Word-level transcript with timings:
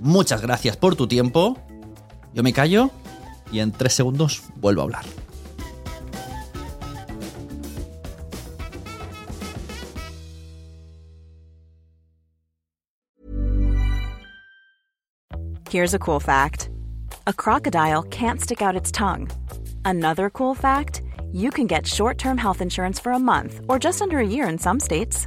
Muchas 0.00 0.42
gracias 0.42 0.76
por 0.76 0.96
tu 0.96 1.06
tiempo. 1.06 1.56
Yo 2.34 2.42
me 2.42 2.52
callo 2.52 2.90
y 3.50 3.60
en 3.60 3.72
tres 3.72 3.94
segundos 3.94 4.42
vuelvo 4.56 4.82
a 4.82 4.84
hablar. 4.84 5.04
Here's 15.68 15.94
a 15.94 15.98
cool 15.98 16.20
fact 16.20 16.70
a 17.26 17.32
crocodile 17.32 18.02
can't 18.04 18.40
stick 18.40 18.62
out 18.62 18.76
its 18.76 18.92
tongue. 18.92 19.28
Another 19.84 20.30
cool 20.30 20.54
fact 20.54 21.02
you 21.32 21.50
can 21.50 21.66
get 21.66 21.86
short 21.86 22.18
term 22.18 22.38
health 22.38 22.60
insurance 22.62 23.00
for 23.00 23.12
a 23.12 23.18
month 23.18 23.60
or 23.68 23.78
just 23.78 24.00
under 24.00 24.18
a 24.18 24.26
year 24.26 24.48
in 24.48 24.58
some 24.58 24.80
states. 24.80 25.26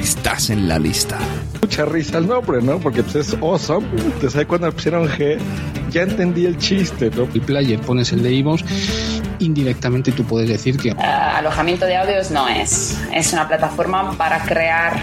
estás 0.00 0.50
en 0.50 0.68
la 0.68 0.78
lista. 0.78 1.18
Mucha 1.60 1.84
risa 1.84 2.18
el 2.18 2.26
nombre, 2.26 2.62
¿no? 2.62 2.78
Porque 2.78 3.02
pues, 3.02 3.16
es 3.16 3.34
awesome. 3.34 3.86
Entonces 3.96 4.36
ahí 4.36 4.44
cuando 4.44 4.70
pusieron 4.72 5.08
G, 5.08 5.38
ya 5.90 6.02
entendí 6.02 6.46
el 6.46 6.56
chiste, 6.58 7.10
¿no? 7.10 7.28
el 7.32 7.40
player, 7.40 7.80
pones 7.80 8.12
el 8.12 8.22
de 8.22 8.32
iVoox, 8.34 8.62
indirectamente 9.38 10.12
tú 10.12 10.24
puedes 10.24 10.48
decir 10.48 10.76
que 10.76 10.92
Ah, 10.98 11.38
alojamiento 11.38 11.86
de 11.86 11.96
audios 11.96 12.30
no 12.30 12.48
es. 12.48 12.98
Es 13.14 13.32
una 13.32 13.48
plataforma 13.48 14.12
para 14.16 14.40
crear 14.44 15.02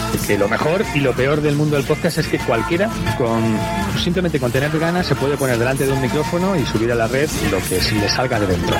Que 0.27 0.37
lo 0.37 0.47
mejor 0.47 0.83
y 0.93 0.99
lo 0.99 1.13
peor 1.13 1.41
del 1.41 1.55
mundo 1.55 1.75
del 1.75 1.85
podcast 1.85 2.19
es 2.19 2.27
que 2.27 2.37
cualquiera, 2.39 2.89
con 3.17 3.41
simplemente 4.01 4.39
con 4.39 4.51
tener 4.51 4.77
ganas, 4.77 5.07
se 5.07 5.15
puede 5.15 5.35
poner 5.35 5.57
delante 5.57 5.85
de 5.85 5.91
un 5.91 6.01
micrófono 6.01 6.55
y 6.55 6.65
subir 6.65 6.91
a 6.91 6.95
la 6.95 7.07
red 7.07 7.29
lo 7.49 7.57
que 7.59 7.79
le 7.99 8.09
salga 8.09 8.39
de 8.39 8.47
dentro. 8.47 8.75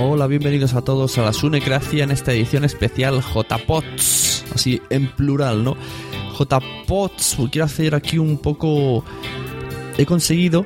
Hola, 0.00 0.26
bienvenidos 0.26 0.74
a 0.74 0.82
todos 0.82 1.18
a 1.18 1.22
la 1.22 1.32
Sunecracia 1.32 2.04
en 2.04 2.10
esta 2.10 2.32
edición 2.32 2.64
especial 2.64 3.20
JPOTS, 3.22 4.44
así 4.54 4.80
en 4.90 5.08
plural, 5.08 5.64
¿no? 5.64 5.76
JPOTS, 6.38 7.38
quiero 7.50 7.64
hacer 7.64 7.94
aquí 7.94 8.18
un 8.18 8.38
poco... 8.38 9.04
He 9.96 10.06
conseguido 10.06 10.64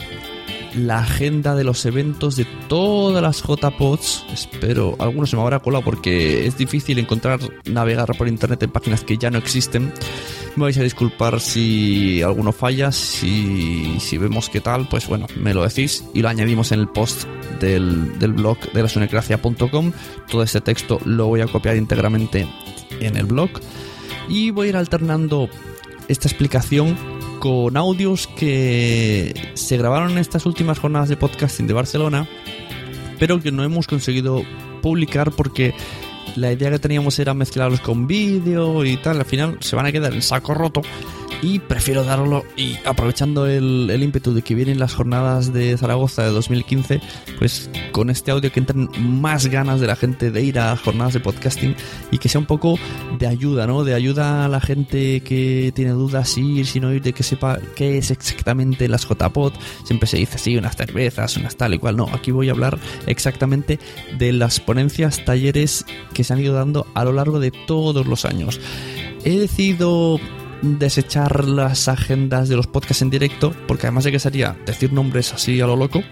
la 0.78 1.00
agenda 1.00 1.54
de 1.54 1.64
los 1.64 1.84
eventos 1.86 2.36
de 2.36 2.46
todas 2.68 3.22
las 3.22 3.42
JPOTS. 3.42 4.26
Espero, 4.32 4.96
algunos 4.98 5.30
se 5.30 5.36
me 5.36 5.42
habrá 5.42 5.58
colado 5.60 5.84
porque 5.84 6.46
es 6.46 6.56
difícil 6.56 6.98
encontrar, 6.98 7.40
navegar 7.64 8.16
por 8.16 8.28
internet 8.28 8.62
en 8.62 8.70
páginas 8.70 9.04
que 9.04 9.18
ya 9.18 9.30
no 9.30 9.38
existen. 9.38 9.92
Me 10.56 10.64
vais 10.64 10.78
a 10.78 10.82
disculpar 10.82 11.40
si 11.40 12.22
alguno 12.22 12.52
falla, 12.52 12.92
si, 12.92 13.98
si 14.00 14.18
vemos 14.18 14.48
qué 14.48 14.60
tal, 14.60 14.88
pues 14.88 15.06
bueno, 15.08 15.26
me 15.36 15.54
lo 15.54 15.62
decís 15.62 16.04
y 16.14 16.22
lo 16.22 16.28
añadimos 16.28 16.72
en 16.72 16.80
el 16.80 16.88
post 16.88 17.24
del, 17.60 18.18
del 18.18 18.32
blog 18.32 18.58
de 18.72 18.82
la 18.82 18.88
sunecracia.com. 18.88 19.92
Todo 20.30 20.42
este 20.42 20.60
texto 20.60 20.98
lo 21.04 21.26
voy 21.26 21.40
a 21.40 21.46
copiar 21.46 21.76
íntegramente 21.76 22.48
en 23.00 23.16
el 23.16 23.26
blog 23.26 23.50
y 24.28 24.50
voy 24.50 24.68
a 24.68 24.70
ir 24.70 24.76
alternando 24.76 25.48
esta 26.08 26.28
explicación 26.28 27.17
con 27.38 27.76
audios 27.76 28.26
que 28.26 29.34
se 29.54 29.76
grabaron 29.76 30.12
en 30.12 30.18
estas 30.18 30.46
últimas 30.46 30.78
jornadas 30.78 31.08
de 31.08 31.16
podcasting 31.16 31.66
de 31.66 31.74
Barcelona, 31.74 32.28
pero 33.18 33.40
que 33.40 33.52
no 33.52 33.62
hemos 33.62 33.86
conseguido 33.86 34.42
publicar 34.82 35.30
porque 35.32 35.74
la 36.36 36.52
idea 36.52 36.70
que 36.70 36.78
teníamos 36.78 37.18
era 37.18 37.34
mezclarlos 37.34 37.80
con 37.80 38.06
vídeo 38.06 38.84
y 38.84 38.96
tal. 38.96 39.18
Al 39.18 39.24
final 39.24 39.58
se 39.60 39.76
van 39.76 39.86
a 39.86 39.92
quedar 39.92 40.12
en 40.12 40.22
saco 40.22 40.54
roto. 40.54 40.82
Y 41.40 41.60
prefiero 41.60 42.02
darlo 42.02 42.44
y 42.56 42.76
aprovechando 42.84 43.46
el, 43.46 43.88
el 43.90 44.02
ímpetu 44.02 44.34
de 44.34 44.42
que 44.42 44.56
vienen 44.56 44.80
las 44.80 44.94
jornadas 44.94 45.52
de 45.52 45.76
Zaragoza 45.78 46.24
de 46.24 46.30
2015, 46.30 47.00
pues 47.38 47.70
con 47.92 48.10
este 48.10 48.32
audio 48.32 48.50
que 48.50 48.58
entren 48.58 48.88
más 48.98 49.46
ganas 49.46 49.80
de 49.80 49.86
la 49.86 49.94
gente 49.94 50.32
de 50.32 50.42
ir 50.42 50.58
a 50.58 50.76
jornadas 50.76 51.14
de 51.14 51.20
podcasting 51.20 51.76
y 52.10 52.18
que 52.18 52.28
sea 52.28 52.40
un 52.40 52.46
poco 52.46 52.76
de 53.20 53.28
ayuda, 53.28 53.68
¿no? 53.68 53.84
De 53.84 53.94
ayuda 53.94 54.44
a 54.44 54.48
la 54.48 54.60
gente 54.60 55.20
que 55.20 55.70
tiene 55.76 55.92
dudas 55.92 56.36
ir, 56.38 56.66
sin 56.66 56.84
oír, 56.84 57.02
de 57.02 57.12
que 57.12 57.22
sepa 57.22 57.60
qué 57.76 57.98
es 57.98 58.10
exactamente 58.10 58.88
las 58.88 59.06
JPod. 59.06 59.52
Siempre 59.84 60.08
se 60.08 60.16
dice, 60.16 60.38
sí, 60.38 60.56
unas 60.56 60.76
cervezas, 60.76 61.36
unas 61.36 61.56
tal 61.56 61.74
y 61.74 61.78
cual. 61.78 61.96
No, 61.96 62.08
aquí 62.12 62.32
voy 62.32 62.48
a 62.48 62.52
hablar 62.52 62.78
exactamente 63.06 63.78
de 64.18 64.32
las 64.32 64.58
ponencias, 64.58 65.24
talleres 65.24 65.86
que 66.18 66.24
se 66.24 66.32
han 66.32 66.40
ido 66.40 66.52
dando 66.52 66.84
a 66.94 67.04
lo 67.04 67.12
largo 67.12 67.38
de 67.38 67.52
todos 67.52 68.04
los 68.04 68.24
años. 68.24 68.60
He 69.22 69.38
decidido 69.38 70.18
desechar 70.62 71.44
las 71.44 71.86
agendas 71.86 72.48
de 72.48 72.56
los 72.56 72.66
podcasts 72.66 73.02
en 73.02 73.10
directo, 73.10 73.54
porque 73.68 73.86
además 73.86 74.02
de 74.02 74.10
que 74.10 74.18
sería 74.18 74.56
decir 74.66 74.92
nombres 74.92 75.32
así 75.32 75.60
a 75.60 75.68
lo 75.68 75.76
loco, 75.76 76.02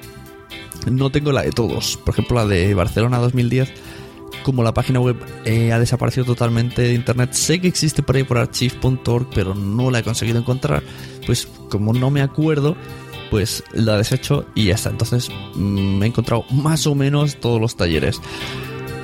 no 0.89 1.11
tengo 1.11 1.33
la 1.33 1.43
de 1.43 1.51
todos. 1.51 1.97
Por 1.97 2.15
ejemplo, 2.15 2.37
la 2.37 2.47
de 2.47 2.73
Barcelona 2.73 3.19
2010, 3.19 3.73
como 4.45 4.63
la 4.63 4.73
página 4.73 5.01
web 5.01 5.17
eh, 5.45 5.73
ha 5.73 5.81
desaparecido 5.81 6.25
totalmente 6.25 6.83
de 6.83 6.95
internet, 6.95 7.33
sé 7.33 7.61
que 7.61 7.67
existe 7.67 8.05
por 8.05 8.15
ahí 8.15 8.23
por 8.23 8.39
archive.org, 8.39 9.27
pero 9.35 9.57
no 9.57 9.91
la 9.91 9.99
he 9.99 10.03
conseguido 10.05 10.39
encontrar. 10.39 10.85
Pues 11.27 11.49
como 11.69 11.93
no 11.93 12.13
me 12.13 12.23
acuerdo, 12.23 12.77
pues 13.29 13.65
la 13.73 13.97
desecho 13.97 14.47
y 14.55 14.67
ya 14.67 14.77
está. 14.77 14.91
Entonces 14.91 15.31
mm, 15.57 16.01
he 16.01 16.07
encontrado 16.07 16.45
más 16.53 16.87
o 16.87 16.95
menos 16.95 17.41
todos 17.41 17.61
los 17.61 17.75
talleres. 17.75 18.21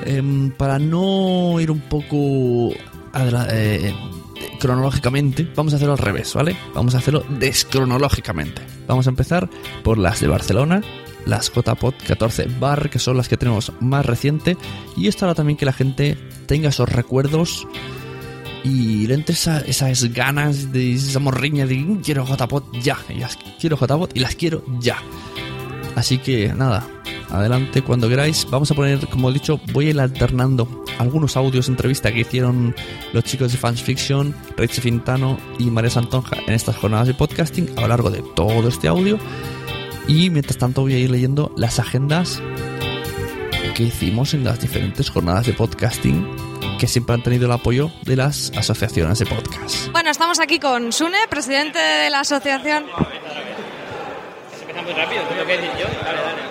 Em, 0.05 0.51
para 0.51 0.79
no 0.79 1.61
ir 1.61 1.71
un 1.71 1.81
poco 1.81 2.71
eh, 3.51 3.95
cronológicamente, 4.59 5.49
vamos 5.57 5.73
a 5.73 5.77
hacerlo 5.77 5.93
al 5.93 5.99
revés, 5.99 6.33
¿vale? 6.35 6.57
Vamos 6.75 6.95
a 6.95 6.99
hacerlo 6.99 7.25
descronológicamente. 7.39 8.63
Vamos 8.87 9.07
a 9.07 9.11
empezar 9.11 9.49
por 9.83 9.99
las 9.99 10.21
de 10.21 10.29
Barcelona, 10.29 10.83
las 11.27 11.53
JPod 11.53 11.95
14 12.07 12.47
Bar, 12.59 12.91
que 12.91 12.99
son 12.99 13.17
las 13.17 13.29
que 13.29 13.37
tenemos 13.37 13.73
más 13.81 14.05
reciente. 14.07 14.57
Y 14.97 15.09
esto 15.09 15.25
hará 15.25 15.35
también 15.35 15.57
que 15.57 15.67
la 15.67 15.73
gente 15.73 16.17
tenga 16.47 16.69
esos 16.71 16.89
recuerdos 16.89 17.67
y 18.65 19.07
le 19.07 19.15
entre 19.15 19.35
esa- 19.35 19.61
esas 19.61 20.05
ganas 20.13 20.73
de 20.73 20.93
esa 20.95 21.19
morriña 21.19 21.67
de 21.67 21.77
"Mm, 21.77 22.01
quiero 22.03 22.25
JPod 22.27 22.65
ya, 22.81 22.97
y 23.09 23.15
las 23.19 23.37
quiero 23.61 23.77
JPod 23.77 24.11
y 24.15 24.21
las 24.21 24.35
quiero 24.37 24.65
ya. 24.81 24.99
Así 25.95 26.19
que 26.19 26.53
nada, 26.55 26.87
adelante 27.31 27.83
cuando 27.83 28.09
queráis. 28.09 28.47
Vamos 28.51 28.71
a 28.71 28.75
poner, 28.75 29.07
como 29.09 29.31
he 29.31 29.33
dicho, 29.33 29.61
voy 29.73 29.87
a 29.87 29.91
ir 29.91 30.01
alternando 30.01 30.85
algunos 30.99 31.37
audios 31.37 31.67
de 31.67 31.73
entrevista 31.73 32.13
que 32.13 32.21
hicieron 32.21 32.75
los 33.13 33.25
chicos 33.25 33.53
de 33.53 33.59
Fans 33.59 33.83
Fiction, 33.83 34.35
Richie 34.57 34.81
Fintano 34.81 35.39
y 35.59 35.65
María 35.65 35.91
Santonja 35.91 36.37
en 36.47 36.55
estas 36.55 36.77
jornadas 36.77 37.09
de 37.09 37.15
podcasting 37.15 37.71
a 37.77 37.83
lo 37.83 37.89
largo 37.89 38.11
de 38.11 38.23
todo 38.35 38.69
este 38.69 38.89
audio. 38.89 39.19
Y 40.09 40.31
mientras 40.31 40.59
tanto 40.59 40.83
voy 40.83 40.95
a 40.95 40.99
ir 40.99 41.11
leyendo 41.11 41.53
las 41.57 41.79
agendas 41.79 42.43
que 43.75 43.85
hicimos 43.85 44.35
en 44.35 44.45
las 44.45 44.61
diferentes 44.61 45.09
jornadas 45.09 45.47
de 45.47 45.53
podcasting 45.55 46.27
que 46.79 46.87
siempre 46.87 47.15
han 47.15 47.23
tenido 47.23 47.47
el 47.47 47.53
apoyo 47.53 47.93
de 48.03 48.17
las 48.17 48.53
asociaciones 48.57 49.19
de 49.21 49.27
podcast. 49.27 49.89
Bueno, 49.93 50.11
estamos 50.11 50.41
aquí 50.41 50.59
con 50.59 50.93
Sune, 50.93 51.19
presidente 51.31 51.79
de 51.79 52.11
la 52.11 52.21
asociación. 52.21 52.87
Muy 54.85 54.93
rápido, 54.95 55.23
tengo 55.25 55.45
que 55.47 55.57
decir 55.59 55.71
yo. 55.79 55.87
Dale, 56.05 56.19
dale. 56.19 56.43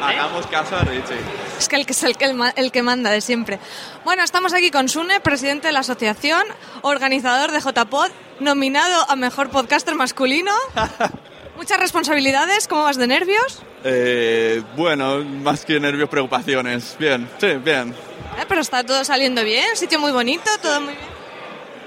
Hagamos 0.00 0.46
caso 0.46 0.76
a 0.76 0.82
Richie. 0.82 1.16
Es 1.58 1.68
que 1.68 1.76
el 1.76 1.86
que 1.86 1.92
es 1.92 2.02
el 2.04 2.16
que, 2.16 2.24
el 2.24 2.34
ma- 2.34 2.52
el 2.56 2.70
que 2.70 2.82
manda 2.82 3.10
de 3.10 3.20
siempre. 3.20 3.58
Bueno, 4.04 4.22
estamos 4.22 4.52
aquí 4.54 4.70
con 4.70 4.88
Sune, 4.88 5.20
presidente 5.20 5.66
de 5.68 5.72
la 5.72 5.80
asociación, 5.80 6.42
organizador 6.82 7.50
de 7.50 7.60
JPod, 7.60 8.10
nominado 8.40 9.06
a 9.10 9.16
mejor 9.16 9.50
podcaster 9.50 9.94
masculino. 9.96 10.52
Muchas 11.56 11.80
responsabilidades, 11.80 12.68
¿cómo 12.68 12.84
vas 12.84 12.96
de 12.96 13.08
nervios? 13.08 13.60
Eh, 13.82 14.62
bueno, 14.76 15.24
más 15.24 15.64
que 15.64 15.80
nervios, 15.80 16.08
preocupaciones. 16.08 16.94
Bien, 17.00 17.28
sí, 17.40 17.54
bien. 17.54 17.90
Eh, 18.38 18.44
pero 18.48 18.60
está 18.60 18.84
todo 18.84 19.04
saliendo 19.04 19.42
bien, 19.42 19.64
sitio 19.76 19.98
muy 19.98 20.12
bonito, 20.12 20.48
todo 20.62 20.80
muy 20.80 20.94
bien. 20.94 21.17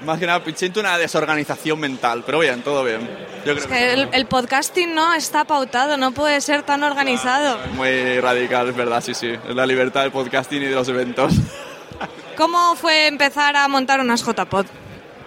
Más 0.04 0.18
que 0.18 0.26
nada, 0.26 0.42
siento 0.54 0.80
una 0.80 0.98
desorganización 0.98 1.78
mental, 1.78 2.22
pero 2.26 2.38
bien, 2.40 2.62
todo 2.62 2.82
bien. 2.84 3.00
Yo 3.44 3.54
creo 3.54 3.56
Es 3.56 3.62
que, 3.66 3.68
que 3.72 3.92
el, 3.92 4.08
el 4.12 4.26
podcasting 4.26 4.94
no 4.94 5.14
está 5.14 5.44
pautado, 5.44 5.96
no 5.96 6.12
puede 6.12 6.40
ser 6.40 6.62
tan 6.62 6.82
organizado. 6.82 7.58
es 7.64 7.72
muy 7.72 8.20
radical, 8.20 8.68
es 8.68 8.76
verdad, 8.76 9.02
sí, 9.02 9.14
sí. 9.14 9.28
Es 9.28 9.54
la 9.54 9.66
libertad 9.66 10.02
del 10.02 10.10
podcasting 10.12 10.62
y 10.62 10.66
de 10.66 10.74
los 10.74 10.88
eventos. 10.88 11.34
¿Cómo 12.36 12.74
fue 12.76 13.06
empezar 13.06 13.54
a 13.56 13.68
montar 13.68 14.00
unas 14.00 14.24
JPod? 14.24 14.66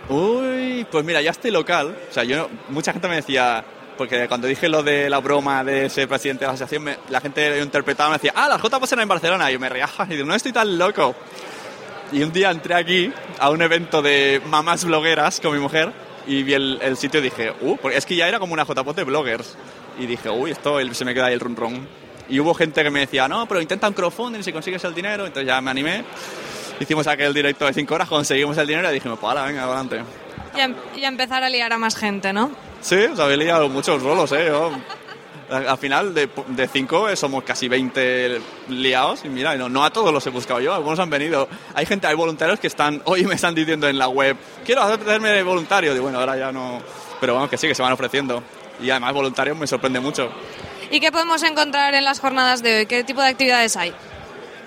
Uy, 0.10 0.86
pues 0.92 1.04
mira, 1.06 1.22
ya 1.22 1.32
estoy 1.32 1.52
local. 1.52 1.96
O 2.10 2.14
sea, 2.14 2.24
yo, 2.24 2.50
mucha 2.70 2.92
gente 2.92 3.08
me 3.08 3.16
decía, 3.16 3.64
porque 3.98 4.28
cuando 4.28 4.48
dije 4.48 4.70
lo 4.70 4.84
de 4.84 5.10
la 5.10 5.20
broma 5.20 5.64
de 5.64 5.90
ser 5.90 6.08
presidente 6.08 6.42
de 6.42 6.48
la 6.48 6.54
asociación, 6.54 6.84
me- 6.84 6.98
la 7.10 7.22
gente 7.22 7.50
lo 7.58 7.64
interpretaba, 7.64 8.10
me 8.10 8.16
decía, 8.18 8.34
ah, 8.36 8.48
las 8.50 8.62
J 8.62 8.78
eran 8.92 9.00
en 9.04 9.08
Barcelona. 9.10 9.50
Y 9.50 9.54
yo 9.54 9.60
me 9.60 9.70
reía, 9.70 9.90
y 10.10 10.14
digo, 10.14 10.26
no 10.26 10.36
estoy 10.36 10.52
tan 10.52 10.78
loco. 10.78 11.16
Y 12.12 12.24
un 12.24 12.32
día 12.32 12.52
entré 12.52 12.76
aquí 12.76 13.12
a 13.40 13.50
un 13.50 13.62
evento 13.62 14.02
de 14.02 14.42
mamás 14.48 14.86
blogueras 14.86 15.40
con 15.40 15.54
mi 15.54 15.60
mujer 15.60 15.92
y 16.28 16.44
vi 16.44 16.54
el, 16.54 16.80
el 16.82 16.98
sitio 16.98 17.20
y 17.20 17.24
dije, 17.24 17.54
uh, 17.62 17.78
porque 17.78 17.98
es 17.98 18.06
que 18.06 18.16
ya 18.16 18.28
era 18.28 18.40
como 18.40 18.54
una 18.54 18.64
JPOT 18.66 18.96
de 18.96 19.04
bloggers. 19.04 19.56
Y 20.00 20.06
dije, 20.06 20.30
uy, 20.30 20.52
esto 20.52 20.78
se 20.94 21.06
me 21.06 21.14
queda 21.14 21.28
ahí 21.28 21.34
el 21.34 21.40
run 21.40 21.56
run. 21.56 21.88
Y 22.28 22.40
hubo 22.40 22.54
gente 22.54 22.84
que 22.84 22.90
me 22.90 23.02
decía, 23.02 23.28
no, 23.28 23.46
pero 23.48 23.62
intenta 23.62 23.88
un 23.88 23.94
crowdfunding 23.94 24.42
si 24.44 24.52
consigues 24.52 24.84
el 24.84 24.94
dinero. 24.96 25.26
Entonces 25.26 25.48
ya 25.48 25.60
me 25.62 25.72
animé. 25.72 26.04
Hicimos 26.80 27.08
aquel 27.08 27.34
directo 27.34 27.66
de 27.66 27.74
5 27.74 27.94
horas, 27.96 28.10
conseguimos 28.10 28.58
el 28.58 28.68
dinero 28.68 28.90
y 28.92 28.94
dijimos, 28.96 29.18
pues 29.20 29.30
ahora, 29.30 29.46
venga, 29.48 29.64
adelante. 29.64 30.02
Y 30.56 30.60
a, 30.60 30.70
y 30.98 31.06
a 31.06 31.08
empezar 31.08 31.44
a 31.44 31.50
liar 31.50 31.72
a 31.72 31.78
más 31.78 31.96
gente, 31.96 32.34
¿no? 32.34 32.52
Sí, 32.82 32.96
os 32.96 33.20
habéis 33.20 33.40
liado 33.40 33.70
muchos 33.70 34.02
rolos, 34.02 34.32
¿eh? 34.34 34.46
Yo- 34.48 34.72
al 35.50 35.68
al 35.68 35.78
final, 35.78 36.14
de, 36.14 36.30
de 36.48 36.68
cinco 36.68 37.10
eh, 37.10 37.16
somos 37.16 37.44
casi 37.44 37.68
20 37.68 38.42
liados 38.70 39.26
y 39.26 39.30
mira, 39.30 39.56
no, 39.56 39.70
no 39.70 39.84
a 39.84 39.92
todos 39.92 40.14
los 40.14 40.26
he 40.26 40.30
buscado 40.30 40.60
yo, 40.60 40.74
algunos 40.74 41.00
han 41.00 41.10
venido. 41.10 41.48
Hay 41.74 41.86
gente, 41.86 42.08
hay 42.08 42.16
voluntarios 42.16 42.60
que 42.60 42.68
están, 42.68 43.02
hoy 43.06 43.26
me 43.26 43.36
están 43.36 43.54
diciendo 43.54 43.88
en 43.88 43.98
la 43.98 44.08
web, 44.08 44.38
quiero 44.66 44.82
hacerme 44.82 45.44
voluntario. 45.44 45.94
Digo, 45.94 46.04
bueno, 46.04 46.20
ahora 46.20 46.38
ya 46.38 46.52
no... 46.52 46.82
Pero 47.20 47.34
bueno, 47.34 47.50
que 47.50 47.58
sí, 47.58 47.68
que 47.68 47.76
se 47.76 47.82
van 47.82 47.94
ofreciendo. 47.94 48.44
Y 48.82 48.90
además 48.90 49.14
voluntarios 49.14 49.58
me 49.58 49.68
sorprende 49.68 50.00
mucho. 50.00 50.30
¿Y 50.92 51.00
qué 51.00 51.12
podemos 51.12 51.42
encontrar 51.44 51.94
en 51.96 52.04
las 52.04 52.20
jornadas 52.20 52.62
de 52.62 52.80
hoy? 52.80 52.86
¿Qué 52.86 53.04
tipo 53.04 53.22
de 53.22 53.30
actividades 53.30 53.76
hay? 53.78 53.94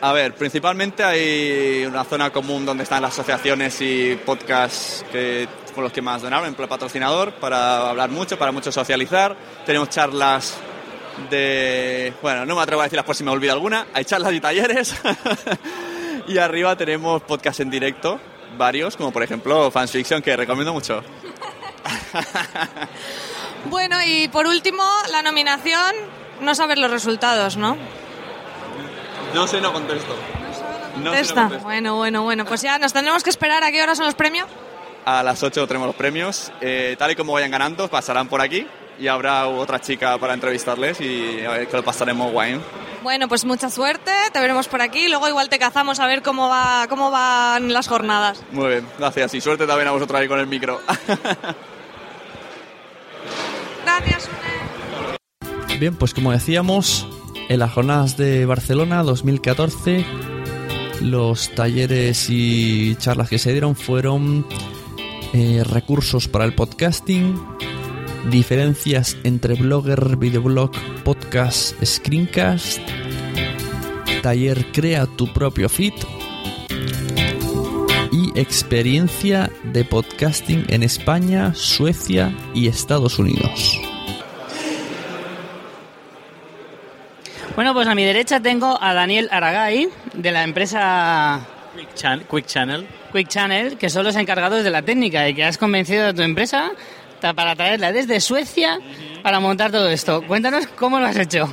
A 0.00 0.12
ver, 0.12 0.34
principalmente 0.34 1.02
hay 1.02 1.84
una 1.84 2.04
zona 2.04 2.30
común 2.30 2.64
donde 2.64 2.84
están 2.84 3.02
las 3.02 3.12
asociaciones 3.12 3.80
y 3.80 4.18
podcasts 4.24 5.04
que, 5.10 5.48
con 5.74 5.82
los 5.82 5.92
que 5.92 6.00
más 6.00 6.22
donaron, 6.22 6.46
en 6.46 6.54
patrocinador, 6.54 7.32
para 7.32 7.90
hablar 7.90 8.10
mucho, 8.10 8.38
para 8.38 8.52
mucho 8.52 8.70
socializar. 8.70 9.36
Tenemos 9.66 9.88
charlas 9.90 10.56
de... 11.30 12.12
Bueno, 12.22 12.46
no 12.46 12.56
me 12.56 12.62
atrevo 12.62 12.82
a 12.82 12.84
decirlas 12.84 13.04
por 13.04 13.14
si 13.16 13.24
me 13.24 13.30
olvido 13.30 13.52
alguna. 13.52 13.86
Hay 13.94 14.04
charlas 14.04 14.32
y 14.32 14.40
talleres. 14.40 14.94
y 16.28 16.38
arriba 16.38 16.76
tenemos 16.76 17.22
podcasts 17.22 17.60
en 17.60 17.70
directo, 17.70 18.20
varios, 18.56 18.96
como 18.96 19.12
por 19.12 19.22
ejemplo 19.22 19.70
Fans 19.70 19.90
Fiction, 19.90 20.22
que 20.22 20.36
recomiendo 20.36 20.72
mucho. 20.72 21.02
Bueno, 23.70 23.96
y 24.06 24.28
por 24.28 24.46
último, 24.46 24.82
la 25.10 25.20
nominación, 25.20 25.92
no 26.40 26.54
sabes 26.54 26.78
los 26.78 26.90
resultados, 26.90 27.56
¿no? 27.56 27.76
No 29.34 29.46
sé, 29.46 29.60
no 29.60 29.72
contesto. 29.72 30.14
No 30.14 30.54
sé, 30.54 31.00
no 31.02 31.12
Esta. 31.12 31.42
contesto. 31.42 31.64
Bueno, 31.64 31.96
bueno, 31.96 32.22
bueno, 32.22 32.44
pues 32.44 32.62
ya 32.62 32.78
nos 32.78 32.92
tendremos 32.92 33.24
que 33.24 33.30
esperar 33.30 33.64
a 33.64 33.72
qué 33.72 33.82
hora 33.82 33.94
son 33.94 34.06
los 34.06 34.14
premios. 34.14 34.46
A 35.04 35.22
las 35.22 35.42
8 35.42 35.66
tenemos 35.66 35.88
los 35.88 35.96
premios. 35.96 36.52
Eh, 36.60 36.94
tal 36.98 37.10
y 37.10 37.16
como 37.16 37.32
vayan 37.32 37.50
ganando, 37.50 37.88
pasarán 37.88 38.28
por 38.28 38.40
aquí 38.40 38.66
y 38.98 39.08
habrá 39.08 39.46
otra 39.46 39.80
chica 39.80 40.18
para 40.18 40.34
entrevistarles 40.34 41.00
y 41.00 41.44
a 41.44 41.50
ver 41.50 41.68
que 41.68 41.76
lo 41.76 41.84
pasaremos 41.84 42.32
guay. 42.32 42.60
Bueno, 43.02 43.28
pues 43.28 43.44
mucha 43.44 43.70
suerte, 43.70 44.10
te 44.32 44.40
veremos 44.40 44.66
por 44.68 44.82
aquí, 44.82 45.08
luego 45.08 45.28
igual 45.28 45.48
te 45.48 45.58
cazamos 45.58 46.00
a 46.00 46.06
ver 46.06 46.22
cómo 46.22 46.48
va 46.48 46.86
cómo 46.88 47.10
van 47.10 47.72
las 47.72 47.86
jornadas. 47.88 48.42
Muy 48.50 48.68
bien, 48.68 48.86
gracias. 48.98 49.34
Y 49.34 49.40
suerte 49.40 49.66
también 49.66 49.88
a 49.88 49.92
vosotros 49.92 50.20
ahí 50.20 50.28
con 50.28 50.40
el 50.40 50.46
micro. 50.46 50.80
Gracias. 53.84 54.28
Bien, 55.80 55.96
pues 55.96 56.12
como 56.12 56.32
decíamos, 56.32 57.06
en 57.48 57.60
las 57.60 57.72
jornadas 57.72 58.16
de 58.16 58.44
Barcelona 58.44 59.02
2014, 59.02 60.04
los 61.00 61.54
talleres 61.54 62.26
y 62.28 62.96
charlas 62.96 63.28
que 63.28 63.38
se 63.38 63.52
dieron 63.52 63.76
fueron 63.76 64.44
eh, 65.32 65.62
recursos 65.64 66.28
para 66.28 66.44
el 66.44 66.54
podcasting, 66.54 67.40
diferencias 68.30 69.16
entre 69.24 69.54
blogger, 69.54 70.16
videoblog, 70.16 70.72
podcast, 71.04 71.74
screencast, 71.84 72.80
taller 74.22 74.66
Crea 74.72 75.06
tu 75.06 75.32
propio 75.32 75.68
feed 75.68 75.94
y 78.12 78.38
experiencia 78.38 79.50
de 79.64 79.84
podcasting 79.84 80.64
en 80.68 80.82
España, 80.82 81.54
Suecia 81.54 82.34
y 82.54 82.68
Estados 82.68 83.18
Unidos. 83.18 83.80
Bueno, 87.54 87.74
pues 87.74 87.88
a 87.88 87.94
mi 87.94 88.04
derecha 88.04 88.40
tengo 88.40 88.78
a 88.80 88.94
Daniel 88.94 89.28
Aragay, 89.32 89.88
de 90.14 90.30
la 90.30 90.44
empresa 90.44 91.40
Quick, 91.76 91.94
Chan- 91.94 92.22
Quick 92.30 92.46
Channel. 92.46 92.86
Quick 93.12 93.28
Channel, 93.28 93.76
que 93.78 93.88
son 93.90 94.04
los 94.04 94.14
encargados 94.16 94.62
de 94.62 94.70
la 94.70 94.82
técnica 94.82 95.28
y 95.28 95.34
que 95.34 95.42
has 95.44 95.58
convencido 95.58 96.06
a 96.06 96.12
tu 96.12 96.22
empresa 96.22 96.70
para 97.20 97.54
traerla 97.56 97.92
desde 97.92 98.20
Suecia 98.20 98.80
para 99.22 99.40
montar 99.40 99.70
todo 99.70 99.88
esto. 99.90 100.22
Cuéntanos 100.22 100.66
cómo 100.68 100.98
lo 100.98 101.06
has 101.06 101.16
hecho. 101.16 101.52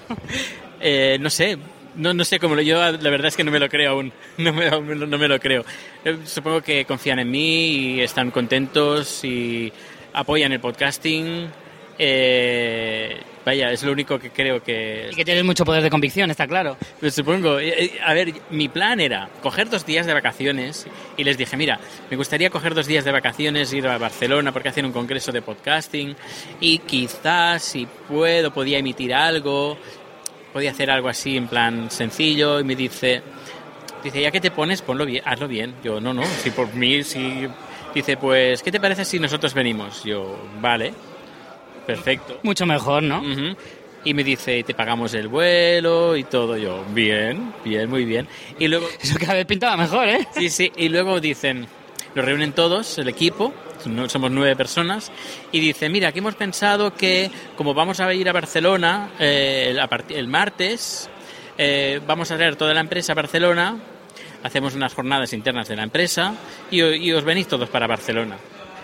Eh, 0.79 1.17
no 1.19 1.29
sé, 1.29 1.57
no, 1.95 2.13
no 2.13 2.24
sé 2.25 2.39
cómo 2.39 2.55
lo 2.55 2.62
yo, 2.62 2.77
la 2.77 3.10
verdad 3.10 3.27
es 3.27 3.36
que 3.36 3.43
no 3.43 3.51
me 3.51 3.60
lo 3.60 3.69
creo 3.69 3.91
aún, 3.91 4.13
no 4.38 4.53
me, 4.53 4.69
no 4.69 5.17
me 5.17 5.27
lo 5.27 5.39
creo. 5.39 5.65
Eh, 6.03 6.17
Supongo 6.25 6.62
que 6.62 6.86
confían 6.86 7.19
en 7.19 7.31
mí 7.31 7.67
y 7.67 8.01
están 8.01 8.31
contentos 8.31 9.24
y 9.24 9.72
apoyan 10.13 10.51
el 10.51 10.60
podcasting. 10.60 11.48
Eh, 11.97 13.17
vaya, 13.45 13.71
es 13.71 13.83
lo 13.83 13.91
único 13.91 14.19
que 14.19 14.31
creo 14.31 14.61
que... 14.61 15.09
Y 15.11 15.15
que 15.15 15.23
tienes 15.23 15.43
mucho 15.43 15.63
poder 15.63 15.83
de 15.83 15.89
convicción, 15.89 16.29
está 16.31 16.47
claro. 16.47 16.77
Pues 16.99 17.13
supongo. 17.13 17.59
Eh, 17.59 17.85
eh, 17.85 17.99
A 18.03 18.13
ver, 18.13 18.33
mi 18.49 18.67
plan 18.67 18.99
era 18.99 19.29
coger 19.41 19.69
dos 19.69 19.85
días 19.85 20.05
de 20.05 20.13
vacaciones 20.13 20.87
y 21.15 21.23
les 21.23 21.37
dije, 21.37 21.55
mira, 21.55 21.79
me 22.09 22.17
gustaría 22.17 22.49
coger 22.49 22.73
dos 22.73 22.87
días 22.87 23.05
de 23.05 23.11
vacaciones, 23.11 23.71
ir 23.73 23.87
a 23.87 23.97
Barcelona 23.97 24.51
porque 24.51 24.69
hacen 24.69 24.85
un 24.85 24.91
congreso 24.91 25.31
de 25.31 25.41
podcasting 25.41 26.15
y 26.59 26.79
quizás, 26.79 27.63
si 27.63 27.87
puedo, 28.07 28.51
podía 28.51 28.79
emitir 28.79 29.13
algo, 29.13 29.77
podía 30.51 30.71
hacer 30.71 30.89
algo 30.89 31.07
así 31.07 31.37
en 31.37 31.47
plan 31.47 31.91
sencillo 31.91 32.59
y 32.59 32.63
me 32.63 32.75
dice, 32.75 33.21
dice, 34.03 34.21
ya 34.21 34.31
que 34.31 34.41
te 34.41 34.51
pones, 34.51 34.81
ponlo 34.81 35.05
bien, 35.05 35.23
hazlo 35.25 35.47
bien. 35.47 35.75
Yo, 35.83 36.01
no, 36.01 36.13
no, 36.13 36.25
si 36.25 36.51
por 36.51 36.73
mí, 36.73 37.03
si... 37.03 37.47
Dice, 37.93 38.17
pues, 38.17 38.61
¿qué 38.61 38.73
te 38.73 38.79
parece 38.81 39.05
si 39.05 39.19
nosotros 39.19 39.53
venimos? 39.53 40.03
Yo, 40.03 40.37
vale, 40.59 40.93
perfecto. 41.85 42.39
Mucho 42.43 42.65
mejor, 42.65 43.03
¿no? 43.03 43.21
Y 44.03 44.13
me 44.13 44.23
dice, 44.23 44.63
te 44.63 44.73
pagamos 44.75 45.13
el 45.15 45.27
vuelo 45.27 46.15
y 46.15 46.23
todo. 46.25 46.57
Yo, 46.57 46.83
bien, 46.93 47.53
bien, 47.63 47.89
muy 47.89 48.05
bien. 48.05 48.27
Y 48.59 48.67
luego... 48.67 48.87
Eso 49.01 49.15
cada 49.19 49.33
vez 49.33 49.45
pintaba 49.45 49.75
mejor, 49.77 50.07
¿eh? 50.07 50.27
Sí, 50.35 50.49
sí. 50.49 50.71
Y 50.77 50.89
luego 50.89 51.19
dicen, 51.19 51.65
lo 52.13 52.21
reúnen 52.21 52.51
todos, 52.53 52.97
el 52.99 53.07
equipo, 53.09 53.51
no- 53.85 54.07
somos 54.07 54.29
nueve 54.29 54.55
personas, 54.55 55.11
y 55.51 55.59
dicen, 55.59 55.91
mira, 55.91 56.09
aquí 56.09 56.19
hemos 56.19 56.35
pensado 56.35 56.93
que 56.93 57.31
como 57.57 57.73
vamos 57.73 57.99
a 57.99 58.13
ir 58.13 58.29
a 58.29 58.31
Barcelona 58.33 59.09
eh, 59.19 59.75
el, 60.09 60.27
martes, 60.27 61.09
eh, 61.57 61.99
vamos 62.05 62.29
a 62.31 62.37
traer 62.37 62.55
toda 62.57 62.73
la 62.75 62.81
empresa 62.81 63.13
a 63.13 63.15
Barcelona, 63.15 63.75
hacemos 64.43 64.75
unas 64.75 64.93
jornadas 64.93 65.33
internas 65.33 65.67
de 65.67 65.75
la 65.77 65.83
empresa 65.83 66.35
y, 66.69 66.81
y 66.83 67.11
os 67.11 67.23
venís 67.23 67.47
todos 67.47 67.69
para 67.69 67.87
Barcelona. 67.87 68.37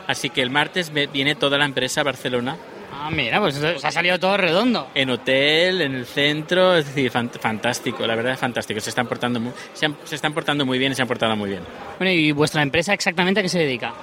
Así 0.07 0.31
que 0.31 0.41
el 0.41 0.49
martes 0.49 0.91
viene 1.13 1.35
toda 1.35 1.59
la 1.59 1.65
empresa 1.65 2.01
a 2.01 2.03
Barcelona. 2.05 2.57
Ah, 2.93 3.09
mira, 3.09 3.39
pues 3.39 3.55
se 3.55 3.87
ha 3.87 3.91
salido 3.91 4.19
todo 4.19 4.37
redondo. 4.37 4.89
En 4.93 5.09
hotel, 5.09 5.81
en 5.81 5.95
el 5.95 6.05
centro, 6.05 6.75
es 6.75 6.85
decir, 6.85 7.09
fan- 7.09 7.29
fantástico, 7.29 8.05
la 8.05 8.15
verdad 8.15 8.33
es 8.33 8.39
fantástico. 8.39 8.79
Se 8.79 8.89
están 8.89 9.07
portando 9.07 9.39
muy, 9.39 9.51
se, 9.73 9.85
han- 9.85 9.97
se 10.03 10.15
están 10.15 10.33
portando 10.33 10.65
muy 10.65 10.77
bien 10.77 10.91
y 10.91 10.95
se 10.95 11.01
han 11.01 11.07
portado 11.07 11.35
muy 11.35 11.49
bien. 11.49 11.61
Bueno, 11.97 12.11
¿y 12.11 12.31
vuestra 12.31 12.61
empresa 12.61 12.93
exactamente 12.93 13.39
a 13.39 13.43
qué 13.43 13.49
se 13.49 13.59
dedica? 13.59 13.93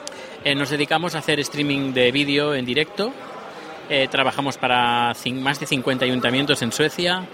Eh, 0.44 0.54
nos 0.54 0.70
dedicamos 0.70 1.14
a 1.14 1.18
hacer 1.18 1.38
streaming 1.40 1.92
de 1.92 2.10
vídeo 2.12 2.54
en 2.54 2.64
directo. 2.64 3.12
Eh, 3.90 4.08
trabajamos 4.10 4.56
para 4.58 5.12
más 5.34 5.60
de 5.60 5.66
50 5.66 6.04
ayuntamientos 6.04 6.60
en 6.62 6.72
Suecia, 6.72 7.24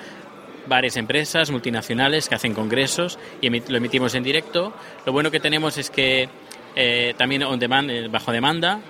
varias 0.67 0.97
empresas 0.97 1.51
multinacionales 1.51 2.29
que 2.29 2.35
hacen 2.35 2.55
congresos 2.55 3.19
y 3.41 3.49
emi- 3.49 3.67
lo 3.69 3.77
emitimos 3.77 4.15
en 4.15 4.23
directo. 4.23 4.73
Lo 5.07 5.13
bueno 5.13 5.31
que 5.31 5.41
tenemos 5.41 5.79
es 5.79 5.91
que 5.91 6.29
eh, 6.77 7.15
también 7.17 7.43
on 7.45 7.59
demand, 7.59 7.91
eh, 7.91 8.09
bajo 8.09 8.33
demanda, 8.33 8.81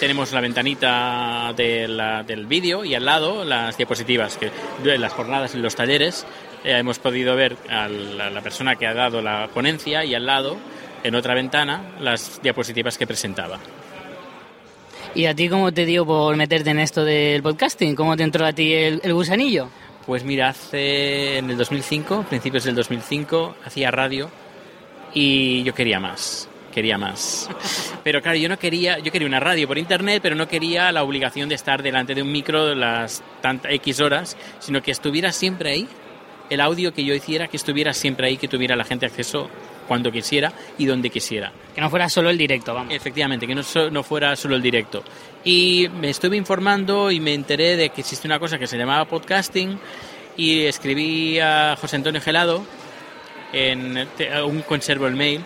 tenemos 0.00 0.32
la 0.32 0.40
ventanita 0.40 1.52
de 1.56 1.88
la- 1.88 2.22
del 2.22 2.46
vídeo 2.46 2.84
y 2.84 2.94
al 2.94 3.04
lado 3.04 3.44
las 3.44 3.76
diapositivas, 3.76 4.36
que 4.36 4.50
de 4.82 4.98
las 4.98 5.12
jornadas 5.12 5.54
y 5.54 5.58
los 5.58 5.74
talleres 5.74 6.26
eh, 6.64 6.76
hemos 6.78 6.98
podido 6.98 7.34
ver 7.36 7.56
a 7.68 7.88
la, 7.88 8.26
a 8.26 8.30
la 8.30 8.40
persona 8.42 8.76
que 8.76 8.86
ha 8.86 8.94
dado 8.94 9.22
la 9.22 9.48
ponencia 9.52 10.04
y 10.04 10.14
al 10.14 10.26
lado, 10.26 10.56
en 11.04 11.14
otra 11.14 11.34
ventana, 11.34 11.92
las 12.00 12.42
diapositivas 12.42 12.98
que 12.98 13.06
presentaba. 13.06 13.58
¿Y 15.14 15.26
a 15.26 15.34
ti 15.34 15.48
cómo 15.48 15.72
te 15.72 15.86
dio 15.86 16.04
por 16.04 16.36
meterte 16.36 16.70
en 16.70 16.78
esto 16.80 17.04
del 17.04 17.42
podcasting? 17.42 17.94
¿Cómo 17.94 18.16
te 18.16 18.24
entró 18.24 18.44
a 18.44 18.52
ti 18.52 18.72
el, 18.74 19.00
el 19.02 19.14
gusanillo? 19.14 19.68
Pues 20.06 20.24
mira, 20.24 20.48
hace 20.50 21.38
en 21.38 21.50
el 21.50 21.56
2005, 21.56 22.24
principios 22.28 22.64
del 22.64 22.74
2005, 22.74 23.56
hacía 23.64 23.90
radio 23.90 24.30
y 25.14 25.62
yo 25.64 25.74
quería 25.74 26.00
más, 26.00 26.48
quería 26.78 26.96
más. 26.96 27.50
Pero 28.04 28.22
claro, 28.22 28.38
yo 28.38 28.48
no 28.48 28.56
quería, 28.56 28.98
yo 29.00 29.10
quería 29.10 29.26
una 29.26 29.40
radio 29.40 29.66
por 29.66 29.78
internet, 29.78 30.20
pero 30.22 30.36
no 30.36 30.46
quería 30.46 30.92
la 30.92 31.02
obligación 31.02 31.48
de 31.48 31.56
estar 31.56 31.82
delante 31.82 32.14
de 32.14 32.22
un 32.22 32.30
micro 32.30 32.72
las 32.76 33.20
tantas 33.42 33.72
X 33.72 33.98
horas, 34.00 34.36
sino 34.60 34.80
que 34.80 34.92
estuviera 34.92 35.32
siempre 35.32 35.70
ahí, 35.72 35.88
el 36.50 36.60
audio 36.60 36.94
que 36.94 37.04
yo 37.04 37.14
hiciera, 37.14 37.48
que 37.48 37.56
estuviera 37.56 37.92
siempre 37.92 38.28
ahí, 38.28 38.36
que 38.36 38.46
tuviera 38.46 38.76
la 38.76 38.84
gente 38.84 39.06
acceso 39.06 39.50
cuando 39.88 40.12
quisiera 40.12 40.52
y 40.78 40.86
donde 40.86 41.10
quisiera. 41.10 41.50
Que 41.74 41.80
no 41.80 41.90
fuera 41.90 42.08
solo 42.08 42.30
el 42.30 42.38
directo, 42.38 42.72
vamos. 42.74 42.94
Efectivamente, 42.94 43.46
que 43.46 43.54
no, 43.56 43.62
so- 43.64 43.90
no 43.90 44.02
fuera 44.04 44.36
solo 44.36 44.54
el 44.54 44.62
directo. 44.62 45.02
Y 45.44 45.88
me 46.00 46.10
estuve 46.10 46.36
informando 46.36 47.10
y 47.10 47.18
me 47.20 47.34
enteré 47.34 47.76
de 47.76 47.88
que 47.90 48.02
existe 48.02 48.28
una 48.28 48.38
cosa 48.38 48.56
que 48.58 48.66
se 48.68 48.78
llamaba 48.78 49.04
podcasting 49.06 49.78
y 50.36 50.60
escribí 50.66 51.38
a 51.40 51.76
José 51.80 51.96
Antonio 51.96 52.20
Gelado 52.20 52.64
en 53.52 54.06
te- 54.16 54.42
un 54.42 54.60
conservo 54.62 55.06
el 55.06 55.16
mail 55.16 55.40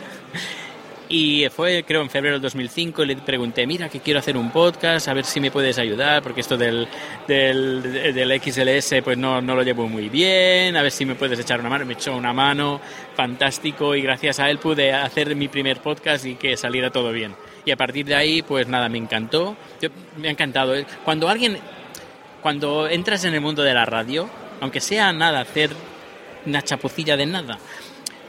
y 1.09 1.47
fue 1.51 1.85
creo 1.85 2.01
en 2.03 2.09
febrero 2.11 2.37
del 2.37 2.43
2005 2.43 3.03
y 3.03 3.07
le 3.07 3.17
pregunté 3.17 3.67
mira 3.67 3.89
que 3.89 4.01
quiero 4.01 4.21
hacer 4.21 4.37
un 4.37 4.51
podcast 4.51 5.09
a 5.09 5.15
ver 5.15 5.25
si 5.25 5.41
me 5.41 5.51
puedes 5.51 5.79
ayudar 5.79 6.23
porque 6.23 6.41
esto 6.41 6.57
del, 6.57 6.89
del, 7.29 7.83
del 8.15 8.41
XLS 8.41 9.03
pues 9.05 9.19
no, 9.19 9.41
no 9.43 9.55
lo 9.55 9.63
llevo 9.63 9.89
muy 9.89 10.09
bien 10.09 10.77
a 10.77 10.83
ver 10.83 10.91
si 10.91 11.05
me 11.05 11.15
puedes 11.15 11.39
echar 11.39 11.61
una 11.61 11.69
mano 11.69 11.85
me 11.85 11.95
echó 11.95 12.17
una 12.17 12.33
mano 12.33 12.81
fantástico 13.15 13.95
y 13.95 14.03
gracias 14.03 14.39
a 14.41 14.49
él 14.49 14.59
pude 14.59 14.93
hacer 14.93 15.37
mi 15.37 15.49
primer 15.49 15.81
podcast 15.81 16.25
y 16.25 16.37
que 16.37 16.57
saliera 16.57 16.91
todo 16.91 17.13
bien. 17.13 17.35
Y 17.65 17.71
a 17.71 17.77
partir 17.77 18.07
de 18.07 18.15
ahí 18.15 18.43
pues 18.43 18.67
nada 18.67 18.89
me 18.89 18.99
encantó. 18.99 19.57
Yo- 19.81 19.91
me 20.17 20.29
ha 20.29 20.31
encantado 20.31 20.75
cuando 21.05 21.29
alguien 21.29 21.59
cuando 22.41 22.89
entras 22.89 23.25
en 23.25 23.35
el 23.35 23.41
mundo 23.41 23.63
de 23.63 23.75
la 23.75 23.85
radio 23.85 24.29
aunque 24.61 24.81
sea 24.81 25.13
nada 25.13 25.41
hacer 25.41 25.71
una 26.47 26.63
chapucilla 26.63 27.17
de 27.17 27.27
nada 27.27 27.59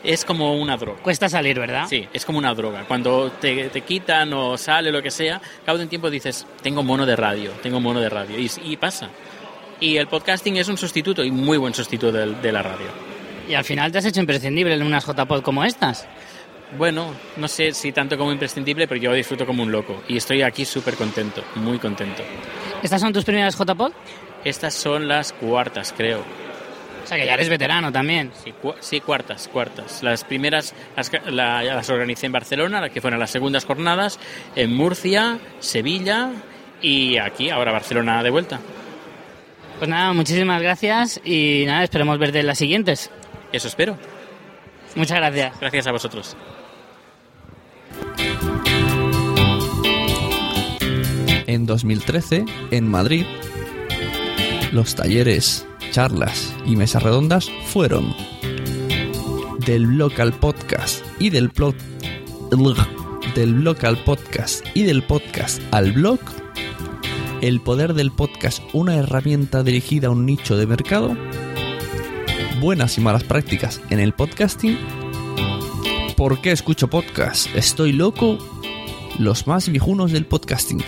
es 0.03 0.25
como 0.25 0.55
una 0.55 0.75
droga. 0.77 1.01
Cuesta 1.01 1.29
salir, 1.29 1.59
¿verdad? 1.59 1.85
Sí, 1.89 2.07
es 2.13 2.25
como 2.25 2.37
una 2.39 2.53
droga. 2.53 2.83
Cuando 2.87 3.31
te, 3.31 3.69
te 3.69 3.81
quitan 3.81 4.33
o 4.33 4.57
sale 4.57 4.91
lo 4.91 5.01
que 5.01 5.11
sea, 5.11 5.41
cabo 5.65 5.77
de 5.77 5.85
un 5.85 5.89
tiempo 5.89 6.09
dices, 6.09 6.45
tengo 6.61 6.83
mono 6.83 7.05
de 7.05 7.15
radio, 7.15 7.51
tengo 7.61 7.79
mono 7.79 7.99
de 7.99 8.09
radio. 8.09 8.37
Y, 8.39 8.51
y 8.63 8.77
pasa. 8.77 9.09
Y 9.79 9.97
el 9.97 10.07
podcasting 10.07 10.57
es 10.57 10.67
un 10.67 10.77
sustituto 10.77 11.23
y 11.23 11.31
muy 11.31 11.57
buen 11.57 11.73
sustituto 11.73 12.11
del- 12.11 12.41
de, 12.41 12.51
la 12.51 12.61
radio. 12.61 12.87
Y 13.49 13.53
al 13.55 13.63
final 13.63 13.91
te 13.91 13.97
has 13.97 14.05
hecho 14.05 14.19
imprescindible 14.19 14.73
en 14.73 14.83
unas 14.83 15.05
JPod 15.05 15.41
como 15.41 15.63
estas. 15.63 16.07
Bueno, 16.77 17.13
no 17.37 17.47
sé 17.47 17.71
si 17.73 17.91
tanto 17.91 18.17
como 18.17 18.31
imprescindible, 18.31 18.87
pero 18.87 18.99
yo 18.99 19.13
disfruto 19.13 19.45
como 19.45 19.61
un 19.63 19.71
loco. 19.71 20.01
Y 20.07 20.17
estoy 20.17 20.41
aquí 20.41 20.65
súper 20.65 20.95
contento, 20.95 21.43
muy 21.55 21.77
contento. 21.79 22.23
¿Estas 22.81 22.99
son 23.01 23.13
tus 23.13 23.25
primeras 23.25 23.55
JPod? 23.57 23.91
Estas 24.43 24.73
son 24.73 25.07
las 25.07 25.33
cuartas, 25.33 25.93
creo. 25.95 26.23
Sea 27.15 27.21
que 27.23 27.27
ya 27.27 27.33
eres 27.35 27.49
veterano 27.49 27.91
también. 27.91 28.31
Sí, 28.43 28.51
cu- 28.51 28.75
sí, 28.79 28.99
cuartas, 29.01 29.47
cuartas. 29.47 30.03
Las 30.03 30.23
primeras 30.23 30.73
las, 30.95 31.11
la- 31.27 31.63
las 31.63 31.89
organicé 31.89 32.25
en 32.25 32.31
Barcelona, 32.31 32.81
las 32.81 32.91
que 32.91 33.01
fueron 33.01 33.19
las 33.19 33.31
segundas 33.31 33.65
jornadas, 33.65 34.19
en 34.55 34.73
Murcia, 34.73 35.39
Sevilla 35.59 36.29
y 36.81 37.17
aquí, 37.17 37.49
ahora 37.49 37.71
Barcelona 37.71 38.21
de 38.23 38.29
vuelta. 38.29 38.59
Pues 39.79 39.89
nada, 39.89 40.13
muchísimas 40.13 40.61
gracias 40.61 41.19
y 41.25 41.63
nada, 41.65 41.83
esperemos 41.83 42.17
verte 42.19 42.39
en 42.39 42.47
las 42.47 42.57
siguientes. 42.57 43.09
Eso 43.51 43.67
espero. 43.67 43.97
Muchas 44.95 45.17
gracias. 45.17 45.59
Gracias 45.59 45.87
a 45.87 45.91
vosotros. 45.91 46.37
En 51.45 51.65
2013, 51.65 52.45
en 52.71 52.87
Madrid, 52.87 53.25
los 54.71 54.95
talleres, 54.95 55.67
charlas 55.93 56.51
y 56.65 56.75
mesas 56.75 57.03
redondas 57.03 57.51
fueron 57.67 58.15
del 59.59 59.83
local 59.83 60.33
podcast 60.33 61.05
y 61.19 61.29
del 61.29 61.51
plot 61.51 61.75
del 63.35 63.63
local 63.63 63.99
podcast 64.03 64.65
y 64.73 64.81
del 64.81 65.03
podcast 65.03 65.61
al 65.69 65.91
blog 65.91 66.19
el 67.41 67.61
poder 67.61 67.93
del 67.93 68.11
podcast 68.11 68.63
una 68.73 68.95
herramienta 68.95 69.61
dirigida 69.61 70.07
a 70.07 70.11
un 70.11 70.25
nicho 70.25 70.57
de 70.57 70.65
mercado 70.65 71.15
buenas 72.59 72.97
y 72.97 73.01
malas 73.01 73.23
prácticas 73.23 73.79
en 73.91 73.99
el 73.99 74.13
podcasting 74.13 74.79
¿Por 76.17 76.41
qué 76.41 76.51
escucho 76.51 76.89
podcast? 76.89 77.47
¿Estoy 77.55 77.91
loco? 77.91 78.37
Los 79.19 79.45
más 79.45 79.67
viejunos 79.67 80.11
del 80.11 80.25
podcasting. 80.25 80.81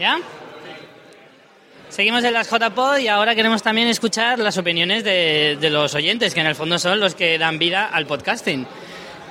¿Ya? 0.00 0.18
Seguimos 1.94 2.24
en 2.24 2.32
las 2.32 2.50
JPod 2.50 2.96
y 2.96 3.06
ahora 3.06 3.36
queremos 3.36 3.62
también 3.62 3.86
escuchar 3.86 4.40
las 4.40 4.58
opiniones 4.58 5.04
de, 5.04 5.56
de 5.60 5.70
los 5.70 5.94
oyentes, 5.94 6.34
que 6.34 6.40
en 6.40 6.46
el 6.46 6.56
fondo 6.56 6.76
son 6.76 6.98
los 6.98 7.14
que 7.14 7.38
dan 7.38 7.56
vida 7.56 7.86
al 7.86 8.04
podcasting. 8.04 8.66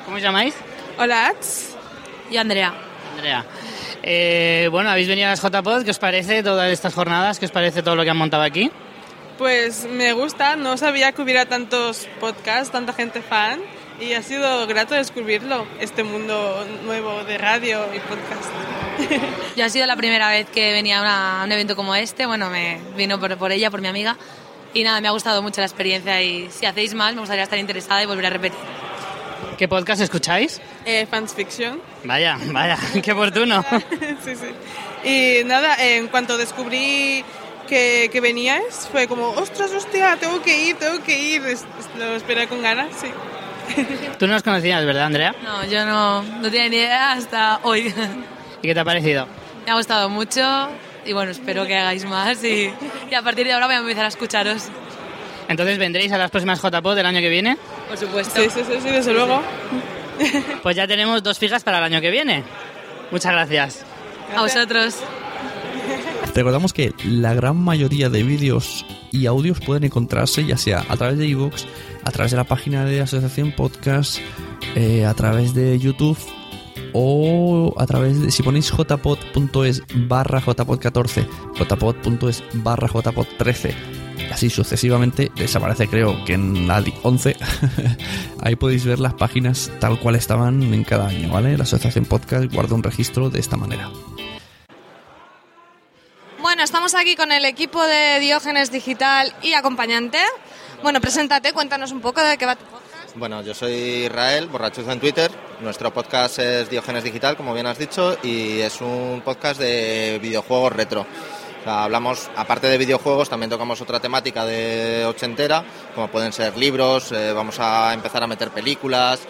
¿Cómo 0.05 0.15
os 0.15 0.23
llamáis? 0.23 0.55
Hola, 0.97 1.27
Ats. 1.27 1.75
Y 2.31 2.37
Andrea. 2.37 2.73
Andrea. 3.17 3.45
Eh, 4.01 4.69
bueno, 4.71 4.89
habéis 4.89 5.09
venido 5.09 5.27
a 5.27 5.31
las 5.31 5.41
JPod, 5.41 5.83
¿qué 5.83 5.91
os 5.91 5.99
parece 5.99 6.41
todas 6.41 6.71
estas 6.71 6.93
jornadas? 6.93 7.37
¿Qué 7.37 7.47
os 7.47 7.51
parece 7.51 7.83
todo 7.83 7.97
lo 7.97 8.05
que 8.05 8.11
han 8.11 8.17
montado 8.17 8.43
aquí? 8.43 8.71
Pues 9.37 9.83
me 9.83 10.13
gusta, 10.13 10.55
no 10.55 10.77
sabía 10.77 11.11
que 11.11 11.21
hubiera 11.21 11.45
tantos 11.45 12.07
podcasts, 12.21 12.71
tanta 12.71 12.93
gente 12.93 13.21
fan 13.21 13.59
y 13.99 14.13
ha 14.13 14.21
sido 14.23 14.65
grato 14.67 14.95
descubrirlo, 14.95 15.65
este 15.79 16.03
mundo 16.03 16.65
nuevo 16.85 17.23
de 17.23 17.37
radio 17.37 17.85
y 17.95 17.99
podcast. 17.99 18.49
Yo 19.55 19.65
ha 19.65 19.69
sido 19.69 19.85
la 19.85 19.95
primera 19.95 20.29
vez 20.29 20.47
que 20.49 20.71
venía 20.71 20.99
a, 20.99 21.01
una- 21.01 21.41
a 21.41 21.43
un 21.45 21.51
evento 21.51 21.75
como 21.75 21.95
este, 21.95 22.25
bueno, 22.25 22.49
me 22.49 22.79
vino 22.97 23.19
por, 23.19 23.37
por 23.37 23.51
ella, 23.51 23.69
por 23.71 23.81
mi 23.81 23.87
amiga, 23.87 24.17
y 24.73 24.83
nada, 24.83 24.99
me 25.01 25.07
ha 25.07 25.11
gustado 25.11 25.41
mucho 25.41 25.61
la 25.61 25.67
experiencia 25.67 26.21
y 26.21 26.49
si 26.51 26.65
hacéis 26.65 26.93
más 26.93 27.13
me 27.13 27.19
gustaría 27.19 27.43
estar 27.43 27.59
interesada 27.59 28.01
y 28.03 28.05
volver 28.05 28.25
a 28.25 28.29
repetir. 28.31 28.57
¿Qué 29.57 29.67
podcast 29.67 30.01
escucháis? 30.01 30.59
Eh, 30.85 31.05
Fans 31.09 31.33
Fiction. 31.33 31.79
Vaya, 32.03 32.37
vaya, 32.51 32.77
qué 33.03 33.11
oportuno. 33.11 33.63
sí, 34.25 34.33
sí. 34.35 35.07
Y 35.07 35.43
nada, 35.45 35.75
en 35.79 36.07
cuanto 36.07 36.37
descubrí 36.37 37.23
que, 37.67 38.09
que 38.11 38.19
veníais, 38.19 38.89
fue 38.91 39.07
como, 39.07 39.29
ostras, 39.29 39.71
hostia, 39.71 40.17
tengo 40.19 40.41
que 40.41 40.69
ir, 40.69 40.77
tengo 40.77 41.03
que 41.03 41.17
ir. 41.19 41.43
Lo 41.99 42.15
esperé 42.15 42.47
con 42.47 42.61
ganas, 42.63 42.87
sí. 42.99 43.07
Tú 44.19 44.27
no 44.27 44.33
nos 44.33 44.43
conocías, 44.43 44.85
¿verdad, 44.85 45.05
Andrea? 45.05 45.35
No, 45.43 45.65
yo 45.65 45.85
no, 45.85 46.21
no 46.23 46.43
tenía 46.51 46.69
ni 46.69 46.77
idea 46.77 47.11
hasta 47.13 47.59
hoy. 47.63 47.93
¿Y 48.61 48.67
qué 48.67 48.73
te 48.73 48.79
ha 48.79 48.85
parecido? 48.85 49.27
me 49.65 49.71
ha 49.71 49.75
gustado 49.75 50.09
mucho 50.09 50.41
y 51.05 51.13
bueno, 51.13 51.31
espero 51.31 51.65
que 51.65 51.77
hagáis 51.77 52.03
más 52.05 52.43
y, 52.43 52.69
y 53.09 53.13
a 53.15 53.21
partir 53.21 53.45
de 53.45 53.53
ahora 53.53 53.67
voy 53.67 53.75
a 53.75 53.79
empezar 53.79 54.05
a 54.05 54.09
escucharos. 54.09 54.63
Entonces, 55.47 55.77
¿vendréis 55.77 56.11
a 56.11 56.17
las 56.17 56.31
próximas 56.31 56.61
JPod 56.61 56.95
del 56.95 57.05
año 57.05 57.19
que 57.19 57.29
viene? 57.29 57.57
Por 57.87 57.97
supuesto. 57.97 58.41
Sí, 58.41 58.49
sí, 58.49 58.61
sí, 58.65 58.79
sí, 58.81 58.89
desde 58.89 59.13
luego. 59.13 59.41
Pues 60.61 60.75
ya 60.75 60.87
tenemos 60.87 61.23
dos 61.23 61.39
fijas 61.39 61.63
para 61.63 61.79
el 61.79 61.83
año 61.85 62.01
que 62.01 62.11
viene. 62.11 62.43
Muchas 63.11 63.31
gracias. 63.33 63.85
A 64.35 64.41
vosotros. 64.41 64.95
Recordamos 66.35 66.73
que 66.73 66.93
la 67.05 67.33
gran 67.35 67.57
mayoría 67.57 68.09
de 68.09 68.23
vídeos 68.23 68.85
y 69.11 69.27
audios 69.27 69.59
pueden 69.59 69.83
encontrarse 69.83 70.43
ya 70.45 70.57
sea 70.57 70.83
a 70.89 70.97
través 70.97 71.17
de 71.19 71.27
iVoox, 71.27 71.65
a 72.03 72.11
través 72.11 72.31
de 72.31 72.37
la 72.37 72.43
página 72.43 72.85
de 72.85 73.01
Asociación 73.01 73.51
Podcast, 73.51 74.17
eh, 74.75 75.05
a 75.05 75.13
través 75.13 75.53
de 75.53 75.77
YouTube 75.77 76.17
o 76.91 77.73
a 77.77 77.85
través 77.85 78.19
de, 78.19 78.31
si 78.31 78.41
ponéis 78.43 78.71
jpod.es 78.71 79.83
barra 80.07 80.41
jpod14, 80.41 81.27
jpod.es 81.55 82.43
barra 82.53 82.87
jpod13 82.87 83.73
y 84.29 84.31
así 84.31 84.49
sucesivamente, 84.49 85.31
desaparece 85.35 85.87
creo 85.87 86.23
que 86.25 86.33
en 86.33 86.67
la 86.67 86.81
di- 86.81 86.93
11, 87.03 87.35
ahí 88.41 88.55
podéis 88.55 88.85
ver 88.85 88.99
las 88.99 89.13
páginas 89.13 89.71
tal 89.79 89.99
cual 89.99 90.15
estaban 90.15 90.61
en 90.73 90.83
cada 90.83 91.07
año, 91.07 91.31
¿vale? 91.31 91.57
La 91.57 91.63
Asociación 91.63 92.05
Podcast 92.05 92.51
guarda 92.53 92.75
un 92.75 92.83
registro 92.83 93.29
de 93.29 93.39
esta 93.39 93.57
manera. 93.57 93.89
Bueno, 96.43 96.61
estamos 96.61 96.93
aquí 96.93 97.15
con 97.15 97.31
el 97.31 97.45
equipo 97.45 97.81
de 97.81 98.19
Diógenes 98.19 98.69
Digital 98.69 99.33
y 99.43 99.53
acompañante. 99.53 100.17
Bueno, 100.81 100.99
preséntate, 100.99 101.53
cuéntanos 101.53 101.93
un 101.93 102.01
poco 102.01 102.21
de 102.21 102.37
qué 102.37 102.45
va 102.45 102.57
tu 102.57 102.65
podcast. 102.65 103.15
Bueno, 103.15 103.41
yo 103.43 103.53
soy 103.53 103.71
Israel, 104.07 104.47
borrachuzo 104.47 104.91
en 104.91 104.99
Twitter. 104.99 105.31
Nuestro 105.61 105.93
podcast 105.93 106.39
es 106.39 106.69
Diógenes 106.69 107.05
Digital, 107.05 107.37
como 107.37 107.53
bien 107.53 107.65
has 107.65 107.77
dicho, 107.77 108.17
y 108.23 108.59
es 108.59 108.81
un 108.81 109.21
podcast 109.23 109.57
de 109.57 110.19
videojuegos 110.21 110.73
retro. 110.73 111.07
O 111.61 111.63
sea, 111.63 111.85
hablamos, 111.85 112.29
aparte 112.35 112.67
de 112.67 112.77
videojuegos, 112.77 113.29
también 113.29 113.49
tocamos 113.49 113.79
otra 113.79 114.01
temática 114.01 114.43
de 114.43 115.05
ochentera, 115.05 115.63
como 115.95 116.09
pueden 116.09 116.33
ser 116.33 116.57
libros, 116.57 117.13
eh, 117.13 117.31
vamos 117.31 117.57
a 117.61 117.93
empezar 117.93 118.21
a 118.21 118.27
meter 118.27 118.49
películas. 118.49 119.21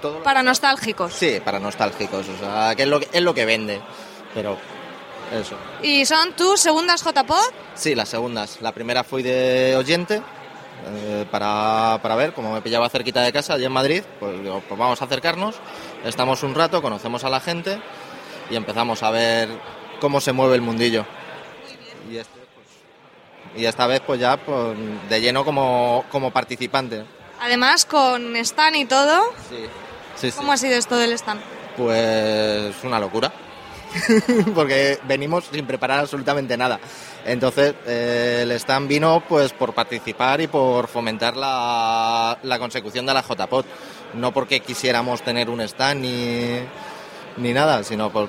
Todo 0.00 0.22
Para 0.22 0.42
nostálgicos. 0.42 1.12
Sí, 1.12 1.42
para 1.44 1.60
nostálgicos, 1.60 2.26
o 2.26 2.38
sea, 2.38 2.74
que 2.74 2.84
es 2.84 2.88
lo 2.88 3.00
que, 3.00 3.08
es 3.12 3.22
lo 3.22 3.34
que 3.34 3.44
vende. 3.44 3.82
Pero 4.32 4.56
eso. 5.34 5.56
¿Y 5.82 6.04
son 6.06 6.32
tus 6.34 6.60
segundas 6.60 7.02
JPod? 7.02 7.52
Sí, 7.74 7.94
las 7.94 8.08
segundas. 8.08 8.58
La 8.60 8.72
primera 8.72 9.04
fui 9.04 9.22
de 9.22 9.74
oyente 9.76 10.22
eh, 10.86 11.26
para, 11.30 11.98
para 12.02 12.14
ver, 12.16 12.32
como 12.32 12.52
me 12.52 12.60
pillaba 12.60 12.88
cerquita 12.88 13.22
de 13.22 13.32
casa, 13.32 13.54
allí 13.54 13.64
en 13.64 13.72
Madrid, 13.72 14.02
pues 14.20 14.42
digo, 14.42 14.62
pues 14.68 14.78
vamos 14.78 15.00
a 15.00 15.06
acercarnos, 15.06 15.56
estamos 16.04 16.42
un 16.42 16.54
rato, 16.54 16.82
conocemos 16.82 17.24
a 17.24 17.30
la 17.30 17.40
gente 17.40 17.80
y 18.50 18.56
empezamos 18.56 19.02
a 19.02 19.10
ver 19.10 19.48
cómo 20.00 20.20
se 20.20 20.32
mueve 20.32 20.56
el 20.56 20.60
mundillo. 20.60 21.06
Y, 22.10 22.18
este, 22.18 22.38
pues, 22.54 23.62
y 23.62 23.64
esta 23.64 23.86
vez 23.86 24.02
pues 24.06 24.20
ya 24.20 24.36
pues, 24.36 24.76
de 25.08 25.20
lleno 25.20 25.44
como, 25.44 26.04
como 26.10 26.30
participante. 26.30 27.04
Además, 27.40 27.86
con 27.86 28.36
stand 28.36 28.76
y 28.76 28.84
todo. 28.84 29.22
Sí, 29.48 29.56
sí, 30.16 30.30
sí. 30.30 30.36
¿Cómo 30.36 30.52
ha 30.52 30.56
sido 30.56 30.76
esto 30.76 30.96
del 30.96 31.12
stand? 31.12 31.40
Pues 31.76 32.74
una 32.84 33.00
locura. 33.00 33.32
Porque 34.54 34.98
venimos 35.04 35.44
sin 35.52 35.66
preparar 35.66 36.00
absolutamente 36.00 36.56
nada. 36.56 36.80
Entonces, 37.24 37.74
eh, 37.86 38.40
el 38.42 38.52
stand 38.52 38.88
vino 38.88 39.22
pues 39.28 39.52
por 39.52 39.72
participar 39.74 40.40
y 40.40 40.46
por 40.46 40.88
fomentar 40.88 41.36
la, 41.36 42.38
la 42.42 42.58
consecución 42.58 43.06
de 43.06 43.14
la 43.14 43.22
JPOT. 43.22 43.66
No 44.14 44.32
porque 44.32 44.60
quisiéramos 44.60 45.22
tener 45.22 45.50
un 45.50 45.60
stand 45.62 46.00
ni, 46.00 46.58
ni 47.36 47.52
nada, 47.52 47.82
sino 47.82 48.10
por 48.10 48.28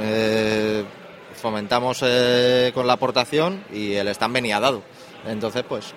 eh, 0.00 0.84
fomentamos 1.40 2.00
eh, 2.02 2.70
con 2.74 2.86
la 2.86 2.94
aportación 2.94 3.64
y 3.72 3.94
el 3.94 4.08
stand 4.08 4.34
venía 4.34 4.60
dado. 4.60 4.82
Entonces, 5.26 5.62
pues, 5.68 5.92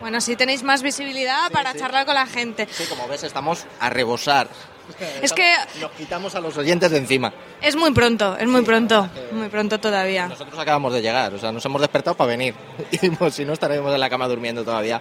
Bueno, 0.00 0.20
sí 0.20 0.36
tenéis 0.36 0.62
más 0.62 0.82
visibilidad 0.82 1.50
para 1.50 1.74
charlar 1.74 2.06
con 2.06 2.14
la 2.14 2.26
gente. 2.26 2.68
sí, 2.70 2.84
como 2.88 3.08
ves, 3.08 3.24
estamos 3.24 3.66
a 3.80 3.90
rebosar. 3.90 4.48
Es 5.22 5.32
que 5.32 5.54
Nos 5.80 5.90
quitamos 5.92 6.34
a 6.34 6.40
los 6.40 6.56
oyentes 6.56 6.90
de 6.90 6.98
encima. 6.98 7.32
es 7.60 7.76
muy 7.76 7.92
pronto, 7.92 8.36
es 8.38 8.46
muy 8.46 8.62
pronto, 8.62 9.08
muy 9.32 9.48
pronto 9.48 9.78
todavía. 9.78 10.26
Nosotros 10.28 10.58
acabamos 10.58 10.92
de 10.92 11.02
llegar, 11.02 11.34
o 11.34 11.38
sea, 11.38 11.52
nos 11.52 11.64
hemos 11.64 11.80
despertado 11.80 12.16
para 12.16 12.28
venir. 12.28 12.54
Y 13.02 13.10
pues, 13.10 13.34
si 13.34 13.44
no, 13.44 13.52
estaremos 13.52 13.92
en 13.92 14.00
la 14.00 14.08
cama 14.10 14.28
durmiendo 14.28 14.64
todavía. 14.64 15.00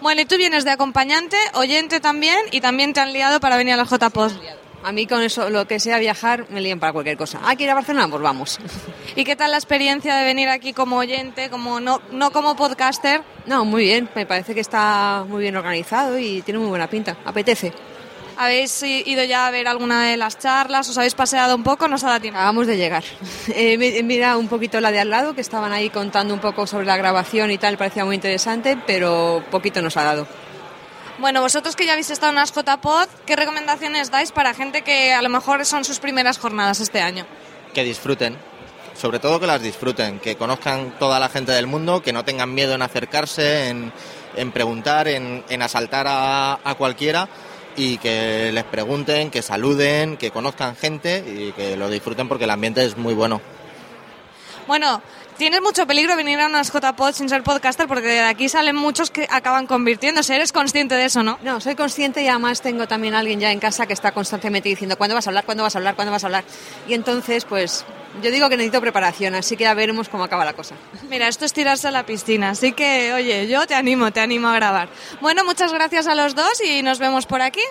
Bueno, 0.00 0.20
y 0.20 0.24
tú 0.26 0.36
vienes 0.36 0.64
de 0.64 0.70
acompañante, 0.70 1.36
oyente 1.54 2.00
también, 2.00 2.38
y 2.52 2.60
también 2.60 2.92
te 2.92 3.00
han 3.00 3.12
liado 3.12 3.40
para 3.40 3.56
venir 3.56 3.74
a 3.74 3.76
los 3.76 3.90
JPod. 3.90 4.32
A 4.84 4.92
mí 4.92 5.08
con 5.08 5.20
eso, 5.22 5.50
lo 5.50 5.66
que 5.66 5.80
sea 5.80 5.98
viajar, 5.98 6.46
me 6.50 6.60
lían 6.60 6.78
para 6.78 6.92
cualquier 6.92 7.16
cosa. 7.16 7.40
Ah, 7.42 7.56
¿quiere 7.56 7.64
ir 7.64 7.70
a 7.70 7.74
Barcelona? 7.74 8.06
Pues 8.08 8.22
vamos. 8.22 8.58
¿Y 9.16 9.24
qué 9.24 9.34
tal 9.34 9.50
la 9.50 9.56
experiencia 9.56 10.14
de 10.14 10.24
venir 10.24 10.48
aquí 10.48 10.72
como 10.72 10.98
oyente, 10.98 11.50
como 11.50 11.80
no, 11.80 12.00
no 12.12 12.30
como 12.30 12.54
podcaster? 12.54 13.22
No, 13.46 13.64
muy 13.64 13.82
bien. 13.82 14.08
Me 14.14 14.24
parece 14.24 14.54
que 14.54 14.60
está 14.60 15.24
muy 15.28 15.42
bien 15.42 15.56
organizado 15.56 16.16
y 16.16 16.42
tiene 16.42 16.60
muy 16.60 16.68
buena 16.68 16.88
pinta. 16.88 17.16
Apetece. 17.24 17.72
¿Habéis 18.40 18.80
ido 18.84 19.24
ya 19.24 19.48
a 19.48 19.50
ver 19.50 19.66
alguna 19.66 20.04
de 20.04 20.16
las 20.16 20.38
charlas? 20.38 20.88
¿Os 20.88 20.96
habéis 20.96 21.16
paseado 21.16 21.56
un 21.56 21.64
poco? 21.64 21.88
¿No 21.88 21.96
os 21.96 22.04
ha 22.04 22.06
dado 22.06 22.20
tiempo? 22.20 22.38
Acabamos 22.38 22.68
de 22.68 22.76
llegar. 22.76 23.02
Eh, 23.48 24.02
mirado 24.04 24.38
un 24.38 24.46
poquito 24.46 24.80
la 24.80 24.92
de 24.92 25.00
al 25.00 25.10
lado, 25.10 25.34
que 25.34 25.40
estaban 25.40 25.72
ahí 25.72 25.90
contando 25.90 26.34
un 26.34 26.40
poco 26.40 26.66
sobre 26.66 26.86
la 26.86 26.96
grabación 26.96 27.50
y 27.50 27.58
tal, 27.58 27.76
parecía 27.76 28.04
muy 28.04 28.14
interesante, 28.14 28.78
pero 28.86 29.42
poquito 29.50 29.82
nos 29.82 29.96
ha 29.96 30.04
dado. 30.04 30.26
Bueno, 31.18 31.40
vosotros 31.40 31.74
que 31.74 31.84
ya 31.84 31.92
habéis 31.92 32.10
estado 32.10 32.30
en 32.30 32.36
las 32.36 32.52
JPod, 32.52 33.08
¿qué 33.26 33.34
recomendaciones 33.34 34.12
dais 34.12 34.30
para 34.30 34.54
gente 34.54 34.82
que 34.82 35.12
a 35.12 35.22
lo 35.22 35.30
mejor 35.30 35.64
son 35.64 35.84
sus 35.84 35.98
primeras 35.98 36.38
jornadas 36.38 36.78
este 36.78 37.00
año? 37.00 37.26
Que 37.74 37.82
disfruten, 37.82 38.36
sobre 38.94 39.18
todo 39.18 39.40
que 39.40 39.48
las 39.48 39.62
disfruten, 39.62 40.20
que 40.20 40.36
conozcan 40.36 40.94
toda 41.00 41.18
la 41.18 41.28
gente 41.28 41.50
del 41.50 41.66
mundo, 41.66 42.02
que 42.02 42.12
no 42.12 42.24
tengan 42.24 42.54
miedo 42.54 42.74
en 42.74 42.82
acercarse, 42.82 43.70
en, 43.70 43.92
en 44.36 44.52
preguntar, 44.52 45.08
en, 45.08 45.42
en 45.48 45.62
asaltar 45.62 46.06
a, 46.06 46.60
a 46.62 46.74
cualquiera 46.76 47.28
y 47.78 47.96
que 47.98 48.50
les 48.52 48.64
pregunten, 48.64 49.30
que 49.30 49.40
saluden, 49.40 50.16
que 50.16 50.32
conozcan 50.32 50.74
gente 50.74 51.24
y 51.26 51.52
que 51.52 51.76
lo 51.76 51.88
disfruten 51.88 52.28
porque 52.28 52.44
el 52.44 52.50
ambiente 52.50 52.84
es 52.84 52.96
muy 52.96 53.14
bueno. 53.14 53.40
Bueno, 54.66 55.00
tienes 55.38 55.62
mucho 55.62 55.86
peligro 55.86 56.16
venir 56.16 56.40
a 56.40 56.46
unas 56.46 56.72
JPod 56.72 57.12
sin 57.12 57.28
ser 57.28 57.42
podcaster 57.44 57.86
porque 57.86 58.08
de 58.08 58.20
aquí 58.20 58.48
salen 58.48 58.74
muchos 58.74 59.10
que 59.10 59.28
acaban 59.30 59.66
convirtiéndose. 59.66 60.34
¿Eres 60.34 60.52
consciente 60.52 60.96
de 60.96 61.04
eso, 61.04 61.22
no? 61.22 61.38
No, 61.42 61.60
soy 61.60 61.76
consciente 61.76 62.20
y 62.22 62.28
además 62.28 62.60
tengo 62.60 62.88
también 62.88 63.14
a 63.14 63.20
alguien 63.20 63.38
ya 63.38 63.52
en 63.52 63.60
casa 63.60 63.86
que 63.86 63.92
está 63.92 64.12
constantemente 64.12 64.68
diciendo 64.68 64.98
¿cuándo 64.98 65.14
vas 65.14 65.26
a 65.26 65.30
hablar? 65.30 65.44
¿cuándo 65.44 65.62
vas 65.62 65.74
a 65.76 65.78
hablar? 65.78 65.94
¿cuándo 65.94 66.10
vas 66.12 66.24
a 66.24 66.26
hablar? 66.26 66.44
Y 66.88 66.94
entonces, 66.94 67.44
pues, 67.44 67.84
yo 68.22 68.30
digo 68.30 68.48
que 68.48 68.56
necesito 68.56 68.80
preparación, 68.80 69.34
así 69.34 69.56
que 69.56 69.64
ya 69.64 69.74
veremos 69.74 70.08
cómo 70.08 70.24
acaba 70.24 70.44
la 70.44 70.52
cosa. 70.52 70.74
Mira, 71.08 71.28
esto 71.28 71.44
es 71.44 71.52
tirarse 71.52 71.88
a 71.88 71.90
la 71.90 72.04
piscina, 72.04 72.50
así 72.50 72.72
que, 72.72 73.12
oye, 73.12 73.46
yo 73.48 73.66
te 73.66 73.74
animo, 73.74 74.10
te 74.10 74.20
animo 74.20 74.48
a 74.48 74.54
grabar. 74.54 74.88
Bueno, 75.20 75.44
muchas 75.44 75.72
gracias 75.72 76.06
a 76.06 76.14
los 76.14 76.34
dos 76.34 76.62
y 76.64 76.82
nos 76.82 76.98
vemos 76.98 77.26
por 77.26 77.42
aquí. 77.42 77.62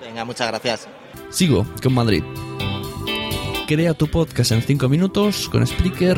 Venga, 0.00 0.24
muchas 0.24 0.48
gracias. 0.48 0.88
Sigo 1.30 1.66
con 1.82 1.94
Madrid. 1.94 2.22
Crea 3.66 3.94
tu 3.94 4.06
podcast 4.06 4.52
en 4.52 4.62
5 4.62 4.88
minutos 4.88 5.48
con 5.48 5.66
Spreaker. 5.66 6.16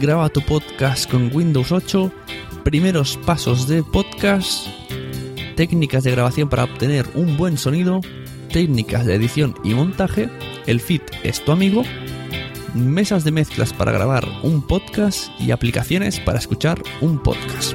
Graba 0.00 0.28
tu 0.28 0.42
podcast 0.42 1.08
con 1.08 1.30
Windows 1.32 1.70
8. 1.70 2.10
Primeros 2.64 3.16
pasos 3.18 3.68
de 3.68 3.84
podcast. 3.84 4.66
Técnicas 5.54 6.02
de 6.02 6.10
grabación 6.10 6.48
para 6.48 6.64
obtener 6.64 7.06
un 7.14 7.36
buen 7.36 7.58
sonido. 7.58 8.00
Técnicas 8.52 9.06
de 9.06 9.14
edición 9.14 9.54
y 9.62 9.74
montaje. 9.74 10.28
El 10.66 10.80
feed 10.80 11.02
es 11.22 11.44
tu 11.44 11.52
amigo. 11.52 11.84
Mesas 12.74 13.24
de 13.24 13.32
mezclas 13.32 13.72
para 13.72 13.90
grabar 13.90 14.24
un 14.42 14.64
podcast 14.64 15.28
y 15.40 15.50
aplicaciones 15.50 16.20
para 16.20 16.38
escuchar 16.38 16.80
un 17.00 17.20
podcast. 17.20 17.74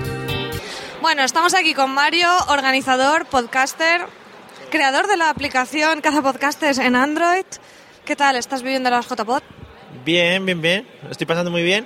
Bueno, 1.01 1.23
estamos 1.23 1.53
aquí 1.53 1.73
con 1.73 1.93
Mario, 1.93 2.29
organizador, 2.47 3.25
podcaster, 3.25 4.05
creador 4.71 5.07
de 5.07 5.17
la 5.17 5.29
aplicación 5.29 5.99
Caza 5.99 6.21
Podcasters 6.21 6.77
en 6.77 6.95
Android. 6.95 7.43
¿Qué 8.05 8.15
tal? 8.15 8.37
¿Estás 8.37 8.63
viviendo 8.63 8.89
las 8.89 9.09
JPod? 9.09 9.41
Bien, 10.05 10.45
bien, 10.45 10.61
bien. 10.61 10.87
Lo 11.03 11.11
estoy 11.11 11.27
pasando 11.27 11.51
muy 11.51 11.63
bien. 11.63 11.85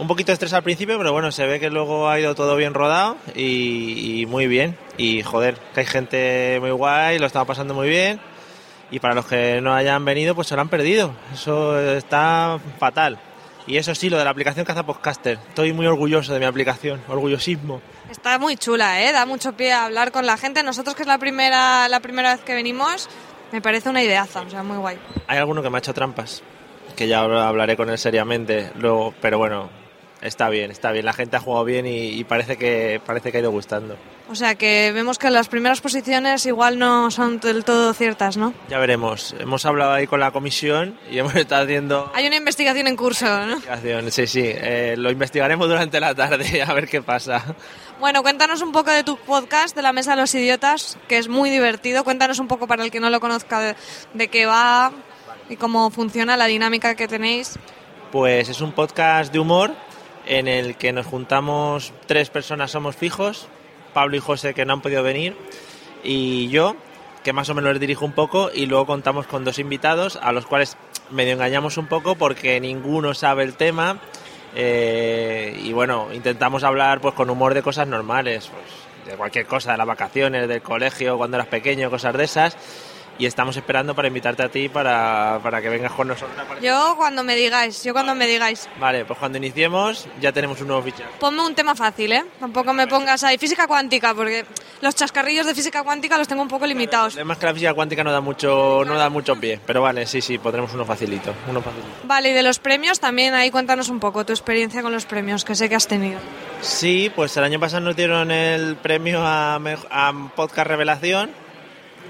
Un 0.00 0.08
poquito 0.08 0.32
de 0.32 0.34
estrés 0.34 0.52
al 0.52 0.64
principio, 0.64 0.98
pero 0.98 1.12
bueno, 1.12 1.30
se 1.30 1.46
ve 1.46 1.60
que 1.60 1.70
luego 1.70 2.08
ha 2.08 2.18
ido 2.18 2.34
todo 2.34 2.56
bien 2.56 2.74
rodado 2.74 3.18
y, 3.36 4.20
y 4.20 4.26
muy 4.26 4.48
bien. 4.48 4.76
Y 4.96 5.22
joder, 5.22 5.56
que 5.74 5.80
hay 5.80 5.86
gente 5.86 6.58
muy 6.60 6.72
guay, 6.72 7.20
lo 7.20 7.26
estamos 7.26 7.46
pasando 7.46 7.72
muy 7.72 7.88
bien. 7.88 8.20
Y 8.92 9.00
para 9.00 9.14
los 9.14 9.26
que 9.26 9.60
no 9.60 9.74
hayan 9.74 10.04
venido, 10.04 10.34
pues 10.36 10.46
se 10.46 10.54
lo 10.54 10.60
han 10.60 10.68
perdido. 10.68 11.14
Eso 11.32 11.80
está 11.80 12.60
fatal. 12.78 13.18
Y 13.66 13.78
eso 13.78 13.94
sí, 13.94 14.10
lo 14.10 14.18
de 14.18 14.24
la 14.24 14.30
aplicación 14.30 14.66
Caza 14.66 14.84
Podcaster. 14.84 15.38
Estoy 15.48 15.72
muy 15.72 15.86
orgulloso 15.86 16.32
de 16.32 16.38
mi 16.38 16.44
aplicación, 16.44 17.00
orgullosismo. 17.08 17.80
Está 18.10 18.38
muy 18.38 18.56
chula, 18.56 19.02
¿eh? 19.02 19.12
Da 19.12 19.24
mucho 19.24 19.54
pie 19.54 19.72
a 19.72 19.86
hablar 19.86 20.12
con 20.12 20.26
la 20.26 20.36
gente. 20.36 20.62
Nosotros, 20.62 20.94
que 20.94 21.02
es 21.02 21.08
la 21.08 21.18
primera, 21.18 21.88
la 21.88 22.00
primera 22.00 22.34
vez 22.34 22.44
que 22.44 22.54
venimos, 22.54 23.08
me 23.50 23.62
parece 23.62 23.88
una 23.88 24.02
ideaza, 24.02 24.42
o 24.42 24.50
sea, 24.50 24.62
muy 24.62 24.76
guay. 24.76 24.98
Hay 25.26 25.38
alguno 25.38 25.62
que 25.62 25.70
me 25.70 25.76
ha 25.76 25.78
hecho 25.78 25.94
trampas, 25.94 26.42
que 26.94 27.08
ya 27.08 27.20
hablaré 27.20 27.76
con 27.76 27.88
él 27.88 27.96
seriamente 27.98 28.72
luego, 28.76 29.14
pero 29.22 29.38
bueno, 29.38 29.70
está 30.22 30.48
bien, 30.48 30.70
está 30.70 30.92
bien. 30.92 31.04
La 31.04 31.12
gente 31.12 31.36
ha 31.36 31.40
jugado 31.40 31.64
bien 31.64 31.86
y, 31.86 32.08
y 32.10 32.24
parece, 32.24 32.56
que, 32.56 33.00
parece 33.04 33.30
que 33.30 33.38
ha 33.38 33.40
ido 33.40 33.50
gustando. 33.50 33.96
O 34.30 34.34
sea, 34.34 34.54
que 34.54 34.92
vemos 34.94 35.18
que 35.18 35.28
las 35.28 35.48
primeras 35.48 35.80
posiciones 35.80 36.46
igual 36.46 36.78
no 36.78 37.10
son 37.10 37.38
del 37.40 37.64
todo 37.64 37.92
ciertas, 37.92 38.36
¿no? 38.36 38.54
Ya 38.68 38.78
veremos. 38.78 39.34
Hemos 39.38 39.66
hablado 39.66 39.92
ahí 39.92 40.06
con 40.06 40.20
la 40.20 40.30
comisión 40.30 40.98
y 41.10 41.18
hemos 41.18 41.34
estado 41.34 41.64
haciendo... 41.64 42.10
Hay 42.14 42.26
una 42.26 42.36
investigación 42.36 42.86
en 42.86 42.96
curso, 42.96 43.26
¿no? 43.26 43.52
investigación, 43.52 44.10
Sí, 44.10 44.26
sí. 44.26 44.42
Eh, 44.44 44.94
lo 44.96 45.10
investigaremos 45.10 45.68
durante 45.68 46.00
la 46.00 46.14
tarde 46.14 46.62
a 46.66 46.72
ver 46.72 46.88
qué 46.88 47.02
pasa. 47.02 47.44
Bueno, 48.00 48.22
cuéntanos 48.22 48.62
un 48.62 48.72
poco 48.72 48.90
de 48.90 49.04
tu 49.04 49.16
podcast, 49.18 49.76
de 49.76 49.82
la 49.82 49.92
Mesa 49.92 50.12
de 50.12 50.22
los 50.22 50.34
Idiotas, 50.34 50.98
que 51.08 51.18
es 51.18 51.28
muy 51.28 51.50
divertido. 51.50 52.04
Cuéntanos 52.04 52.38
un 52.38 52.48
poco 52.48 52.66
para 52.66 52.84
el 52.84 52.90
que 52.90 53.00
no 53.00 53.10
lo 53.10 53.20
conozca 53.20 53.60
de, 53.60 53.76
de 54.14 54.28
qué 54.28 54.46
va 54.46 54.92
y 55.48 55.56
cómo 55.56 55.90
funciona 55.90 56.36
la 56.36 56.46
dinámica 56.46 56.94
que 56.94 57.06
tenéis. 57.06 57.58
Pues 58.10 58.48
es 58.48 58.60
un 58.60 58.72
podcast 58.72 59.32
de 59.32 59.38
humor 59.38 59.72
en 60.26 60.48
el 60.48 60.76
que 60.76 60.92
nos 60.92 61.06
juntamos 61.06 61.92
tres 62.06 62.30
personas 62.30 62.70
somos 62.70 62.96
fijos, 62.96 63.48
Pablo 63.92 64.16
y 64.16 64.20
José 64.20 64.54
que 64.54 64.64
no 64.64 64.74
han 64.74 64.80
podido 64.80 65.02
venir 65.02 65.36
y 66.04 66.48
yo 66.48 66.76
que 67.22 67.32
más 67.32 67.48
o 67.48 67.54
menos 67.54 67.72
les 67.72 67.80
dirijo 67.80 68.04
un 68.04 68.12
poco 68.12 68.50
y 68.52 68.66
luego 68.66 68.86
contamos 68.86 69.26
con 69.26 69.44
dos 69.44 69.58
invitados 69.58 70.18
a 70.20 70.32
los 70.32 70.46
cuales 70.46 70.76
medio 71.10 71.34
engañamos 71.34 71.76
un 71.76 71.86
poco 71.86 72.16
porque 72.16 72.60
ninguno 72.60 73.14
sabe 73.14 73.44
el 73.44 73.54
tema 73.54 74.00
eh, 74.54 75.58
y 75.62 75.72
bueno, 75.72 76.08
intentamos 76.12 76.64
hablar 76.64 77.00
pues 77.00 77.14
con 77.14 77.30
humor 77.30 77.54
de 77.54 77.62
cosas 77.62 77.88
normales, 77.88 78.48
pues, 78.48 79.08
de 79.08 79.16
cualquier 79.16 79.46
cosa, 79.46 79.72
de 79.72 79.78
las 79.78 79.86
vacaciones, 79.86 80.46
del 80.48 80.62
colegio, 80.62 81.16
cuando 81.16 81.36
eras 81.36 81.46
pequeño, 81.46 81.90
cosas 81.90 82.14
de 82.16 82.24
esas 82.24 82.56
y 83.22 83.26
estamos 83.26 83.56
esperando 83.56 83.94
para 83.94 84.08
invitarte 84.08 84.42
a 84.42 84.48
ti 84.48 84.68
para, 84.68 85.38
para 85.44 85.62
que 85.62 85.68
vengas 85.68 85.92
con 85.92 86.08
nosotros. 86.08 86.36
Yo 86.60 86.94
cuando 86.96 87.22
me 87.22 87.36
digáis, 87.36 87.84
yo 87.84 87.92
cuando 87.92 88.16
me 88.16 88.26
digáis. 88.26 88.68
Vale, 88.80 89.04
pues 89.04 89.16
cuando 89.16 89.38
iniciemos 89.38 90.08
ya 90.20 90.32
tenemos 90.32 90.60
un 90.60 90.66
nuevo 90.66 90.82
fichaje. 90.82 91.08
Ponme 91.20 91.46
un 91.46 91.54
tema 91.54 91.76
fácil, 91.76 92.10
¿eh? 92.10 92.24
Tampoco 92.40 92.72
me 92.72 92.88
pongas 92.88 93.22
ahí 93.22 93.38
física 93.38 93.68
cuántica, 93.68 94.12
porque 94.12 94.44
los 94.80 94.96
chascarrillos 94.96 95.46
de 95.46 95.54
física 95.54 95.84
cuántica 95.84 96.18
los 96.18 96.26
tengo 96.26 96.42
un 96.42 96.48
poco 96.48 96.66
limitados. 96.66 97.14
Además 97.14 97.38
que 97.38 97.46
la 97.46 97.52
física 97.54 97.74
cuántica 97.74 98.02
no 98.02 98.10
da 98.10 98.20
mucho, 98.20 98.82
no 98.84 98.94
da 98.96 99.08
mucho 99.08 99.36
pie, 99.36 99.60
pero 99.64 99.82
vale, 99.82 100.04
sí, 100.04 100.20
sí, 100.20 100.38
pondremos 100.38 100.74
uno 100.74 100.84
facilito, 100.84 101.32
uno 101.48 101.62
facilito. 101.62 101.88
Vale, 102.02 102.30
y 102.30 102.32
de 102.32 102.42
los 102.42 102.58
premios 102.58 102.98
también 102.98 103.34
ahí 103.34 103.52
cuéntanos 103.52 103.88
un 103.88 104.00
poco 104.00 104.26
tu 104.26 104.32
experiencia 104.32 104.82
con 104.82 104.90
los 104.90 105.06
premios, 105.06 105.44
que 105.44 105.54
sé 105.54 105.68
que 105.68 105.76
has 105.76 105.86
tenido. 105.86 106.18
Sí, 106.60 107.08
pues 107.14 107.36
el 107.36 107.44
año 107.44 107.60
pasado 107.60 107.84
nos 107.84 107.94
dieron 107.94 108.32
el 108.32 108.74
premio 108.74 109.20
a, 109.22 109.60
a 109.90 110.12
Podcast 110.34 110.66
Revelación 110.66 111.41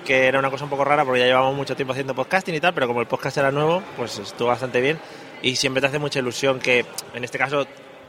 que 0.05 0.27
era 0.27 0.39
una 0.39 0.51
cosa 0.51 0.65
un 0.65 0.71
poco 0.71 0.85
rara 0.85 1.05
porque 1.05 1.21
ya 1.21 1.27
llevamos 1.27 1.55
mucho 1.55 1.77
tiempo 1.77 1.93
haciendo 1.93 2.15
podcasting 2.15 2.55
y 2.55 2.61
tal, 2.61 2.75
pero 2.75 2.87
como 2.87 3.01
el 3.01 3.07
podcast 3.07 3.37
era 3.39 3.51
nuevo, 3.51 3.83
pues 3.97 4.19
estuvo 4.19 4.49
bastante 4.49 4.81
bien. 4.81 4.99
Y 5.43 5.57
siempre 5.57 5.81
te 5.81 5.89
hace 5.89 5.99
mucha 5.99 6.21
ilusión 6.21 6.61
que 6.61 6.85
en 7.15 7.25
este 7.25 7.39
caso 7.39 7.67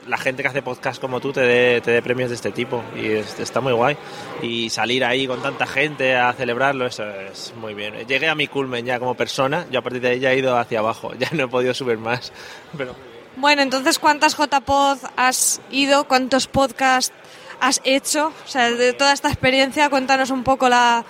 la 0.07 0.17
gente 0.17 0.43
que 0.43 0.49
hace 0.49 0.61
podcast 0.61 0.99
como 0.99 1.19
tú 1.19 1.31
te 1.31 1.41
dé, 1.41 1.81
te 1.81 1.91
dé 1.91 2.01
premios 2.01 2.29
de 2.29 2.35
este 2.35 2.51
tipo. 2.51 2.83
Y 2.95 3.07
es, 3.07 3.39
está 3.39 3.61
muy 3.61 3.73
guay. 3.73 3.97
Y 4.41 4.69
salir 4.69 5.03
ahí 5.03 5.27
con 5.27 5.41
tanta 5.41 5.65
gente 5.65 6.15
a 6.15 6.33
celebrarlo 6.33 6.85
eso 6.85 7.05
es 7.07 7.53
muy 7.55 7.73
bien. 7.73 7.95
Llegué 8.07 8.27
a 8.27 8.35
mi 8.35 8.47
culmen 8.47 8.85
ya 8.85 8.99
como 8.99 9.15
persona. 9.15 9.65
Yo 9.71 9.79
a 9.79 9.81
partir 9.81 10.01
de 10.01 10.09
ahí 10.09 10.19
ya 10.19 10.31
he 10.31 10.37
ido 10.37 10.57
hacia 10.57 10.79
abajo. 10.79 11.11
Ya 11.23 11.29
no 11.31 11.45
he 11.45 11.47
podido 11.47 11.73
subir 11.73 11.97
más. 11.97 12.33
Pero 12.77 12.95
bueno 13.35 13.61
entonces 13.61 13.97
cuántas 13.97 14.37
JPod 14.37 14.97
has 15.15 15.61
ido 15.71 16.03
cuántos 16.03 16.47
podcasts 16.47 17.13
has 17.59 17.81
hecho 17.83 18.27
o 18.27 18.47
sea 18.47 18.69
de 18.69 18.93
toda 18.93 19.13
esta 19.13 19.29
experiencia 19.29 19.89
cuéntanos 19.89 20.29
un 20.29 20.43
poco 20.43 20.69
la 20.69 21.03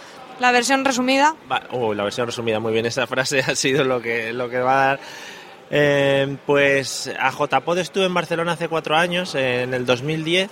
la 0.43 0.51
versión 0.51 0.83
resumida. 0.83 1.35
Uh, 1.71 1.93
la 1.93 2.03
versión 2.03 2.27
resumida, 2.27 2.59
muy 2.59 2.73
bien. 2.73 2.85
Esa 2.85 3.07
frase 3.07 3.39
ha 3.47 3.55
sido 3.55 3.85
lo 3.85 4.01
que, 4.01 4.33
lo 4.33 4.49
que 4.49 4.59
va 4.59 4.73
a 4.73 4.85
dar. 4.87 4.99
Eh, 5.71 6.35
pues 6.45 7.09
a 7.17 7.31
JPod 7.31 7.77
estuve 7.77 8.05
en 8.05 8.13
Barcelona 8.13 8.51
hace 8.51 8.67
cuatro 8.67 8.97
años, 8.97 9.35
en 9.35 9.73
el 9.73 9.85
2010, 9.85 10.51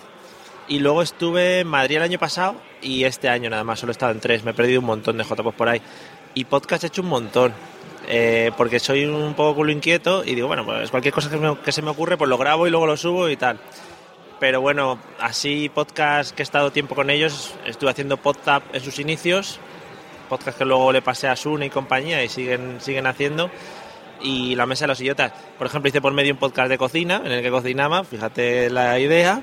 y 0.70 0.80
luego 0.80 1.02
estuve 1.02 1.60
en 1.60 1.68
Madrid 1.68 1.98
el 1.98 2.04
año 2.04 2.18
pasado 2.18 2.56
y 2.82 3.04
este 3.04 3.28
año 3.28 3.50
nada 3.50 3.66
más, 3.66 3.80
solo 3.82 3.92
he 3.92 3.92
estado 3.92 4.14
en 4.14 4.22
tres. 4.22 4.46
Me 4.46 4.52
he 4.52 4.54
perdido 4.54 4.80
un 4.80 4.86
montón 4.86 5.18
de 5.18 5.26
JPod 5.26 5.54
por 5.54 5.68
ahí. 5.68 5.82
Y 6.36 6.46
podcast 6.46 6.86
he 6.86 6.88
hecho 6.88 7.02
un 7.02 7.10
montón. 7.10 7.54
Eh, 8.08 8.52
porque 8.56 8.80
soy 8.80 9.04
un 9.04 9.34
poco 9.34 9.56
culo 9.56 9.74
inquieto 9.74 10.24
y 10.24 10.36
digo, 10.36 10.48
bueno, 10.48 10.66
pues 10.66 10.90
cualquier 10.90 11.14
cosa 11.14 11.30
que, 11.30 11.38
me, 11.38 11.58
que 11.58 11.72
se 11.74 11.82
me 11.82 11.90
ocurre, 11.90 12.18
pues 12.18 12.30
lo 12.30 12.38
grabo 12.38 12.66
y 12.66 12.70
luego 12.72 12.88
lo 12.88 12.96
subo 12.96 13.30
y 13.30 13.36
tal 13.36 13.60
pero 14.42 14.60
bueno, 14.60 14.98
así 15.20 15.70
podcast 15.70 16.32
que 16.32 16.42
he 16.42 16.44
estado 16.44 16.72
tiempo 16.72 16.96
con 16.96 17.12
ellos, 17.12 17.54
estuve 17.64 17.92
haciendo 17.92 18.18
PodTap 18.18 18.74
en 18.74 18.82
sus 18.82 18.98
inicios, 18.98 19.60
podcast 20.32 20.58
que 20.58 20.64
luego 20.64 20.94
le 20.94 21.02
pasé 21.02 21.28
a 21.28 21.36
Sune 21.36 21.66
y 21.66 21.70
compañía 21.70 22.24
y 22.24 22.30
siguen, 22.30 22.80
siguen 22.80 23.06
haciendo. 23.06 23.52
Y 24.22 24.56
la 24.56 24.66
mesa 24.66 24.86
de 24.86 24.90
los 24.90 25.02
idiotas. 25.02 25.34
Por 25.58 25.68
ejemplo, 25.68 25.90
hice 25.90 26.00
por 26.00 26.14
medio 26.14 26.32
un 26.32 26.40
podcast 26.40 26.70
de 26.70 26.78
cocina 26.78 27.22
en 27.26 27.32
el 27.34 27.42
que 27.42 27.50
cocinaba, 27.50 28.04
fíjate 28.06 28.70
la 28.70 28.98
idea. 28.98 29.42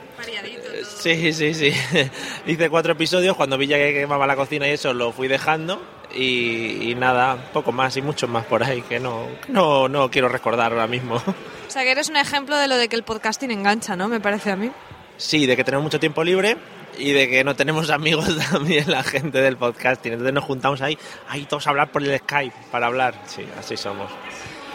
Sí, 0.97 1.33
sí, 1.35 1.53
sí. 1.53 1.73
hice 2.47 2.71
cuatro 2.71 2.93
episodios, 2.93 3.37
cuando 3.37 3.59
vi 3.59 3.67
ya 3.67 3.77
que 3.77 3.93
quemaba 3.93 4.27
la 4.27 4.37
cocina 4.37 4.67
y 4.67 4.71
eso 4.71 4.95
lo 4.95 5.13
fui 5.13 5.29
dejando. 5.29 5.83
Y, 6.15 6.91
y, 6.91 6.95
nada, 6.95 7.37
poco 7.53 7.71
más 7.71 7.95
y 7.99 8.03
muchos 8.03 8.31
más 8.31 8.47
por 8.47 8.65
ahí 8.65 8.81
que 8.81 8.99
no, 8.99 9.27
no, 9.49 9.89
no 9.89 10.11
quiero 10.11 10.31
recordar 10.31 10.73
ahora 10.73 10.87
mismo. 10.87 11.17
O 11.69 11.71
sea 11.71 11.83
que 11.83 11.91
eres 11.91 12.09
un 12.09 12.17
ejemplo 12.17 12.57
de 12.57 12.67
lo 12.67 12.79
de 12.79 12.89
que 12.89 12.97
el 12.97 13.03
podcasting 13.03 13.51
engancha, 13.51 13.95
¿no? 13.95 14.09
Me 14.09 14.21
parece 14.21 14.51
a 14.53 14.57
mí. 14.57 14.71
Sí, 15.19 15.45
de 15.45 15.55
que 15.55 15.65
tenemos 15.65 15.85
mucho 15.85 16.01
tiempo 16.01 16.25
libre 16.25 16.57
y 16.99 17.13
de 17.13 17.29
que 17.29 17.45
no 17.45 17.57
tenemos 17.57 17.91
amigos 17.91 18.29
también 18.51 18.91
la 18.91 19.03
gente 19.03 19.41
del 19.41 19.57
podcasting. 19.57 20.13
Entonces 20.13 20.35
nos 20.35 20.45
juntamos 20.45 20.81
ahí, 20.81 20.99
ahí 21.29 21.45
todos 21.45 21.67
a 21.67 21.71
hablar 21.71 21.91
por 21.91 22.03
el 22.03 22.19
Skype 22.19 22.55
para 22.71 22.87
hablar. 22.87 23.15
Sí, 23.27 23.47
así 23.59 23.77
somos. 23.77 24.11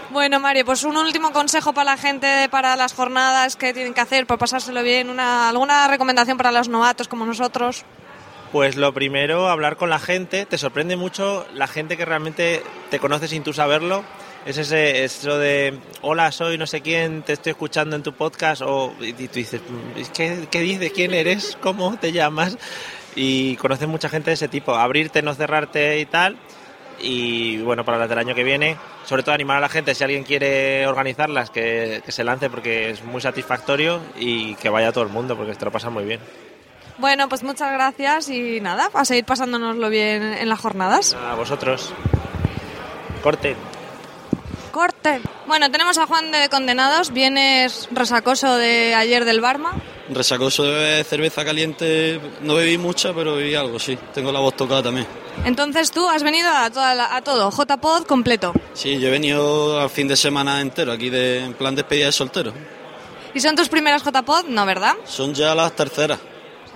Bueno, 0.10 0.40
Mario, 0.40 0.64
pues 0.66 0.84
un 0.84 0.96
último 0.96 1.32
consejo 1.32 1.74
para 1.74 1.92
la 1.92 1.98
gente 1.98 2.48
para 2.50 2.76
las 2.76 2.94
jornadas 2.94 3.56
que 3.56 3.74
tienen 3.74 3.94
que 3.94 4.02
hacer 4.02 4.28
para 4.28 4.38
pasárselo 4.38 4.84
bien, 4.84 5.10
una, 5.10 5.50
alguna 5.50 5.88
recomendación 5.88 6.38
para 6.38 6.52
los 6.52 6.70
novatos 6.70 7.08
como 7.08 7.26
nosotros. 7.26 7.84
Pues 8.52 8.76
lo 8.76 8.94
primero, 8.94 9.50
hablar 9.50 9.78
con 9.78 9.90
la 9.90 9.98
gente. 9.98 10.46
Te 10.46 10.60
sorprende 10.60 10.96
mucho 10.96 11.48
la 11.56 11.66
gente 11.66 11.98
que 11.98 12.06
realmente 12.06 12.64
te 12.92 13.00
conoce 13.00 13.28
sin 13.28 13.44
tú 13.44 13.54
saberlo 13.54 14.04
es 14.46 14.58
ese, 14.58 15.04
eso 15.04 15.38
de, 15.38 15.80
hola, 16.02 16.32
soy 16.32 16.58
no 16.58 16.68
sé 16.68 16.82
quién, 16.82 17.22
te 17.24 17.34
estoy 17.34 17.52
escuchando 17.52 17.96
en 17.96 18.04
tu 18.04 18.14
podcast, 18.14 18.62
o 18.62 18.94
y 19.00 19.14
tú 19.14 19.34
dices, 19.34 19.62
¿qué, 20.14 20.48
qué 20.52 20.60
dices? 20.60 20.92
¿Quién 20.94 21.14
eres? 21.14 21.58
¿Cómo 21.62 21.98
te 21.98 22.12
llamas? 22.12 22.58
Y 23.16 23.56
conoces 23.58 23.88
mucha 23.88 24.10
gente 24.10 24.32
de 24.32 24.36
ese 24.36 24.48
tipo, 24.48 24.76
abrirte, 24.76 25.22
no 25.22 25.34
cerrarte 25.34 26.00
y 26.00 26.06
tal. 26.06 26.38
Y 27.00 27.58
bueno, 27.60 27.84
para 27.84 27.98
las 27.98 28.10
del 28.10 28.20
año 28.20 28.36
que 28.36 28.44
viene, 28.44 28.78
sobre 29.06 29.24
todo 29.24 29.36
animar 29.36 29.58
a 29.58 29.62
la 29.62 29.70
gente, 29.70 29.96
si 29.96 30.04
alguien 30.04 30.24
quiere 30.24 30.88
organizarlas, 30.88 31.50
que, 31.50 32.02
que 32.06 32.12
se 32.12 32.24
lance 32.24 32.50
porque 32.50 32.92
es 32.92 33.04
muy 33.04 33.22
satisfactorio 33.22 34.00
y 34.18 34.56
que 34.56 34.70
vaya 34.70 34.92
todo 34.92 35.04
el 35.04 35.10
mundo 35.10 35.36
porque 35.36 35.54
te 35.54 35.66
lo 35.66 35.72
pasa 35.72 35.90
muy 35.90 36.06
bien. 36.06 36.20
Bueno, 36.98 37.28
pues 37.28 37.44
muchas 37.44 37.72
gracias 37.74 38.30
y 38.30 38.62
nada, 38.62 38.90
a 38.94 39.06
seguir 39.06 39.26
pasándonoslo 39.26 39.90
bien 39.90 40.22
en 40.22 40.48
las 40.48 40.60
jornadas. 40.60 41.16
A 41.16 41.34
vosotros. 41.36 41.94
Corte. 43.24 43.56
Corte. 44.74 45.22
Bueno, 45.46 45.70
tenemos 45.70 46.00
a 46.00 46.08
Juan 46.08 46.32
de 46.32 46.50
Condenados. 46.50 47.14
Vienes 47.14 47.88
resacoso 47.92 48.58
de 48.58 48.96
ayer 48.96 49.24
del 49.24 49.40
Barma. 49.40 49.72
Resacoso 50.10 50.64
de 50.64 51.04
cerveza 51.04 51.46
caliente. 51.46 52.20
No 52.42 52.56
bebí 52.56 52.80
mucha, 52.80 53.14
pero 53.14 53.36
bebí 53.36 53.54
algo, 53.54 53.78
sí. 53.78 53.96
Tengo 54.16 54.32
la 54.32 54.40
voz 54.40 54.56
tocada 54.56 54.82
también. 54.82 55.06
Entonces 55.46 55.92
tú 55.92 56.10
has 56.10 56.24
venido 56.24 56.50
a, 56.50 56.72
toda 56.72 56.96
la, 56.96 57.16
a 57.16 57.22
todo, 57.22 57.52
JPod 57.52 58.08
completo. 58.08 58.52
Sí, 58.74 59.00
yo 59.00 59.10
he 59.10 59.12
venido 59.12 59.80
al 59.80 59.92
fin 59.92 60.08
de 60.08 60.16
semana 60.16 60.60
entero, 60.60 60.92
aquí 60.92 61.12
de, 61.12 61.44
en 61.44 61.54
plan 61.54 61.76
despedida 61.76 62.08
de 62.08 62.12
soltero. 62.12 62.52
¿Y 63.36 63.42
son 63.42 63.56
tus 63.56 63.70
primeras 63.70 64.04
JPod? 64.04 64.46
No, 64.48 64.66
¿verdad? 64.66 64.96
Son 65.06 65.36
ya 65.36 65.54
las 65.54 65.76
terceras. 65.76 66.18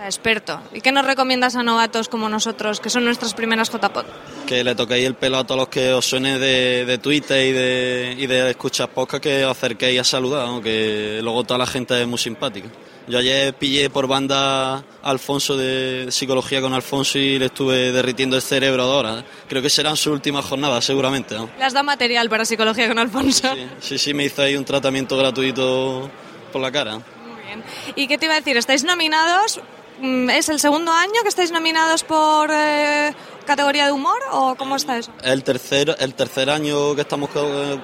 Experto. 0.03 0.61
¿Y 0.73 0.81
qué 0.81 0.91
nos 0.91 1.05
recomiendas 1.05 1.55
a 1.55 1.63
novatos 1.63 2.07
como 2.07 2.29
nosotros, 2.29 2.79
que 2.79 2.89
son 2.89 3.05
nuestras 3.05 3.33
primeras 3.33 3.71
JPod? 3.71 4.05
Que 4.45 4.63
le 4.63 4.75
toquéis 4.75 5.05
el 5.07 5.15
pelo 5.15 5.37
a 5.37 5.43
todos 5.43 5.59
los 5.59 5.69
que 5.69 5.91
os 5.93 6.05
suene 6.05 6.37
de, 6.37 6.85
de 6.85 6.97
Twitter 6.99 7.47
y 7.47 7.51
de, 7.51 8.15
y 8.17 8.27
de 8.27 8.49
escuchar 8.51 8.89
podcast, 8.89 9.23
que 9.23 9.45
os 9.45 9.51
acerquéis 9.51 9.99
a 9.99 10.03
saludar, 10.03 10.47
¿no? 10.47 10.61
que 10.61 11.19
luego 11.23 11.43
toda 11.43 11.57
la 11.57 11.65
gente 11.65 11.99
es 11.99 12.07
muy 12.07 12.19
simpática. 12.19 12.69
Yo 13.07 13.19
ayer 13.19 13.53
pillé 13.53 13.89
por 13.89 14.05
banda 14.05 14.75
a 14.75 14.83
Alfonso 15.01 15.55
de 15.55 16.07
psicología 16.11 16.61
con 16.61 16.73
Alfonso 16.73 17.17
y 17.17 17.39
le 17.39 17.45
estuve 17.45 17.93
derritiendo 17.93 18.35
el 18.35 18.41
cerebro 18.41 18.83
ahora. 18.83 19.23
Creo 19.47 19.61
que 19.61 19.69
serán 19.69 19.95
sus 19.95 20.11
últimas 20.13 20.43
jornadas, 20.43 20.83
seguramente. 20.83 21.35
¿no? 21.35 21.49
Le 21.57 21.63
has 21.63 21.71
dado 21.71 21.85
material 21.85 22.29
para 22.29 22.43
psicología 22.43 22.87
con 22.89 22.99
Alfonso. 22.99 23.53
Sí, 23.55 23.67
sí, 23.79 23.97
sí, 23.97 24.13
me 24.13 24.25
hizo 24.25 24.41
ahí 24.41 24.57
un 24.57 24.65
tratamiento 24.65 25.15
gratuito 25.15 26.09
por 26.51 26.61
la 26.61 26.69
cara. 26.69 26.95
Muy 26.95 27.41
bien. 27.45 27.63
¿Y 27.95 28.07
qué 28.07 28.17
te 28.17 28.25
iba 28.25 28.35
a 28.35 28.39
decir? 28.39 28.57
¿Estáis 28.57 28.83
nominados 28.83 29.61
¿es 30.01 30.49
el 30.49 30.59
segundo 30.59 30.91
año 30.91 31.21
que 31.23 31.29
estáis 31.29 31.51
nominados 31.51 32.03
por 32.03 32.49
eh, 32.51 33.13
categoría 33.45 33.85
de 33.85 33.91
humor 33.91 34.19
o 34.31 34.55
cómo 34.55 34.75
está 34.75 34.97
eso? 34.97 35.11
El 35.23 35.43
tercer, 35.43 35.95
el 35.99 36.13
tercer 36.13 36.49
año 36.49 36.95
que 36.95 37.01
estamos 37.01 37.29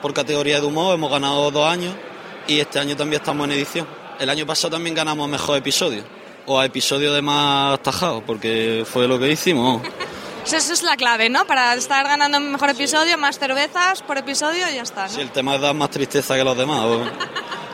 por 0.02 0.14
categoría 0.14 0.60
de 0.60 0.68
humor, 0.68 0.96
hemos 0.96 1.12
ganado 1.12 1.52
dos 1.52 1.68
años 1.70 1.94
y 2.48 2.60
este 2.60 2.80
año 2.80 2.96
también 2.96 3.22
estamos 3.22 3.46
en 3.46 3.54
edición. 3.54 3.88
El 4.20 4.30
año 4.30 4.46
pasado 4.46 4.72
también 4.72 4.96
ganamos 4.96 5.28
mejor 5.28 5.58
episodio 5.58 6.04
o 6.46 6.60
a 6.60 6.66
episodio 6.66 7.14
de 7.14 7.22
más 7.22 7.82
tajados, 7.82 8.24
porque 8.26 8.86
fue 8.86 9.08
lo 9.08 9.18
que 9.18 9.32
hicimos. 9.32 9.82
Esa 10.46 10.74
es 10.74 10.84
la 10.84 10.98
clave, 10.98 11.30
¿no? 11.30 11.46
Para 11.46 11.74
estar 11.74 12.06
ganando 12.06 12.40
mejor 12.40 12.70
episodio, 12.70 13.18
más 13.18 13.40
cervezas 13.40 14.02
por 14.02 14.18
episodio 14.18 14.70
y 14.70 14.76
ya 14.76 14.82
está. 14.82 15.04
¿no? 15.04 15.10
Si 15.10 15.22
el 15.22 15.32
tema 15.32 15.56
es 15.56 15.62
dar 15.62 15.74
más 15.74 15.90
tristeza 15.90 16.36
que 16.36 16.44
los 16.44 16.58
demás. 16.58 16.82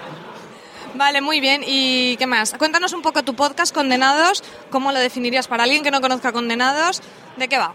Vale, 0.99 1.21
muy 1.21 1.39
bien. 1.39 1.61
¿Y 1.65 2.17
qué 2.17 2.27
más? 2.27 2.53
Cuéntanos 2.59 2.91
un 2.91 3.01
poco 3.01 3.23
tu 3.23 3.33
podcast, 3.33 3.73
Condenados. 3.73 4.43
¿Cómo 4.69 4.91
lo 4.91 4.99
definirías 4.99 5.47
para 5.47 5.63
alguien 5.63 5.81
que 5.81 5.91
no 5.91 6.01
conozca 6.01 6.33
Condenados? 6.33 7.01
¿De 7.37 7.47
qué 7.47 7.57
va? 7.57 7.73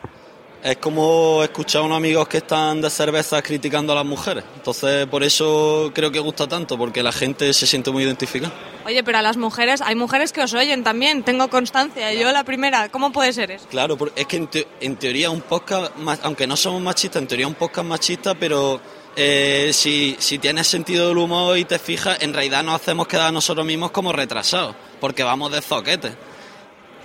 Es 0.62 0.76
como 0.76 1.42
escuchar 1.42 1.80
a 1.80 1.84
unos 1.86 1.96
amigos 1.96 2.28
que 2.28 2.36
están 2.38 2.82
de 2.82 2.90
cerveza 2.90 3.40
criticando 3.40 3.94
a 3.94 3.96
las 3.96 4.04
mujeres. 4.04 4.44
Entonces, 4.56 5.06
por 5.06 5.22
eso 5.24 5.90
creo 5.94 6.12
que 6.12 6.18
gusta 6.18 6.46
tanto, 6.46 6.76
porque 6.76 7.02
la 7.02 7.12
gente 7.12 7.50
se 7.54 7.66
siente 7.66 7.90
muy 7.90 8.04
identificada. 8.04 8.52
Oye, 8.84 9.02
pero 9.02 9.16
a 9.16 9.22
las 9.22 9.38
mujeres, 9.38 9.80
hay 9.80 9.94
mujeres 9.94 10.30
que 10.30 10.42
os 10.42 10.52
oyen 10.52 10.84
también, 10.84 11.22
tengo 11.22 11.48
constancia. 11.48 12.12
Yo 12.12 12.30
la 12.30 12.44
primera, 12.44 12.90
¿cómo 12.90 13.10
puede 13.10 13.32
ser 13.32 13.50
eso? 13.52 13.66
Claro, 13.70 13.96
es 14.16 14.26
que 14.26 14.36
en, 14.36 14.48
te- 14.48 14.68
en 14.82 14.96
teoría 14.96 15.30
un 15.30 15.40
podcast, 15.40 15.92
aunque 16.22 16.46
no 16.46 16.56
somos 16.58 16.82
machistas, 16.82 17.22
en 17.22 17.28
teoría 17.28 17.48
un 17.48 17.54
podcast 17.54 17.86
machista, 17.88 18.34
pero 18.34 18.80
eh, 19.16 19.70
si, 19.72 20.16
si 20.18 20.38
tienes 20.38 20.66
sentido 20.66 21.08
del 21.08 21.18
humor 21.18 21.56
y 21.58 21.64
te 21.64 21.78
fijas, 21.78 22.18
en 22.22 22.32
realidad 22.34 22.62
nos 22.62 22.74
hacemos 22.76 23.06
quedar 23.06 23.28
a 23.28 23.32
nosotros 23.32 23.64
mismos 23.66 23.90
como 23.90 24.12
retrasados, 24.12 24.74
porque 25.00 25.22
vamos 25.22 25.52
de 25.52 25.60
zoquetes. 25.62 26.12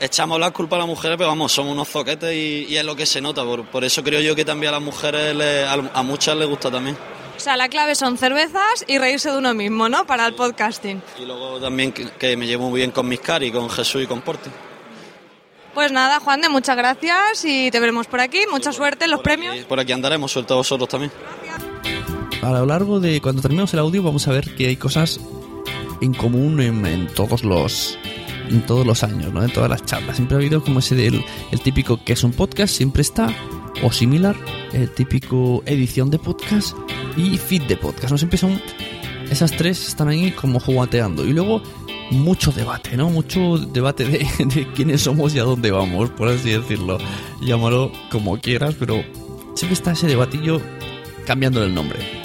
Echamos 0.01 0.39
la 0.39 0.51
culpa 0.51 0.77
a 0.77 0.79
las 0.79 0.87
mujeres, 0.87 1.17
pero 1.17 1.27
vamos, 1.29 1.51
somos 1.51 1.73
unos 1.73 1.87
zoquetes 1.89 2.33
y, 2.33 2.65
y 2.69 2.77
es 2.77 2.85
lo 2.85 2.95
que 2.95 3.05
se 3.05 3.19
nota. 3.19 3.43
Por, 3.43 3.65
por 3.65 3.83
eso 3.83 4.01
creo 4.03 4.21
yo 4.21 4.33
que 4.35 4.45
también 4.45 4.69
a 4.69 4.77
las 4.77 4.81
mujeres, 4.81 5.35
le- 5.35 5.65
a, 5.65 5.73
a 5.73 6.03
muchas 6.03 6.37
les 6.37 6.47
gusta 6.47 6.71
también. 6.71 6.97
O 7.35 7.39
sea, 7.41 7.55
la 7.57 7.67
clave 7.69 7.95
son 7.95 8.17
cervezas 8.17 8.83
y 8.87 8.97
reírse 8.97 9.29
de 9.31 9.37
uno 9.37 9.53
mismo, 9.53 9.87
¿no? 9.89 10.05
Para 10.05 10.25
el 10.25 10.35
podcasting. 10.35 11.01
Y 11.19 11.25
luego 11.25 11.59
también 11.59 11.91
que, 11.91 12.05
que 12.11 12.35
me 12.37 12.47
llevo 12.47 12.69
muy 12.69 12.79
bien 12.79 12.91
con 12.91 13.07
mis 13.07 13.19
cari, 13.19 13.51
con 13.51 13.69
Jesús 13.69 14.03
y 14.03 14.07
con 14.07 14.21
Porti. 14.21 14.49
Pues 15.73 15.91
nada, 15.91 16.19
Juan 16.19 16.41
de, 16.41 16.49
muchas 16.49 16.75
gracias 16.75 17.45
y 17.45 17.69
te 17.71 17.79
veremos 17.79 18.07
por 18.07 18.19
aquí. 18.19 18.39
Mucha 18.51 18.73
suerte 18.73 19.05
en 19.05 19.11
los 19.11 19.21
premios. 19.21 19.55
Y 19.55 19.61
por 19.61 19.79
aquí 19.79 19.91
andaremos, 19.93 20.31
suelto 20.31 20.55
a 20.55 20.57
vosotros 20.57 20.89
también. 20.89 21.11
A 22.41 22.51
lo 22.51 22.65
largo 22.65 22.99
de 22.99 23.19
cuando 23.19 23.41
terminemos 23.41 23.73
el 23.73 23.79
audio 23.79 24.01
vamos 24.01 24.27
a 24.27 24.31
ver 24.31 24.55
que 24.55 24.67
hay 24.67 24.77
cosas 24.77 25.19
en 26.01 26.13
común 26.13 26.61
en, 26.61 27.07
todos 27.07 27.43
los 27.43 27.97
en 28.49 28.65
todos 28.65 28.85
los 28.87 29.03
años, 29.03 29.33
¿no? 29.33 29.43
En 29.43 29.51
todas 29.51 29.69
las 29.69 29.85
charlas. 29.85 30.15
Siempre 30.15 30.35
ha 30.35 30.39
habido 30.39 30.63
como 30.63 30.79
ese 30.79 30.95
del 30.95 31.23
el 31.51 31.61
típico 31.61 32.03
que 32.03 32.13
es 32.13 32.23
un 32.23 32.31
podcast, 32.31 32.73
siempre 32.73 33.01
está 33.01 33.35
o 33.83 33.91
similar, 33.91 34.37
el 34.71 34.89
típico 34.89 35.63
edición 35.65 36.09
de 36.09 36.17
podcast 36.17 36.75
y 37.17 37.37
feed 37.37 37.63
de 37.63 37.75
podcast. 37.75 38.11
No 38.11 38.17
siempre 38.17 38.37
son 38.37 38.59
esas 39.29 39.51
tres 39.51 39.89
están 39.89 40.07
ahí 40.07 40.31
como 40.31 40.61
jugueteando 40.61 41.25
y 41.25 41.33
luego 41.33 41.61
mucho 42.09 42.51
debate, 42.53 42.95
¿no? 42.95 43.09
Mucho 43.09 43.57
debate 43.57 44.05
de, 44.05 44.25
de 44.45 44.67
quiénes 44.73 45.01
somos 45.01 45.35
y 45.35 45.39
a 45.39 45.43
dónde 45.43 45.71
vamos, 45.71 46.09
por 46.11 46.29
así 46.29 46.51
decirlo. 46.51 46.99
Llámalo 47.41 47.91
como 48.09 48.39
quieras, 48.39 48.75
pero 48.79 49.03
siempre 49.55 49.73
está 49.73 49.91
ese 49.91 50.07
debatillo 50.07 50.61
cambiando 51.25 51.63
el 51.63 51.73
nombre. 51.73 52.18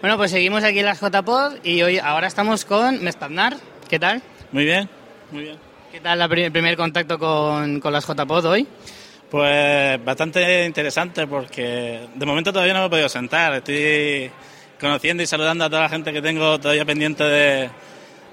Bueno, 0.00 0.16
pues 0.16 0.30
seguimos 0.30 0.62
aquí 0.62 0.80
en 0.80 0.86
las 0.86 1.00
JPod 1.00 1.64
y 1.64 1.82
hoy 1.82 1.98
ahora 1.98 2.26
estamos 2.26 2.64
con 2.64 3.02
Mestaznar. 3.02 3.56
¿Qué 3.88 3.98
tal? 3.98 4.22
Muy 4.52 4.64
bien, 4.64 4.88
muy 5.30 5.42
bien. 5.42 5.56
¿Qué 5.90 6.00
tal 6.00 6.20
el 6.20 6.52
primer 6.52 6.76
contacto 6.76 7.18
con, 7.18 7.80
con 7.80 7.92
las 7.92 8.06
JPod 8.06 8.44
hoy? 8.44 8.66
Pues 9.30 10.04
bastante 10.04 10.64
interesante 10.66 11.26
porque 11.26 12.06
de 12.14 12.26
momento 12.26 12.52
todavía 12.52 12.74
no 12.74 12.80
me 12.80 12.86
he 12.86 12.90
podido 12.90 13.08
sentar. 13.08 13.54
Estoy 13.54 14.30
conociendo 14.78 15.22
y 15.22 15.26
saludando 15.26 15.64
a 15.64 15.70
toda 15.70 15.82
la 15.82 15.88
gente 15.88 16.12
que 16.12 16.22
tengo 16.22 16.60
todavía 16.60 16.84
pendiente 16.84 17.24
de, 17.24 17.70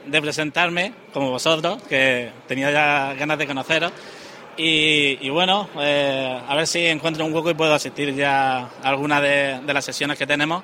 de 0.06 0.22
presentarme, 0.22 0.94
como 1.14 1.32
vosotros, 1.32 1.82
que 1.84 2.30
tenía 2.48 2.72
ya 2.72 3.14
ganas 3.18 3.38
de 3.38 3.48
conoceros. 3.48 3.92
Y, 4.56 5.18
y 5.26 5.30
bueno, 5.30 5.68
eh, 5.80 6.40
a 6.48 6.56
ver 6.56 6.68
si 6.68 6.86
encuentro 6.86 7.26
un 7.26 7.34
hueco 7.34 7.50
y 7.50 7.56
puedo 7.56 7.74
asistir 7.74 8.14
ya 8.14 8.60
a 8.60 8.70
alguna 8.84 9.20
de, 9.20 9.62
de 9.66 9.74
las 9.74 9.84
sesiones 9.84 10.18
que 10.18 10.28
tenemos, 10.28 10.64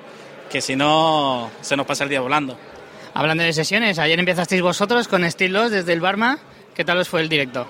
que 0.50 0.60
si 0.60 0.76
no 0.76 1.50
se 1.60 1.76
nos 1.76 1.86
pasa 1.86 2.04
el 2.04 2.10
día 2.10 2.20
volando. 2.20 2.58
Hablando 3.14 3.42
de 3.42 3.52
sesiones, 3.52 3.98
ayer 3.98 4.18
empezasteis 4.18 4.60
vosotros 4.60 5.08
con 5.08 5.24
Estilos 5.24 5.70
desde 5.70 5.92
el 5.92 6.00
Barma. 6.00 6.38
¿Qué 6.74 6.84
tal 6.84 6.98
os 6.98 7.08
fue 7.08 7.20
el 7.20 7.28
directo? 7.28 7.66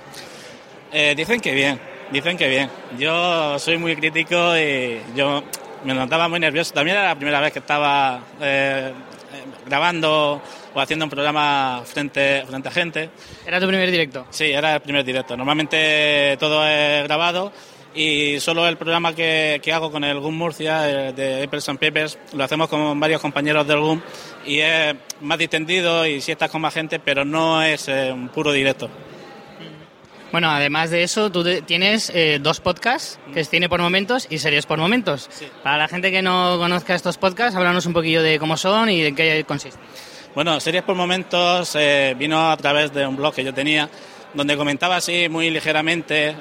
Eh, 0.93 1.15
dicen 1.17 1.41
que 1.41 1.55
bien, 1.55 1.81
dicen 2.11 2.37
que 2.37 2.49
bien. 2.49 2.71
Yo 2.99 3.59
soy 3.59 3.79
muy 3.79 3.97
crítico 3.97 4.57
y 4.57 5.01
yo 5.15 5.43
me 5.85 5.95
notaba 5.95 6.29
muy 6.29 6.41
nervioso. 6.41 6.73
También 6.75 6.97
era 6.97 7.09
la 7.09 7.15
primera 7.15 7.41
vez 7.41 7.53
que 7.53 7.61
estaba 7.61 8.21
eh, 8.41 8.93
grabando 9.67 10.43
o 10.75 10.81
haciendo 10.81 11.05
un 11.05 11.11
programa 11.11 11.83
frente, 11.85 12.45
frente 12.47 12.69
a 12.69 12.73
gente. 12.73 13.11
¿Era 13.47 13.61
tu 13.61 13.67
primer 13.67 13.91
directo? 13.91 14.27
Sí, 14.31 14.45
era 14.45 14.75
el 14.75 14.81
primer 14.81 15.05
directo. 15.05 15.37
Normalmente 15.37 16.37
todo 16.39 16.67
es 16.67 17.05
grabado 17.05 17.53
y 17.95 18.39
solo 18.41 18.69
el 18.69 18.77
programa 18.77 19.15
que, 19.15 19.61
que 19.63 19.73
hago 19.73 19.91
con 19.91 20.05
el 20.05 20.21
GUM 20.21 20.37
Murcia, 20.37 20.81
de 21.13 21.45
Papers 21.45 21.69
and 21.69 21.79
Papers, 21.79 22.19
lo 22.33 22.45
hacemos 22.45 22.69
con 22.69 22.99
varios 23.01 23.21
compañeros 23.21 23.67
del 23.67 23.81
GUM 23.81 24.01
y 24.47 24.61
es 24.61 24.95
más 25.21 25.39
distendido 25.39 26.07
y 26.07 26.21
si 26.21 26.33
estás 26.33 26.51
con 26.51 26.61
más 26.61 26.75
gente, 26.75 27.01
pero 27.01 27.25
no 27.25 27.63
es 27.63 27.89
eh, 27.89 28.13
un 28.13 28.29
puro 28.29 28.53
directo. 28.53 28.89
Bueno, 30.33 30.49
además 30.49 30.91
de 30.91 31.03
eso, 31.03 31.31
tú 31.33 31.45
tienes 31.63 32.11
eh, 32.15 32.39
dos 32.41 32.61
podcasts, 32.61 33.19
que 33.35 33.41
es 33.41 33.51
Cine 33.51 33.69
por 33.69 33.81
Momentos 33.81 34.29
y 34.31 34.39
Series 34.39 34.65
por 34.65 34.79
Momentos. 34.79 35.29
Para 35.65 35.77
la 35.77 35.89
gente 35.89 36.13
que 36.13 36.23
no 36.23 36.57
conozca 36.59 36.95
estos 36.95 37.19
podcasts, 37.19 37.57
háblanos 37.57 37.87
un 37.87 37.93
poquillo 37.93 38.23
de 38.23 38.39
cómo 38.39 38.57
son 38.57 38.91
y 38.91 39.03
de 39.03 39.13
qué 39.13 39.45
consisten. 39.45 39.83
Bueno, 40.37 40.61
Series 40.61 40.85
por 40.85 40.95
Momentos 40.95 41.75
eh, 41.75 42.15
vino 42.17 42.49
a 42.49 42.57
través 42.57 42.93
de 42.93 43.05
un 43.05 43.17
blog 43.17 43.35
que 43.35 43.43
yo 43.43 43.53
tenía, 43.53 43.91
donde 44.33 44.57
comentaba 44.57 44.95
así 44.95 45.29
muy 45.29 45.51
ligeramente 45.51 46.37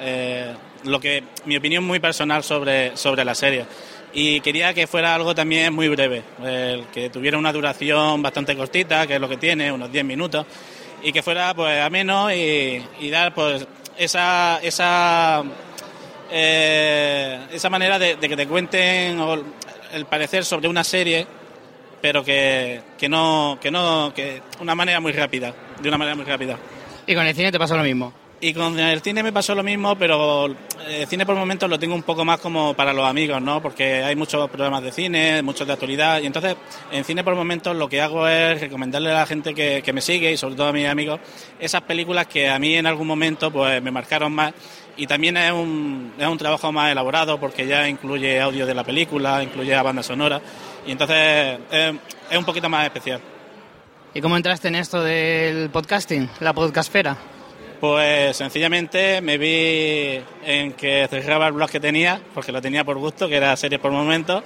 lo 0.84 1.00
que 1.00 1.22
mi 1.44 1.56
opinión 1.56 1.84
muy 1.84 2.00
personal 2.00 2.42
sobre, 2.42 2.96
sobre 2.96 3.24
la 3.24 3.34
serie. 3.34 3.66
Y 4.12 4.40
quería 4.40 4.74
que 4.74 4.86
fuera 4.86 5.14
algo 5.14 5.34
también 5.34 5.72
muy 5.72 5.88
breve, 5.88 6.22
eh, 6.42 6.84
que 6.92 7.10
tuviera 7.10 7.38
una 7.38 7.52
duración 7.52 8.22
bastante 8.22 8.56
cortita, 8.56 9.06
que 9.06 9.14
es 9.14 9.20
lo 9.20 9.28
que 9.28 9.36
tiene, 9.36 9.70
unos 9.70 9.92
10 9.92 10.04
minutos, 10.04 10.46
y 11.02 11.12
que 11.12 11.22
fuera 11.22 11.54
pues 11.54 11.80
ameno 11.80 12.32
y, 12.32 12.84
y 13.00 13.10
dar 13.10 13.32
pues 13.32 13.66
esa, 13.96 14.58
esa 14.62 15.44
eh, 16.30 17.40
esa 17.52 17.70
manera 17.70 17.98
de, 17.98 18.16
de 18.16 18.28
que 18.28 18.36
te 18.36 18.46
cuenten 18.46 19.18
el 19.92 20.06
parecer 20.06 20.44
sobre 20.44 20.68
una 20.68 20.84
serie, 20.84 21.26
pero 22.00 22.24
que, 22.24 22.80
que 22.96 23.08
no, 23.08 23.58
que 23.60 23.70
no, 23.70 24.12
que 24.14 24.42
una 24.60 24.74
manera 24.74 25.00
muy 25.00 25.12
rápida, 25.12 25.52
de 25.80 25.88
una 25.88 25.98
manera 25.98 26.16
muy 26.16 26.24
rápida. 26.24 26.56
Y 27.06 27.14
con 27.14 27.26
el 27.26 27.34
cine 27.34 27.50
te 27.50 27.58
pasó 27.58 27.76
lo 27.76 27.82
mismo. 27.82 28.12
Y 28.42 28.54
con 28.54 28.78
el 28.80 29.02
cine 29.02 29.22
me 29.22 29.32
pasó 29.32 29.54
lo 29.54 29.62
mismo, 29.62 29.96
pero 29.96 30.46
el 30.46 31.06
cine 31.06 31.26
por 31.26 31.36
momentos 31.36 31.68
lo 31.68 31.78
tengo 31.78 31.94
un 31.94 32.02
poco 32.02 32.24
más 32.24 32.40
como 32.40 32.72
para 32.72 32.94
los 32.94 33.06
amigos, 33.06 33.42
¿no? 33.42 33.60
Porque 33.60 34.02
hay 34.02 34.16
muchos 34.16 34.48
programas 34.48 34.82
de 34.82 34.92
cine, 34.92 35.42
muchos 35.42 35.66
de 35.66 35.74
actualidad, 35.74 36.22
y 36.22 36.26
entonces 36.26 36.56
en 36.90 37.04
cine 37.04 37.22
por 37.22 37.34
momentos 37.34 37.76
lo 37.76 37.86
que 37.86 38.00
hago 38.00 38.26
es 38.26 38.58
recomendarle 38.58 39.10
a 39.10 39.14
la 39.14 39.26
gente 39.26 39.52
que, 39.52 39.82
que 39.82 39.92
me 39.92 40.00
sigue 40.00 40.32
y 40.32 40.38
sobre 40.38 40.54
todo 40.54 40.68
a 40.68 40.72
mis 40.72 40.88
amigos 40.88 41.20
esas 41.58 41.82
películas 41.82 42.28
que 42.28 42.48
a 42.48 42.58
mí 42.58 42.76
en 42.76 42.86
algún 42.86 43.06
momento 43.06 43.50
pues 43.50 43.82
me 43.82 43.90
marcaron 43.90 44.32
más 44.32 44.54
y 44.96 45.06
también 45.06 45.36
es 45.36 45.52
un, 45.52 46.14
es 46.18 46.26
un 46.26 46.38
trabajo 46.38 46.72
más 46.72 46.90
elaborado 46.90 47.38
porque 47.38 47.66
ya 47.66 47.86
incluye 47.86 48.40
audio 48.40 48.64
de 48.64 48.74
la 48.74 48.84
película, 48.84 49.42
incluye 49.42 49.72
la 49.72 49.82
banda 49.82 50.02
sonora 50.02 50.40
y 50.86 50.92
entonces 50.92 51.58
es, 51.70 51.94
es 52.30 52.38
un 52.38 52.44
poquito 52.46 52.70
más 52.70 52.86
especial. 52.86 53.20
¿Y 54.14 54.22
cómo 54.22 54.38
entraste 54.38 54.68
en 54.68 54.76
esto 54.76 55.04
del 55.04 55.68
podcasting, 55.68 56.28
la 56.40 56.54
podcastfera? 56.54 57.18
Pues 57.80 58.36
sencillamente 58.36 59.22
me 59.22 59.38
vi 59.38 60.20
en 60.44 60.74
que 60.74 61.08
cerraba 61.08 61.46
el 61.46 61.54
blog 61.54 61.70
que 61.70 61.80
tenía, 61.80 62.20
porque 62.34 62.52
lo 62.52 62.60
tenía 62.60 62.84
por 62.84 62.98
gusto, 62.98 63.26
que 63.26 63.36
era 63.36 63.56
series 63.56 63.80
por 63.80 63.90
momentos. 63.90 64.42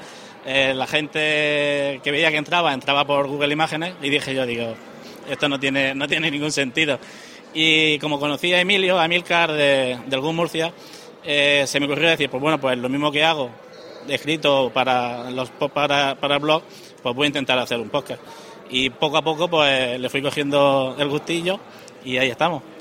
Eh, 0.47 0.73
la 0.73 0.87
gente 0.87 2.01
que 2.05 2.11
veía 2.13 2.31
que 2.31 2.37
entraba, 2.37 2.73
entraba 2.73 3.05
por 3.05 3.27
Google 3.27 3.53
Imágenes 3.53 3.95
y 4.01 4.09
dije 4.09 4.33
yo, 4.37 4.47
digo, 4.47 4.75
esto 5.29 5.49
no 5.49 5.59
tiene, 5.59 5.97
no 5.97 6.07
tiene 6.07 6.31
ningún 6.31 6.53
sentido. 6.53 7.01
Y 7.53 7.99
como 7.99 8.21
conocí 8.21 8.53
a 8.53 8.61
Emilio, 8.61 9.01
a 9.01 9.07
Emilcar 9.07 9.51
de, 9.51 9.99
del 10.07 10.21
GUM 10.21 10.37
Murcia, 10.37 10.73
eh, 11.25 11.65
se 11.67 11.81
me 11.81 11.87
ocurrió 11.87 12.11
decir, 12.11 12.31
pues 12.31 12.41
bueno, 12.41 12.61
pues 12.61 12.79
lo 12.79 12.89
mismo 12.89 13.11
que 13.11 13.25
hago, 13.25 13.51
escrito 14.07 14.71
para, 14.73 15.29
los, 15.33 15.51
para, 15.51 16.15
para 16.15 16.35
el 16.37 16.41
blog, 16.41 16.63
pues 17.03 17.15
voy 17.17 17.25
a 17.25 17.29
intentar 17.29 17.59
hacer 17.59 17.81
un 17.81 17.89
podcast. 17.89 18.23
Y 18.71 18.91
poco 18.91 19.17
a 19.17 19.23
poco 19.23 19.49
pues 19.49 19.99
le 19.99 20.09
fui 20.09 20.23
cogiendo 20.23 20.95
el 20.97 21.09
gustillo 21.09 21.59
y 22.05 22.17
ahí 22.17 22.31
estamos. 22.31 22.74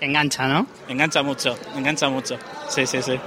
Engancha, 0.00 0.46
¿no? 0.48 0.66
Engancha 0.88 1.22
mucho, 1.22 1.56
engancha 1.76 2.08
mucho. 2.08 2.38
Sí, 2.68 2.86
sí, 2.86 3.02
sí. 3.02 3.18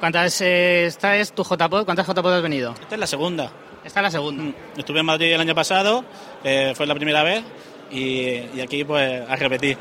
¿Cuántas, 0.00 0.40
eh, 0.42 0.86
esta 0.86 1.16
es 1.16 1.32
tu 1.32 1.42
JPod? 1.42 1.84
¿Cuántas 1.84 2.06
JPod 2.06 2.34
has 2.34 2.42
venido? 2.42 2.74
Esta 2.80 2.94
es 2.94 3.00
la 3.00 3.06
segunda. 3.06 3.50
Esta 3.84 4.00
es 4.00 4.04
la 4.04 4.10
segunda. 4.10 4.52
Estuve 4.76 5.00
en 5.00 5.06
Madrid 5.06 5.32
el 5.32 5.40
año 5.40 5.54
pasado, 5.54 6.04
eh, 6.44 6.72
fue 6.76 6.86
la 6.86 6.94
primera 6.94 7.22
vez, 7.22 7.42
y, 7.90 8.20
y 8.54 8.60
aquí 8.62 8.84
pues 8.84 9.28
a 9.28 9.34
repetir. 9.36 9.78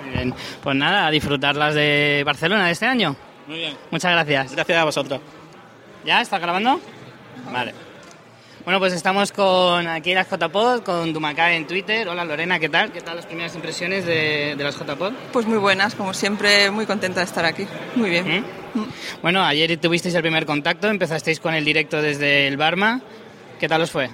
Muy 0.00 0.10
bien. 0.12 0.34
Pues 0.62 0.76
nada, 0.76 1.06
a 1.06 1.10
disfrutar 1.10 1.56
las 1.56 1.74
de 1.74 2.22
Barcelona 2.24 2.66
de 2.66 2.72
este 2.72 2.86
año. 2.86 3.16
Muy 3.46 3.58
bien. 3.58 3.76
Muchas 3.90 4.12
gracias. 4.12 4.52
Gracias 4.52 4.78
a 4.78 4.84
vosotros. 4.84 5.20
¿Ya? 6.04 6.20
¿Está 6.20 6.38
grabando? 6.38 6.80
Vale. 7.52 7.74
Bueno, 8.64 8.78
pues 8.78 8.94
estamos 8.94 9.30
con 9.30 9.86
aquí 9.86 10.14
las 10.14 10.26
JPod, 10.26 10.84
con 10.84 11.12
Dumacá 11.12 11.52
en 11.52 11.66
Twitter. 11.66 12.08
Hola 12.08 12.24
Lorena, 12.24 12.58
¿qué 12.58 12.70
tal? 12.70 12.90
¿Qué 12.92 13.02
tal 13.02 13.16
las 13.16 13.26
primeras 13.26 13.54
impresiones 13.54 14.06
de, 14.06 14.54
de 14.56 14.64
las 14.64 14.78
JPod? 14.78 15.12
Pues 15.34 15.46
muy 15.46 15.58
buenas, 15.58 15.94
como 15.94 16.14
siempre, 16.14 16.70
muy 16.70 16.86
contenta 16.86 17.20
de 17.20 17.26
estar 17.26 17.44
aquí. 17.44 17.66
Muy 17.94 18.08
bien. 18.08 18.42
Bueno, 19.20 19.44
ayer 19.44 19.76
tuvisteis 19.76 20.14
el 20.14 20.22
primer 20.22 20.46
contacto, 20.46 20.88
empezasteis 20.88 21.40
con 21.40 21.52
el 21.52 21.62
directo 21.62 22.00
desde 22.00 22.46
el 22.48 22.56
Barma. 22.56 23.02
¿Qué 23.60 23.68
tal 23.68 23.82
os 23.82 23.90
fue? 23.90 24.08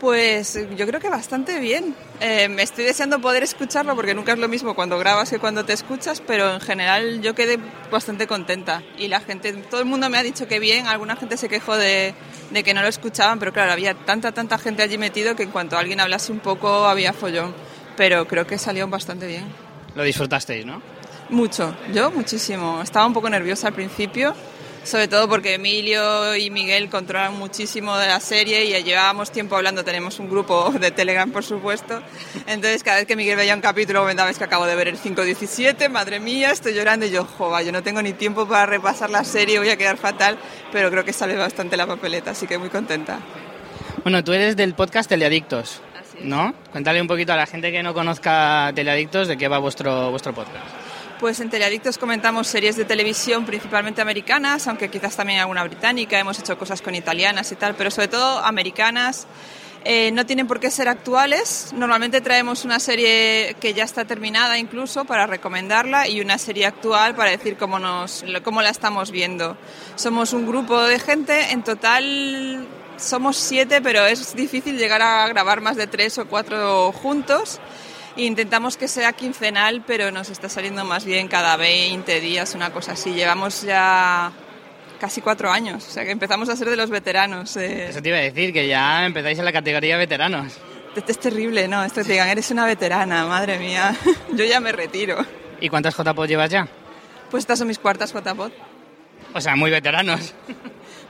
Pues 0.00 0.58
yo 0.76 0.86
creo 0.86 1.00
que 1.00 1.08
bastante 1.08 1.60
bien. 1.60 1.94
Eh, 2.20 2.48
me 2.48 2.62
estoy 2.62 2.84
deseando 2.84 3.20
poder 3.20 3.42
escucharlo 3.42 3.94
porque 3.94 4.14
nunca 4.14 4.32
es 4.32 4.38
lo 4.38 4.48
mismo 4.48 4.74
cuando 4.74 4.98
grabas 4.98 5.30
que 5.30 5.38
cuando 5.38 5.64
te 5.64 5.72
escuchas, 5.72 6.20
pero 6.20 6.52
en 6.52 6.60
general 6.60 7.22
yo 7.22 7.34
quedé 7.34 7.58
bastante 7.90 8.26
contenta. 8.26 8.82
Y 8.98 9.08
la 9.08 9.20
gente, 9.20 9.52
todo 9.52 9.80
el 9.80 9.86
mundo 9.86 10.10
me 10.10 10.18
ha 10.18 10.22
dicho 10.22 10.48
que 10.48 10.58
bien, 10.58 10.86
alguna 10.86 11.16
gente 11.16 11.36
se 11.36 11.48
quejó 11.48 11.76
de, 11.76 12.14
de 12.50 12.62
que 12.64 12.74
no 12.74 12.82
lo 12.82 12.88
escuchaban, 12.88 13.38
pero 13.38 13.52
claro, 13.52 13.72
había 13.72 13.94
tanta, 13.94 14.32
tanta 14.32 14.58
gente 14.58 14.82
allí 14.82 14.98
metido 14.98 15.36
que 15.36 15.44
en 15.44 15.50
cuanto 15.50 15.78
alguien 15.78 16.00
hablase 16.00 16.32
un 16.32 16.40
poco 16.40 16.86
había 16.86 17.12
follón. 17.12 17.54
Pero 17.96 18.26
creo 18.26 18.46
que 18.46 18.58
salió 18.58 18.88
bastante 18.88 19.26
bien. 19.26 19.44
Lo 19.94 20.02
disfrutasteis, 20.02 20.66
¿no? 20.66 20.82
Mucho, 21.30 21.74
yo 21.92 22.10
muchísimo. 22.10 22.82
Estaba 22.82 23.06
un 23.06 23.14
poco 23.14 23.30
nerviosa 23.30 23.68
al 23.68 23.74
principio, 23.74 24.34
sobre 24.84 25.08
todo 25.08 25.28
porque 25.28 25.54
Emilio 25.54 26.36
y 26.36 26.50
Miguel 26.50 26.88
controlan 26.88 27.34
muchísimo 27.34 27.96
de 27.96 28.06
la 28.06 28.20
serie 28.20 28.64
y 28.64 28.82
llevábamos 28.82 29.32
tiempo 29.32 29.56
hablando, 29.56 29.84
tenemos 29.84 30.18
un 30.18 30.28
grupo 30.28 30.70
de 30.78 30.90
Telegram 30.90 31.30
por 31.30 31.44
supuesto, 31.44 32.02
entonces 32.46 32.82
cada 32.82 32.98
vez 32.98 33.06
que 33.06 33.16
Miguel 33.16 33.36
veía 33.36 33.54
un 33.54 33.60
capítulo 33.60 34.00
comentaba 34.00 34.30
es 34.30 34.38
que 34.38 34.44
acabo 34.44 34.66
de 34.66 34.76
ver 34.76 34.88
el 34.88 34.98
5.17, 34.98 35.88
madre 35.88 36.20
mía, 36.20 36.50
estoy 36.50 36.74
llorando 36.74 37.06
y 37.06 37.10
yo, 37.10 37.24
jova, 37.24 37.62
yo 37.62 37.72
no 37.72 37.82
tengo 37.82 38.02
ni 38.02 38.12
tiempo 38.12 38.46
para 38.46 38.66
repasar 38.66 39.10
la 39.10 39.24
serie, 39.24 39.58
voy 39.58 39.70
a 39.70 39.76
quedar 39.76 39.96
fatal, 39.96 40.38
pero 40.70 40.90
creo 40.90 41.04
que 41.04 41.12
sale 41.12 41.34
bastante 41.36 41.76
la 41.76 41.86
papeleta, 41.86 42.32
así 42.32 42.46
que 42.46 42.58
muy 42.58 42.68
contenta. 42.68 43.18
Bueno, 44.02 44.22
tú 44.22 44.32
eres 44.32 44.54
del 44.56 44.74
podcast 44.74 45.08
Teleadictos, 45.08 45.80
¿no? 46.20 46.54
Cuéntale 46.72 47.00
un 47.00 47.08
poquito 47.08 47.32
a 47.32 47.36
la 47.36 47.46
gente 47.46 47.72
que 47.72 47.82
no 47.82 47.94
conozca 47.94 48.70
Teleadictos 48.74 49.28
de 49.28 49.38
qué 49.38 49.48
va 49.48 49.58
vuestro, 49.58 50.10
vuestro 50.10 50.34
podcast. 50.34 50.83
Pues 51.20 51.38
en 51.38 51.48
Teleadictos 51.48 51.96
comentamos 51.96 52.48
series 52.48 52.76
de 52.76 52.84
televisión 52.84 53.46
principalmente 53.46 54.02
americanas, 54.02 54.66
aunque 54.66 54.90
quizás 54.90 55.14
también 55.14 55.38
alguna 55.38 55.62
británica, 55.62 56.18
hemos 56.18 56.38
hecho 56.40 56.58
cosas 56.58 56.82
con 56.82 56.94
italianas 56.94 57.52
y 57.52 57.56
tal, 57.56 57.76
pero 57.76 57.90
sobre 57.90 58.08
todo 58.08 58.38
americanas. 58.40 59.26
Eh, 59.84 60.10
no 60.12 60.26
tienen 60.26 60.48
por 60.48 60.60
qué 60.60 60.70
ser 60.70 60.88
actuales. 60.88 61.72
Normalmente 61.74 62.20
traemos 62.20 62.64
una 62.64 62.80
serie 62.80 63.54
que 63.60 63.74
ya 63.74 63.84
está 63.84 64.04
terminada 64.04 64.58
incluso 64.58 65.04
para 65.04 65.26
recomendarla 65.26 66.08
y 66.08 66.20
una 66.20 66.38
serie 66.38 66.66
actual 66.66 67.14
para 67.14 67.30
decir 67.30 67.56
cómo, 67.56 67.78
nos, 67.78 68.24
cómo 68.42 68.60
la 68.60 68.70
estamos 68.70 69.10
viendo. 69.10 69.56
Somos 69.94 70.32
un 70.32 70.46
grupo 70.46 70.82
de 70.82 70.98
gente, 70.98 71.52
en 71.52 71.62
total 71.62 72.66
somos 72.96 73.36
siete, 73.36 73.80
pero 73.82 74.04
es 74.06 74.34
difícil 74.34 74.78
llegar 74.78 75.02
a 75.02 75.28
grabar 75.28 75.60
más 75.60 75.76
de 75.76 75.86
tres 75.86 76.18
o 76.18 76.26
cuatro 76.26 76.90
juntos. 76.92 77.60
Intentamos 78.16 78.76
que 78.76 78.86
sea 78.86 79.12
quincenal, 79.12 79.82
pero 79.86 80.10
nos 80.12 80.30
está 80.30 80.48
saliendo 80.48 80.84
más 80.84 81.04
bien 81.04 81.26
cada 81.28 81.56
20 81.56 82.20
días, 82.20 82.54
una 82.54 82.70
cosa 82.70 82.92
así. 82.92 83.12
Llevamos 83.12 83.62
ya 83.62 84.30
casi 85.00 85.20
cuatro 85.20 85.50
años, 85.50 85.84
o 85.86 85.90
sea 85.90 86.04
que 86.04 86.12
empezamos 86.12 86.48
a 86.48 86.56
ser 86.56 86.70
de 86.70 86.76
los 86.76 86.90
veteranos. 86.90 87.56
eh. 87.56 87.88
Eso 87.88 88.00
te 88.00 88.10
iba 88.10 88.18
a 88.18 88.22
decir, 88.22 88.52
que 88.52 88.68
ya 88.68 89.04
empezáis 89.04 89.38
en 89.38 89.44
la 89.44 89.52
categoría 89.52 89.96
veteranos. 89.96 90.52
Es, 90.94 91.02
es 91.08 91.18
terrible, 91.18 91.66
¿no? 91.66 91.82
Esto 91.82 92.02
te 92.04 92.12
digan, 92.12 92.28
eres 92.28 92.50
una 92.52 92.64
veterana, 92.66 93.26
madre 93.26 93.58
mía. 93.58 93.96
Yo 94.32 94.44
ya 94.44 94.60
me 94.60 94.70
retiro. 94.70 95.18
¿Y 95.60 95.68
cuántas 95.68 95.96
JPod 95.96 96.28
llevas 96.28 96.50
ya? 96.50 96.68
Pues 97.30 97.42
estas 97.42 97.58
son 97.58 97.66
mis 97.66 97.80
cuartas 97.80 98.12
JPod. 98.12 98.52
O 99.34 99.40
sea, 99.40 99.56
muy 99.56 99.72
veteranos. 99.72 100.34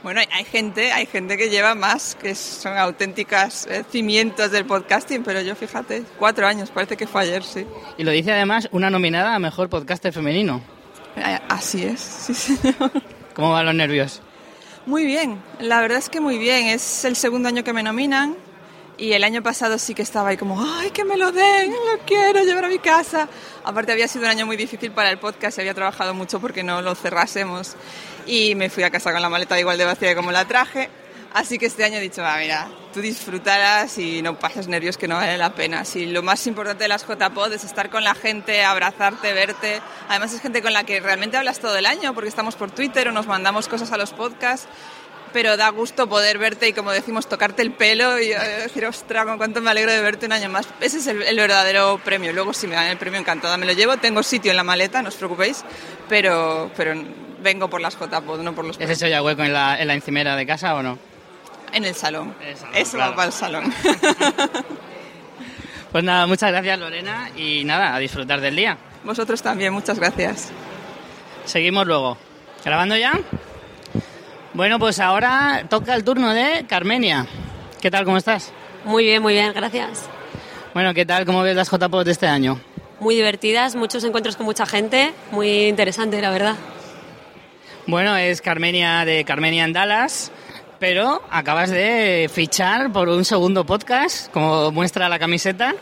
Bueno, 0.04 0.20
hay, 0.30 0.44
gente, 0.44 0.92
hay 0.92 1.06
gente 1.06 1.38
que 1.38 1.48
lleva 1.48 1.74
más, 1.74 2.14
que 2.14 2.34
son 2.34 2.76
auténticas 2.76 3.66
eh, 3.70 3.84
cimientos 3.90 4.50
del 4.50 4.66
podcasting, 4.66 5.24
pero 5.24 5.40
yo 5.40 5.56
fíjate, 5.56 6.04
cuatro 6.18 6.46
años, 6.46 6.70
parece 6.70 6.98
que 6.98 7.06
fue 7.06 7.22
ayer, 7.22 7.42
sí. 7.42 7.64
Y 7.96 8.04
lo 8.04 8.10
dice 8.10 8.30
además 8.30 8.68
una 8.70 8.90
nominada 8.90 9.34
a 9.34 9.38
Mejor 9.38 9.70
Podcaster 9.70 10.12
Femenino. 10.12 10.60
Eh, 11.16 11.38
Así 11.48 11.84
es, 11.84 12.00
sí 12.00 12.34
señor. 12.34 12.92
¿Cómo 13.34 13.52
van 13.52 13.64
los 13.64 13.74
nervios? 13.74 14.20
Muy 14.84 15.06
bien, 15.06 15.42
la 15.58 15.80
verdad 15.80 15.96
es 15.96 16.10
que 16.10 16.20
muy 16.20 16.36
bien. 16.36 16.66
Es 16.66 17.06
el 17.06 17.16
segundo 17.16 17.48
año 17.48 17.64
que 17.64 17.72
me 17.72 17.82
nominan 17.82 18.36
y 18.98 19.12
el 19.12 19.24
año 19.24 19.42
pasado 19.42 19.78
sí 19.78 19.94
que 19.94 20.02
estaba 20.02 20.28
ahí 20.28 20.36
como, 20.36 20.62
ay, 20.62 20.90
que 20.90 21.06
me 21.06 21.16
lo 21.16 21.32
den, 21.32 21.70
lo 21.70 21.98
quiero 22.04 22.44
llevar 22.44 22.66
a 22.66 22.68
mi 22.68 22.78
casa. 22.78 23.26
Aparte 23.64 23.92
había 23.92 24.06
sido 24.06 24.26
un 24.26 24.30
año 24.32 24.44
muy 24.44 24.58
difícil 24.58 24.92
para 24.92 25.10
el 25.10 25.16
podcast 25.16 25.56
y 25.56 25.62
había 25.62 25.72
trabajado 25.72 26.12
mucho 26.12 26.40
porque 26.40 26.62
no 26.62 26.82
lo 26.82 26.94
cerrásemos 26.94 27.74
y 28.26 28.54
me 28.54 28.70
fui 28.70 28.82
a 28.82 28.90
casa 28.90 29.12
con 29.12 29.22
la 29.22 29.28
maleta 29.28 29.58
igual 29.58 29.78
de 29.78 29.84
vacía 29.84 30.14
como 30.14 30.32
la 30.32 30.44
traje. 30.46 30.90
Así 31.34 31.58
que 31.58 31.66
este 31.66 31.82
año 31.82 31.96
he 31.96 32.00
dicho, 32.00 32.22
va, 32.22 32.36
mira, 32.36 32.68
tú 32.92 33.00
disfrutarás 33.00 33.98
y 33.98 34.22
no 34.22 34.38
pases 34.38 34.68
nervios 34.68 34.96
que 34.96 35.08
no 35.08 35.16
vale 35.16 35.36
la 35.36 35.52
pena. 35.52 35.84
Si 35.84 36.06
lo 36.06 36.22
más 36.22 36.46
importante 36.46 36.84
de 36.84 36.88
las 36.88 37.04
JPod 37.04 37.52
es 37.52 37.64
estar 37.64 37.90
con 37.90 38.04
la 38.04 38.14
gente, 38.14 38.62
abrazarte, 38.62 39.32
verte. 39.32 39.80
Además 40.08 40.32
es 40.32 40.40
gente 40.40 40.62
con 40.62 40.72
la 40.72 40.84
que 40.84 41.00
realmente 41.00 41.36
hablas 41.36 41.58
todo 41.58 41.76
el 41.76 41.86
año 41.86 42.14
porque 42.14 42.28
estamos 42.28 42.54
por 42.54 42.70
Twitter 42.70 43.08
o 43.08 43.12
nos 43.12 43.26
mandamos 43.26 43.66
cosas 43.66 43.90
a 43.90 43.96
los 43.96 44.12
podcasts. 44.12 44.68
Pero 45.32 45.56
da 45.56 45.70
gusto 45.70 46.08
poder 46.08 46.38
verte 46.38 46.68
y, 46.68 46.72
como 46.72 46.92
decimos, 46.92 47.28
tocarte 47.28 47.62
el 47.62 47.72
pelo 47.72 48.20
y 48.20 48.30
eh, 48.30 48.38
decir, 48.62 48.86
ostras, 48.86 49.24
con 49.24 49.36
cuánto 49.36 49.60
me 49.60 49.72
alegro 49.72 49.90
de 49.90 50.00
verte 50.00 50.26
un 50.26 50.32
año 50.32 50.48
más. 50.48 50.68
Ese 50.80 50.98
es 50.98 51.08
el, 51.08 51.22
el 51.22 51.36
verdadero 51.36 52.00
premio. 52.04 52.32
Luego, 52.32 52.52
si 52.52 52.68
me 52.68 52.76
dan 52.76 52.86
el 52.86 52.96
premio, 52.96 53.18
encantada 53.18 53.56
me 53.56 53.66
lo 53.66 53.72
llevo. 53.72 53.96
Tengo 53.96 54.22
sitio 54.22 54.52
en 54.52 54.56
la 54.56 54.62
maleta, 54.62 55.02
no 55.02 55.08
os 55.08 55.16
preocupéis. 55.16 55.64
Pero, 56.08 56.70
pero 56.76 56.94
vengo 57.44 57.70
por 57.70 57.80
las 57.80 57.96
JPod, 57.96 58.40
no 58.40 58.52
por 58.54 58.64
los 58.64 58.80
¿Es 58.80 58.90
hecho 58.90 59.06
ya 59.06 59.22
hueco 59.22 59.44
en 59.44 59.52
la, 59.52 59.80
en 59.80 59.86
la 59.86 59.94
encimera 59.94 60.34
de 60.34 60.44
casa 60.44 60.74
o 60.74 60.82
no? 60.82 60.98
En 61.72 61.84
el 61.84 61.94
salón. 61.94 62.34
Eso 62.74 62.96
claro. 62.96 63.10
va 63.10 63.16
para 63.16 63.26
el 63.28 63.32
salón. 63.32 63.72
Pues 65.94 66.02
nada, 66.02 66.26
muchas 66.26 66.50
gracias 66.50 66.76
Lorena 66.76 67.30
y 67.36 67.62
nada, 67.62 67.94
a 67.94 68.00
disfrutar 68.00 68.40
del 68.40 68.56
día. 68.56 68.76
Vosotros 69.04 69.40
también, 69.40 69.72
muchas 69.72 69.96
gracias. 69.96 70.50
Seguimos 71.44 71.86
luego. 71.86 72.18
¿Grabando 72.64 72.96
ya? 72.96 73.12
Bueno, 74.54 74.80
pues 74.80 74.98
ahora 74.98 75.66
toca 75.70 75.94
el 75.94 76.02
turno 76.02 76.34
de 76.34 76.66
Carmenia. 76.68 77.28
¿Qué 77.80 77.92
tal, 77.92 78.04
cómo 78.04 78.16
estás? 78.16 78.52
Muy 78.84 79.04
bien, 79.04 79.22
muy 79.22 79.34
bien, 79.34 79.52
gracias. 79.54 80.06
Bueno, 80.74 80.94
¿qué 80.94 81.06
tal, 81.06 81.24
cómo 81.26 81.42
ves 81.42 81.54
las 81.54 81.70
JPOD 81.70 82.06
de 82.06 82.10
este 82.10 82.26
año? 82.26 82.58
Muy 82.98 83.14
divertidas, 83.14 83.76
muchos 83.76 84.02
encuentros 84.02 84.34
con 84.34 84.46
mucha 84.46 84.66
gente, 84.66 85.12
muy 85.30 85.68
interesante, 85.68 86.20
la 86.20 86.30
verdad. 86.30 86.56
Bueno, 87.86 88.16
es 88.16 88.40
Carmenia 88.40 89.04
de 89.04 89.24
Carmenia 89.26 89.64
en 89.64 89.74
Dallas, 89.74 90.32
pero 90.78 91.20
acabas 91.30 91.68
de 91.68 92.30
fichar 92.32 92.90
por 92.90 93.10
un 93.10 93.26
segundo 93.26 93.66
podcast, 93.66 94.32
como 94.32 94.72
muestra 94.72 95.10
la 95.10 95.18
camiseta. 95.18 95.74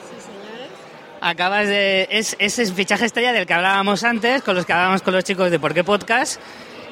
Acabas 1.20 1.68
de. 1.68 2.08
Es, 2.10 2.34
es 2.40 2.58
el 2.58 2.72
fichaje 2.72 3.04
estrella 3.04 3.32
del 3.32 3.46
que 3.46 3.54
hablábamos 3.54 4.02
antes, 4.02 4.42
con 4.42 4.56
los 4.56 4.66
que 4.66 4.72
hablábamos 4.72 5.02
con 5.02 5.14
los 5.14 5.22
chicos 5.22 5.52
de 5.52 5.60
Por 5.60 5.74
qué 5.74 5.84
Podcast. 5.84 6.40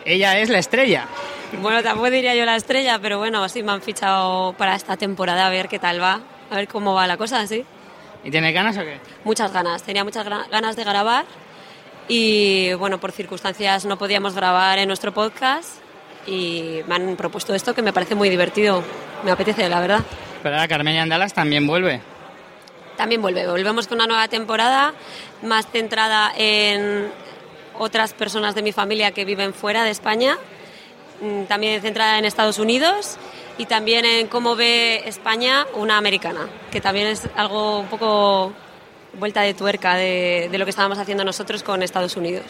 Ella 0.04 0.38
es 0.38 0.48
la 0.48 0.60
estrella. 0.60 1.06
Bueno, 1.60 1.82
tampoco 1.82 2.08
diría 2.08 2.36
yo 2.36 2.44
la 2.44 2.54
estrella, 2.54 3.00
pero 3.00 3.18
bueno, 3.18 3.48
sí 3.48 3.64
me 3.64 3.72
han 3.72 3.82
fichado 3.82 4.52
para 4.52 4.76
esta 4.76 4.96
temporada 4.96 5.48
a 5.48 5.50
ver 5.50 5.68
qué 5.68 5.80
tal 5.80 6.00
va, 6.00 6.20
a 6.50 6.54
ver 6.54 6.68
cómo 6.68 6.94
va 6.94 7.08
la 7.08 7.16
cosa, 7.16 7.44
sí. 7.48 7.64
¿Y 8.22 8.30
tienes 8.30 8.54
ganas 8.54 8.76
o 8.76 8.82
qué? 8.82 9.00
Muchas 9.24 9.52
ganas, 9.52 9.82
tenía 9.82 10.04
muchas 10.04 10.24
ganas 10.24 10.76
de 10.76 10.84
grabar 10.84 11.24
y 12.08 12.72
bueno, 12.74 12.98
por 12.98 13.12
circunstancias 13.12 13.84
no 13.84 13.98
podíamos 13.98 14.34
grabar 14.34 14.78
en 14.78 14.88
nuestro 14.88 15.12
podcast 15.12 15.78
y 16.26 16.80
me 16.86 16.94
han 16.94 17.16
propuesto 17.16 17.54
esto 17.54 17.74
que 17.74 17.82
me 17.82 17.92
parece 17.92 18.14
muy 18.14 18.28
divertido, 18.28 18.82
me 19.24 19.30
apetece, 19.30 19.68
la 19.68 19.80
verdad. 19.80 20.00
Pero 20.42 20.54
ahora 20.54 20.68
Carmenia 20.68 21.02
en 21.02 21.08
Dallas 21.08 21.34
también 21.34 21.66
vuelve. 21.66 22.00
También 22.96 23.22
vuelve, 23.22 23.46
volvemos 23.46 23.86
con 23.86 23.96
una 23.96 24.06
nueva 24.06 24.28
temporada 24.28 24.92
más 25.42 25.66
centrada 25.70 26.32
en 26.36 27.10
otras 27.78 28.12
personas 28.12 28.54
de 28.54 28.62
mi 28.62 28.72
familia 28.72 29.12
que 29.12 29.24
viven 29.24 29.54
fuera 29.54 29.84
de 29.84 29.90
España, 29.90 30.36
mm, 31.20 31.44
también 31.44 31.80
centrada 31.80 32.18
en 32.18 32.26
Estados 32.26 32.58
Unidos 32.58 33.16
y 33.56 33.66
también 33.66 34.04
en 34.04 34.26
cómo 34.26 34.54
ve 34.54 35.02
España 35.06 35.66
una 35.74 35.96
americana, 35.96 36.48
que 36.70 36.80
también 36.80 37.06
es 37.06 37.28
algo 37.36 37.80
un 37.80 37.86
poco 37.86 38.52
vuelta 39.18 39.42
de 39.42 39.54
tuerca 39.54 39.96
de, 39.96 40.48
de 40.50 40.58
lo 40.58 40.64
que 40.64 40.70
estábamos 40.70 40.98
haciendo 40.98 41.24
nosotros 41.24 41.62
con 41.62 41.82
Estados 41.82 42.16
Unidos. 42.16 42.44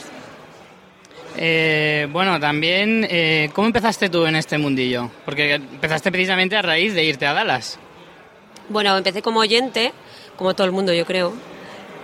Eh, 1.36 2.08
bueno, 2.10 2.40
también, 2.40 3.06
eh, 3.08 3.50
¿cómo 3.54 3.66
empezaste 3.66 4.08
tú 4.08 4.26
en 4.26 4.36
este 4.36 4.58
mundillo? 4.58 5.10
Porque 5.24 5.54
empezaste 5.54 6.10
precisamente 6.10 6.56
a 6.56 6.62
raíz 6.62 6.94
de 6.94 7.04
irte 7.04 7.26
a 7.26 7.32
Dallas. 7.32 7.78
Bueno, 8.68 8.96
empecé 8.96 9.22
como 9.22 9.40
oyente, 9.40 9.92
como 10.36 10.54
todo 10.54 10.66
el 10.66 10.72
mundo 10.72 10.92
yo 10.92 11.06
creo, 11.06 11.32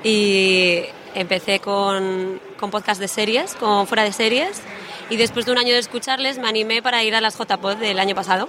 y 0.03 0.83
empecé 1.15 1.61
con, 1.61 2.41
con 2.59 2.71
podcast 2.71 3.01
de 3.01 3.09
series, 3.09 3.55
con 3.55 3.87
fuera 3.87 4.05
de 4.05 4.13
series, 4.13 4.63
y 5.11 5.17
después 5.17 5.47
de 5.47 5.53
un 5.53 5.59
año 5.59 5.73
de 5.73 5.79
escucharles 5.79 6.39
me 6.39 6.49
animé 6.49 6.83
para 6.83 7.03
ir 7.05 7.15
a 7.15 7.21
las 7.21 7.37
JPod 7.37 7.77
del 7.77 7.99
año 7.99 8.15
pasado. 8.15 8.49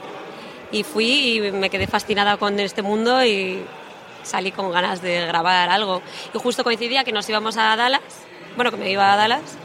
Y 0.72 0.84
fui 0.84 1.38
y 1.38 1.52
me 1.52 1.70
quedé 1.70 1.88
fascinada 1.88 2.38
con 2.38 2.60
este 2.60 2.82
mundo 2.82 3.24
y 3.24 3.62
salí 4.24 4.52
con 4.52 4.72
ganas 4.72 5.02
de 5.02 5.26
grabar 5.26 5.70
algo. 5.70 6.02
Y 6.34 6.38
justo 6.38 6.64
coincidía 6.64 7.04
que 7.04 7.12
nos 7.12 7.28
íbamos 7.30 7.58
a 7.58 7.76
Dallas, 7.76 8.02
bueno, 8.56 8.72
que 8.72 8.78
me 8.78 8.92
iba 8.92 9.14
a 9.14 9.16
Dallas, 9.16 9.58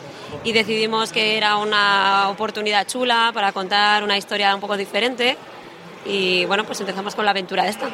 y 0.44 0.52
decidimos 0.52 1.12
que 1.12 1.36
era 1.36 1.56
una 1.56 2.28
oportunidad 2.30 2.86
chula 2.86 3.30
para 3.34 3.52
contar 3.52 4.02
una 4.02 4.16
historia 4.16 4.54
un 4.54 4.60
poco 4.60 4.76
diferente. 4.76 5.36
Y 6.04 6.44
bueno, 6.46 6.64
pues 6.64 6.80
empezamos 6.80 7.14
con 7.14 7.24
la 7.24 7.30
aventura 7.30 7.68
esta. 7.68 7.88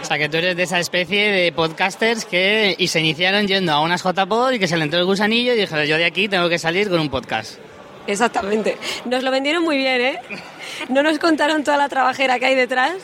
O 0.00 0.06
sea, 0.06 0.18
que 0.18 0.28
tú 0.28 0.36
eres 0.36 0.56
de 0.56 0.64
esa 0.64 0.78
especie 0.78 1.30
de 1.30 1.52
podcasters 1.52 2.26
que 2.26 2.74
y 2.78 2.88
se 2.88 3.00
iniciaron 3.00 3.46
yendo 3.46 3.72
a 3.72 3.80
unas 3.80 4.02
JPod 4.02 4.52
y 4.52 4.58
que 4.58 4.68
se 4.68 4.76
le 4.76 4.84
entró 4.84 5.00
el 5.00 5.06
gusanillo 5.06 5.54
y 5.54 5.56
dijeron, 5.56 5.86
yo 5.86 5.96
de 5.96 6.04
aquí 6.04 6.28
tengo 6.28 6.48
que 6.48 6.58
salir 6.58 6.90
con 6.90 7.00
un 7.00 7.08
podcast. 7.08 7.58
Exactamente. 8.06 8.76
Nos 9.06 9.22
lo 9.22 9.30
vendieron 9.30 9.62
muy 9.62 9.76
bien, 9.76 10.00
¿eh? 10.00 10.20
No 10.88 11.02
nos 11.02 11.18
contaron 11.18 11.64
toda 11.64 11.76
la 11.76 11.88
trabajera 11.88 12.38
que 12.38 12.46
hay 12.46 12.54
detrás, 12.54 12.94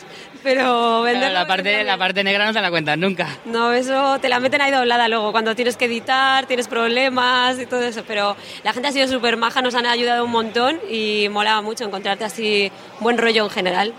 pero 0.43 1.03
venderlo... 1.03 1.33
la, 1.33 1.47
parte, 1.47 1.85
la 1.85 1.97
parte 1.97 2.25
negra 2.25 2.47
no 2.47 2.53
te 2.53 2.61
la 2.61 2.71
cuentan 2.71 3.01
nunca. 3.01 3.29
No, 3.45 3.73
eso 3.73 4.19
te 4.21 4.29
la 4.29 4.41
meten 4.41 4.61
ahí 4.61 4.71
doblada 4.71 5.09
luego, 5.09 5.33
cuando 5.33 5.55
tienes 5.55 5.77
que 5.77 5.87
editar, 5.87 6.47
tienes 6.47 6.69
problemas 6.69 7.59
y 7.59 7.67
todo 7.67 7.83
eso. 7.83 8.05
Pero 8.07 8.37
la 8.63 8.73
gente 8.73 8.89
ha 8.89 8.93
sido 8.93 9.09
súper 9.09 9.37
maja, 9.37 9.63
nos 9.63 9.75
han 9.75 9.87
ayudado 9.87 10.25
un 10.25 10.31
montón 10.31 10.79
y 10.91 11.29
molaba 11.31 11.63
mucho 11.63 11.85
encontrarte 11.85 12.25
así 12.25 12.71
buen 13.01 13.17
rollo 13.17 13.45
en 13.45 13.51
general. 13.51 13.95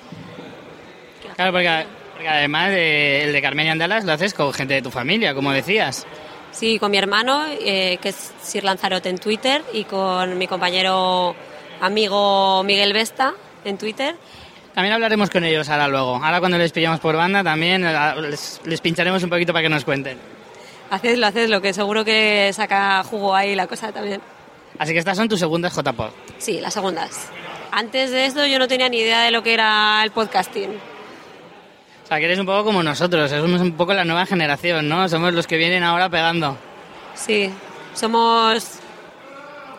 Claro, 1.36 1.52
porque, 1.52 1.86
porque 2.14 2.28
además 2.28 2.70
de, 2.72 3.24
el 3.24 3.34
de 3.34 3.42
Carmen 3.42 3.66
y 3.66 3.70
Andalas 3.70 4.06
lo 4.06 4.12
haces 4.12 4.34
con 4.34 4.54
gente 4.54 4.76
de 4.76 4.82
tu 4.82 4.92
familia, 4.92 5.34
como 5.34 5.52
decías. 5.52 6.06
Sí, 6.52 6.80
con 6.80 6.92
mi 6.92 6.98
hermano, 6.98 7.46
eh, 7.48 7.98
que 8.02 8.10
es 8.10 8.34
Sir 8.42 8.64
Lanzarote 8.64 9.10
en 9.10 9.18
Twitter, 9.18 9.64
y 9.74 9.86
con 9.86 10.38
mi 10.38 10.48
compañero 10.48 11.36
amigo 11.80 12.64
Miguel 12.64 12.94
Vesta 12.94 13.34
en 13.66 13.78
Twitter. 13.78 14.16
También 14.74 14.94
hablaremos 14.94 15.30
con 15.30 15.44
ellos 15.44 15.68
ahora 15.70 15.88
luego. 15.88 16.16
Ahora 16.16 16.40
cuando 16.40 16.58
les 16.58 16.72
pillamos 16.72 17.00
por 17.00 17.16
banda 17.16 17.44
también 17.44 17.86
eh, 17.86 18.22
les, 18.22 18.62
les 18.64 18.82
pincharemos 18.82 19.22
un 19.24 19.30
poquito 19.30 19.52
para 19.54 19.64
que 19.64 19.70
nos 19.70 19.84
cuenten. 19.84 20.18
Hacedlo, 20.90 21.28
hacedlo, 21.28 21.62
que 21.62 21.74
seguro 21.74 22.04
que 22.04 22.52
saca 22.54 23.04
jugo 23.04 23.34
ahí 23.34 23.56
la 23.56 23.68
cosa 23.68 23.92
también. 23.92 24.22
Así 24.78 24.94
que 24.94 25.00
estas 25.00 25.18
son 25.18 25.28
tus 25.28 25.40
segundas 25.40 25.76
JPod. 25.76 26.10
Sí, 26.38 26.60
las 26.60 26.74
segundas. 26.74 27.28
Antes 27.72 28.12
de 28.12 28.26
esto 28.26 28.46
yo 28.46 28.60
no 28.60 28.68
tenía 28.68 28.90
ni 28.90 29.00
idea 29.00 29.22
de 29.22 29.32
lo 29.32 29.44
que 29.44 29.54
era 29.54 30.02
el 30.04 30.12
podcasting. 30.12 30.70
Sea, 32.12 32.20
que 32.20 32.26
eres 32.26 32.40
un 32.40 32.46
poco 32.46 32.66
como 32.66 32.84
nosotros, 32.84 33.32
somos 33.32 33.62
un 33.62 33.72
poco 33.72 33.94
la 33.94 34.04
nueva 34.04 34.26
generación, 34.26 34.90
¿no? 34.90 35.08
Somos 35.08 35.34
los 35.34 35.48
que 35.48 35.56
vienen 35.56 35.82
ahora 35.82 36.10
pegando. 36.10 36.58
Sí, 37.16 37.50
somos 37.94 38.80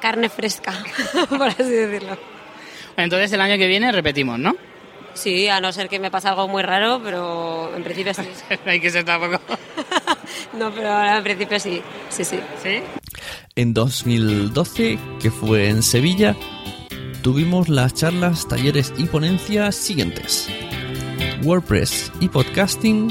carne 0.00 0.30
fresca, 0.30 0.72
por 1.28 1.42
así 1.42 1.64
decirlo. 1.64 2.16
Entonces 2.96 3.30
el 3.34 3.40
año 3.42 3.58
que 3.58 3.66
viene 3.66 3.92
repetimos, 3.92 4.38
¿no? 4.38 4.56
Sí, 5.12 5.46
a 5.48 5.60
no 5.60 5.72
ser 5.72 5.90
que 5.90 5.98
me 5.98 6.10
pase 6.10 6.28
algo 6.28 6.48
muy 6.48 6.62
raro, 6.62 7.02
pero 7.04 7.70
en 7.76 7.84
principio 7.84 8.14
sí. 8.14 8.22
Hay 8.64 8.80
que 8.80 8.88
ser 8.88 9.04
tampoco. 9.04 9.38
no, 10.58 10.70
pero 10.72 10.90
ahora 10.90 11.18
en 11.18 11.24
principio 11.24 11.60
sí, 11.60 11.82
sí, 12.08 12.24
sí. 12.24 12.40
¿Sí? 12.62 12.80
En 13.56 13.74
2012, 13.74 14.98
que 15.20 15.30
fue 15.30 15.68
en 15.68 15.82
Sevilla, 15.82 16.34
tuvimos 17.22 17.68
las 17.68 17.92
charlas, 17.92 18.48
talleres 18.48 18.94
y 18.96 19.04
ponencias 19.04 19.76
siguientes. 19.76 20.48
WordPress 21.42 22.12
y 22.20 22.28
podcasting. 22.28 23.08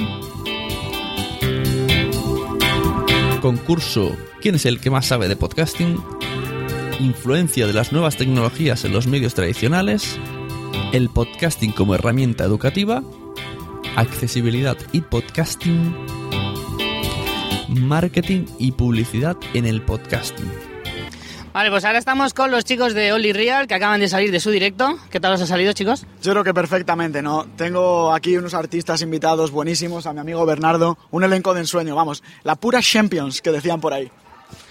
Concurso 3.41 4.15
¿Quién 4.41 4.55
es 4.55 4.65
el 4.65 4.79
que 4.79 4.89
más 4.89 5.05
sabe 5.05 5.27
de 5.27 5.35
podcasting? 5.35 6.03
Influencia 6.99 7.67
de 7.67 7.73
las 7.73 7.91
nuevas 7.91 8.17
tecnologías 8.17 8.83
en 8.85 8.91
los 8.91 9.05
medios 9.05 9.35
tradicionales. 9.35 10.17
El 10.93 11.09
podcasting 11.09 11.71
como 11.71 11.93
herramienta 11.93 12.43
educativa. 12.43 13.03
Accesibilidad 13.95 14.77
y 14.91 15.01
podcasting. 15.01 15.95
Marketing 17.69 18.45
y 18.57 18.71
publicidad 18.71 19.37
en 19.53 19.67
el 19.67 19.83
podcasting. 19.83 20.70
Vale, 21.53 21.69
pues 21.69 21.83
ahora 21.83 21.99
estamos 21.99 22.33
con 22.33 22.49
los 22.49 22.63
chicos 22.63 22.93
de 22.93 23.11
Only 23.11 23.33
Real 23.33 23.67
que 23.67 23.73
acaban 23.73 23.99
de 23.99 24.07
salir 24.07 24.31
de 24.31 24.39
su 24.39 24.51
directo. 24.51 24.97
¿Qué 25.09 25.19
tal 25.19 25.33
os 25.33 25.41
ha 25.41 25.45
salido, 25.47 25.73
chicos? 25.73 26.05
Yo 26.21 26.31
creo 26.31 26.45
que 26.45 26.53
perfectamente, 26.53 27.21
¿no? 27.21 27.45
Tengo 27.57 28.13
aquí 28.13 28.37
unos 28.37 28.53
artistas 28.53 29.01
invitados 29.01 29.51
buenísimos, 29.51 30.05
a 30.05 30.13
mi 30.13 30.21
amigo 30.21 30.45
Bernardo, 30.45 30.97
un 31.11 31.23
elenco 31.25 31.53
de 31.53 31.59
ensueño, 31.59 31.93
vamos, 31.93 32.23
la 32.43 32.55
pura 32.55 32.79
Champions 32.81 33.41
que 33.41 33.51
decían 33.51 33.81
por 33.81 33.93
ahí. 33.93 34.09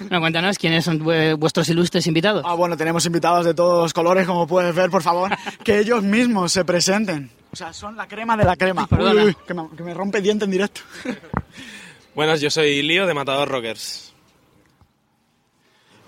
No, 0.09 0.21
cuéntanos 0.21 0.57
quiénes 0.59 0.85
son 0.85 0.99
vuestros 1.39 1.69
ilustres 1.69 2.07
invitados. 2.07 2.45
Ah, 2.47 2.55
bueno, 2.55 2.79
tenemos 2.79 3.05
invitados 3.05 3.45
de 3.45 3.53
todos 3.53 3.83
los 3.83 3.93
colores, 3.93 4.27
como 4.27 4.47
puedes 4.47 4.75
ver, 4.75 4.89
por 4.89 5.03
favor, 5.03 5.31
que 5.65 5.79
ellos 5.79 6.03
mismos 6.03 6.51
se 6.53 6.65
presenten. 6.65 7.31
O 7.53 7.57
sea, 7.57 7.75
son 7.75 7.95
la 7.95 8.07
crema 8.07 8.39
de 8.39 8.45
la 8.45 8.57
crema. 8.57 8.87
Perdona. 8.87 9.23
Uy, 9.23 9.29
uy, 9.29 9.37
que, 9.47 9.53
me, 9.53 9.69
que 9.77 9.83
me 9.83 9.93
rompe 9.93 10.23
diente 10.23 10.47
en 10.47 10.51
directo. 10.51 10.81
Buenas, 12.15 12.41
yo 12.41 12.51
soy 12.51 12.83
Lío 12.83 13.07
de 13.07 13.13
Matador 13.13 13.49
Rockers. 13.49 14.10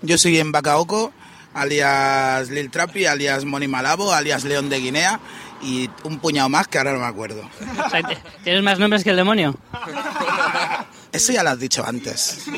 Yo 0.03 0.17
soy 0.17 0.37
en 0.39 0.51
Bacaoco, 0.51 1.11
alias 1.53 2.49
Lil 2.49 2.69
Trapi, 2.69 3.05
alias 3.05 3.45
Moni 3.45 3.67
Malabo, 3.67 4.11
alias 4.13 4.43
León 4.43 4.69
de 4.69 4.79
Guinea 4.79 5.19
y 5.61 5.89
un 6.03 6.19
puñado 6.19 6.49
más 6.49 6.67
que 6.67 6.77
ahora 6.77 6.91
no 6.93 6.99
me 6.99 7.05
acuerdo. 7.05 7.49
O 7.85 7.89
sea, 7.89 8.03
¿t- 8.03 8.17
¿Tienes 8.43 8.61
más 8.63 8.77
nombres 8.79 9.03
que 9.03 9.09
el 9.11 9.15
demonio? 9.15 9.55
Eso 11.13 11.31
ya 11.31 11.43
lo 11.43 11.51
has 11.51 11.59
dicho 11.59 11.85
antes. 11.85 12.45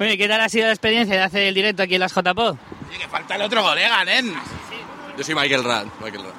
Oye, 0.00 0.18
¿qué 0.18 0.28
tal 0.28 0.40
ha 0.40 0.48
sido 0.48 0.66
la 0.66 0.72
experiencia 0.72 1.14
de 1.16 1.22
hacer 1.22 1.42
el 1.42 1.54
directo 1.54 1.82
aquí 1.82 1.94
en 1.94 2.00
las 2.00 2.12
JPod? 2.12 2.56
Oye, 2.88 2.98
que 3.00 3.08
falta 3.08 3.36
el 3.36 3.42
otro 3.42 3.62
colega, 3.62 4.04
nen. 4.04 4.34
Yo 5.16 5.24
soy 5.24 5.34
Michael 5.34 5.64
Rad. 5.64 5.86
Michael 6.02 6.24
Rad. 6.24 6.32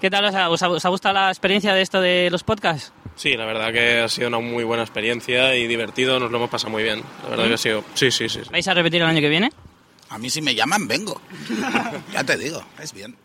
¿Qué 0.00 0.10
tal 0.10 0.24
os 0.24 0.34
ha- 0.34 0.48
os 0.48 0.84
ha 0.84 0.88
gustado 0.88 1.14
la 1.14 1.28
experiencia 1.30 1.74
de 1.74 1.82
esto 1.82 2.00
de 2.00 2.28
los 2.30 2.42
podcasts? 2.44 2.92
Sí, 3.18 3.36
la 3.36 3.44
verdad 3.46 3.72
que 3.72 3.98
ha 3.98 4.08
sido 4.08 4.28
una 4.28 4.38
muy 4.38 4.62
buena 4.62 4.84
experiencia 4.84 5.56
y 5.56 5.66
divertido, 5.66 6.20
nos 6.20 6.30
lo 6.30 6.36
hemos 6.36 6.50
pasado 6.50 6.70
muy 6.70 6.84
bien. 6.84 7.02
La 7.24 7.30
verdad 7.30 7.48
que 7.48 7.54
ha 7.54 7.58
sido... 7.58 7.84
Sí, 7.94 8.12
sí, 8.12 8.28
sí. 8.28 8.40
sí. 8.44 8.50
¿Vais 8.50 8.66
a 8.68 8.74
repetir 8.74 9.02
el 9.02 9.08
año 9.08 9.20
que 9.20 9.28
viene? 9.28 9.50
A 10.10 10.18
mí 10.18 10.30
si 10.30 10.40
me 10.40 10.54
llaman, 10.54 10.86
vengo. 10.86 11.20
Ya 12.12 12.22
te 12.22 12.38
digo, 12.38 12.62
es 12.80 12.92
bien. 12.92 13.16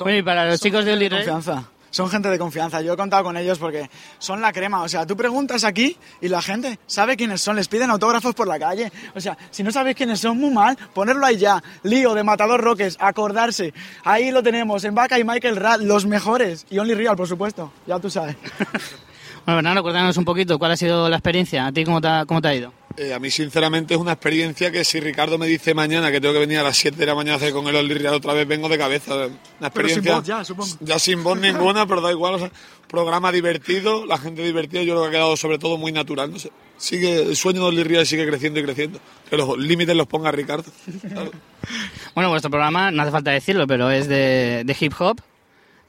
Oye, 0.00 0.18
y 0.18 0.22
para 0.22 0.46
los 0.46 0.60
chicos 0.60 0.84
de 0.84 0.92
Only 0.92 1.08
Real... 1.08 1.24
Confianza. 1.24 1.70
Son 1.96 2.10
gente 2.10 2.28
de 2.28 2.38
confianza. 2.38 2.82
Yo 2.82 2.92
he 2.92 2.96
contado 2.98 3.24
con 3.24 3.38
ellos 3.38 3.58
porque 3.58 3.88
son 4.18 4.42
la 4.42 4.52
crema. 4.52 4.82
O 4.82 4.88
sea, 4.88 5.06
tú 5.06 5.16
preguntas 5.16 5.64
aquí 5.64 5.96
y 6.20 6.28
la 6.28 6.42
gente 6.42 6.78
sabe 6.86 7.16
quiénes 7.16 7.40
son. 7.40 7.56
Les 7.56 7.68
piden 7.68 7.88
autógrafos 7.88 8.34
por 8.34 8.46
la 8.46 8.58
calle. 8.58 8.92
O 9.14 9.20
sea, 9.22 9.38
si 9.50 9.62
no 9.62 9.72
sabéis 9.72 9.96
quiénes 9.96 10.20
son, 10.20 10.36
muy 10.36 10.50
mal. 10.50 10.76
Ponerlo 10.92 11.24
ahí 11.24 11.38
ya. 11.38 11.62
Lío 11.84 12.12
de 12.12 12.22
Matador 12.22 12.60
Roques. 12.60 12.98
Acordarse. 13.00 13.72
Ahí 14.04 14.30
lo 14.30 14.42
tenemos. 14.42 14.84
En 14.84 14.94
Vaca 14.94 15.18
y 15.18 15.24
Michael 15.24 15.56
Rad. 15.56 15.80
Los 15.80 16.04
mejores. 16.04 16.66
Y 16.68 16.78
Only 16.78 16.92
Real, 16.92 17.16
por 17.16 17.28
supuesto. 17.28 17.72
Ya 17.86 17.98
tú 17.98 18.10
sabes. 18.10 18.36
Bueno, 19.46 19.58
Bernardo, 19.58 19.82
cuéntanos 19.84 20.16
un 20.16 20.24
poquito 20.24 20.58
cuál 20.58 20.72
ha 20.72 20.76
sido 20.76 21.08
la 21.08 21.18
experiencia. 21.18 21.66
¿A 21.66 21.72
ti 21.72 21.84
cómo 21.84 22.00
te 22.00 22.08
cómo 22.26 22.42
te 22.42 22.48
ha 22.48 22.54
ido? 22.56 22.72
Eh, 22.98 23.12
a 23.12 23.18
mí, 23.18 23.30
sinceramente, 23.30 23.94
es 23.94 24.00
una 24.00 24.12
experiencia 24.12 24.70
que 24.70 24.84
si 24.84 25.00
Ricardo 25.00 25.36
me 25.36 25.46
dice 25.46 25.74
mañana 25.74 26.10
que 26.10 26.20
tengo 26.20 26.32
que 26.32 26.40
venir 26.40 26.58
a 26.58 26.62
las 26.62 26.76
7 26.78 26.96
de 26.96 27.06
la 27.06 27.14
mañana 27.14 27.34
a 27.34 27.36
hacer 27.36 27.52
con 27.52 27.66
el 27.66 27.88
Real 27.90 28.14
otra 28.14 28.32
vez, 28.32 28.48
vengo 28.48 28.68
de 28.68 28.78
cabeza. 28.78 29.14
Una 29.14 29.70
Pero 29.70 29.86
experiencia. 29.88 30.02
sin 30.02 30.14
voz 30.14 30.26
ya, 30.26 30.44
supongo. 30.44 30.76
ya 30.80 30.98
sin 30.98 31.22
voz 31.22 31.38
ninguna, 31.38 31.86
pero 31.86 32.00
da 32.00 32.10
igual. 32.10 32.34
o 32.34 32.38
sea, 32.38 32.50
programa 32.88 33.32
divertido, 33.32 34.06
la 34.06 34.16
gente 34.16 34.42
divertida, 34.42 34.82
yo 34.82 34.94
creo 34.94 35.02
que 35.02 35.08
ha 35.08 35.12
quedado 35.12 35.36
sobre 35.36 35.58
todo 35.58 35.76
muy 35.76 35.92
natural. 35.92 36.32
No 36.32 36.38
sé. 36.38 36.50
Sigue, 36.78 37.22
el 37.22 37.36
sueño 37.36 37.70
de 37.70 37.84
Real 37.84 38.06
sigue 38.06 38.26
creciendo 38.26 38.60
y 38.60 38.62
creciendo. 38.62 38.98
Que 39.28 39.36
los 39.36 39.58
límites 39.58 39.94
los 39.94 40.06
ponga 40.06 40.30
Ricardo. 40.32 40.70
Claro. 41.08 41.30
Bueno, 42.14 42.30
vuestro 42.30 42.48
programa, 42.50 42.90
no 42.92 43.02
hace 43.02 43.10
falta 43.10 43.32
decirlo, 43.32 43.66
pero 43.66 43.90
es 43.90 44.08
de, 44.08 44.62
de 44.64 44.76
hip 44.78 44.92
hop, 44.98 45.20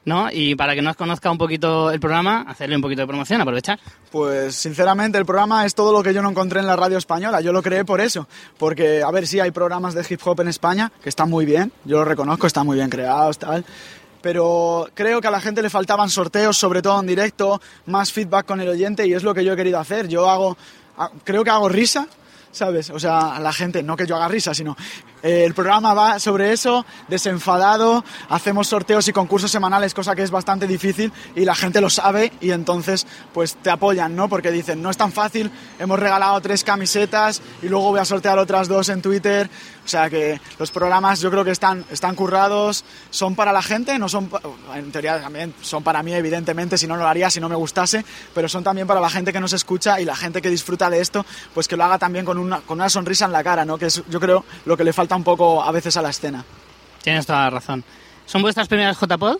¿no? 0.08 0.28
Y 0.32 0.54
para 0.54 0.74
que 0.74 0.82
nos 0.82 0.96
conozca 0.96 1.30
un 1.30 1.38
poquito 1.38 1.90
el 1.90 2.00
programa, 2.00 2.44
hacerle 2.48 2.74
un 2.74 2.82
poquito 2.82 3.02
de 3.02 3.06
promoción, 3.06 3.40
aprovechar. 3.40 3.78
Pues 4.10 4.56
sinceramente 4.56 5.18
el 5.18 5.26
programa 5.26 5.64
es 5.66 5.74
todo 5.74 5.92
lo 5.92 6.02
que 6.02 6.12
yo 6.12 6.22
no 6.22 6.30
encontré 6.30 6.60
en 6.60 6.66
la 6.66 6.74
radio 6.74 6.98
española. 6.98 7.40
Yo 7.40 7.52
lo 7.52 7.62
creé 7.62 7.84
por 7.84 8.00
eso. 8.00 8.26
Porque, 8.58 9.02
a 9.02 9.10
ver, 9.10 9.26
sí 9.26 9.38
hay 9.38 9.50
programas 9.50 9.94
de 9.94 10.04
hip 10.08 10.20
hop 10.24 10.40
en 10.40 10.48
España 10.48 10.90
que 11.02 11.08
están 11.08 11.30
muy 11.30 11.44
bien. 11.44 11.70
Yo 11.84 11.98
lo 11.98 12.04
reconozco, 12.04 12.46
están 12.46 12.66
muy 12.66 12.76
bien 12.76 12.90
creados, 12.90 13.38
tal. 13.38 13.64
Pero 14.20 14.88
creo 14.94 15.20
que 15.20 15.28
a 15.28 15.30
la 15.30 15.40
gente 15.40 15.62
le 15.62 15.70
faltaban 15.70 16.10
sorteos, 16.10 16.56
sobre 16.56 16.82
todo 16.82 16.98
en 16.98 17.06
directo, 17.06 17.60
más 17.86 18.12
feedback 18.12 18.46
con 18.46 18.60
el 18.60 18.68
oyente 18.68 19.06
y 19.06 19.12
es 19.12 19.22
lo 19.22 19.32
que 19.34 19.44
yo 19.44 19.52
he 19.52 19.56
querido 19.56 19.78
hacer. 19.78 20.08
Yo 20.08 20.28
hago, 20.28 20.56
creo 21.22 21.44
que 21.44 21.50
hago 21.50 21.68
risa, 21.68 22.08
¿sabes? 22.50 22.90
O 22.90 22.98
sea, 22.98 23.36
a 23.36 23.40
la 23.40 23.52
gente, 23.52 23.82
no 23.82 23.96
que 23.96 24.06
yo 24.06 24.16
haga 24.16 24.26
risa, 24.26 24.54
sino 24.54 24.76
eh, 25.22 25.44
el 25.44 25.54
programa 25.54 25.94
va 25.94 26.18
sobre 26.18 26.52
eso, 26.52 26.86
desenfadado, 27.08 28.04
hacemos 28.28 28.68
sorteos 28.68 29.08
y 29.08 29.12
concursos 29.12 29.50
semanales, 29.50 29.94
cosa 29.94 30.14
que 30.14 30.22
es 30.22 30.30
bastante 30.30 30.66
difícil 30.66 31.12
y 31.34 31.44
la 31.44 31.54
gente 31.54 31.80
lo 31.80 31.90
sabe 31.90 32.32
y 32.40 32.50
entonces 32.50 33.06
pues 33.32 33.56
te 33.56 33.70
apoyan, 33.70 34.14
¿no? 34.14 34.28
Porque 34.28 34.50
dicen, 34.50 34.80
no 34.82 34.90
es 34.90 34.96
tan 34.96 35.12
fácil, 35.12 35.50
hemos 35.78 35.98
regalado 35.98 36.40
tres 36.40 36.62
camisetas 36.62 37.42
y 37.62 37.68
luego 37.68 37.90
voy 37.90 38.00
a 38.00 38.04
sortear 38.04 38.38
otras 38.38 38.68
dos 38.68 38.88
en 38.88 39.02
Twitter, 39.02 39.50
o 39.84 39.88
sea 39.88 40.08
que 40.08 40.40
los 40.58 40.70
programas 40.70 41.20
yo 41.20 41.30
creo 41.30 41.44
que 41.44 41.50
están, 41.50 41.84
están 41.90 42.14
currados, 42.14 42.84
son 43.10 43.34
para 43.34 43.52
la 43.52 43.62
gente, 43.62 43.98
no 43.98 44.08
son, 44.08 44.30
en 44.74 44.92
teoría 44.92 45.20
también 45.20 45.54
son 45.62 45.82
para 45.82 46.02
mí 46.02 46.12
evidentemente, 46.12 46.78
si 46.78 46.86
no 46.86 46.96
lo 46.96 47.06
haría, 47.06 47.30
si 47.30 47.40
no 47.40 47.48
me 47.48 47.56
gustase, 47.56 48.04
pero 48.34 48.48
son 48.48 48.62
también 48.62 48.86
para 48.86 49.00
la 49.00 49.10
gente 49.10 49.32
que 49.32 49.40
nos 49.40 49.52
escucha 49.52 50.00
y 50.00 50.04
la 50.04 50.14
gente 50.14 50.40
que 50.40 50.50
disfruta 50.50 50.90
de 50.90 51.00
esto, 51.00 51.24
pues 51.54 51.66
que 51.66 51.76
lo 51.76 51.84
haga 51.84 51.98
también 51.98 52.24
con 52.24 52.38
una, 52.38 52.60
con 52.60 52.78
una 52.78 52.88
sonrisa 52.88 53.24
en 53.24 53.32
la 53.32 53.42
cara, 53.42 53.64
¿no? 53.64 53.78
Que 53.78 53.86
es 53.86 54.02
yo 54.08 54.20
creo 54.20 54.44
lo 54.64 54.76
que 54.76 54.84
le 54.84 54.92
falta 54.92 55.07
un 55.16 55.24
poco 55.24 55.62
a 55.62 55.70
veces 55.72 55.96
a 55.96 56.02
la 56.02 56.10
escena. 56.10 56.44
Tienes 57.02 57.26
toda 57.26 57.44
la 57.44 57.50
razón. 57.50 57.84
¿Son 58.26 58.42
vuestras 58.42 58.68
primeras 58.68 58.98
JPod? 58.98 59.38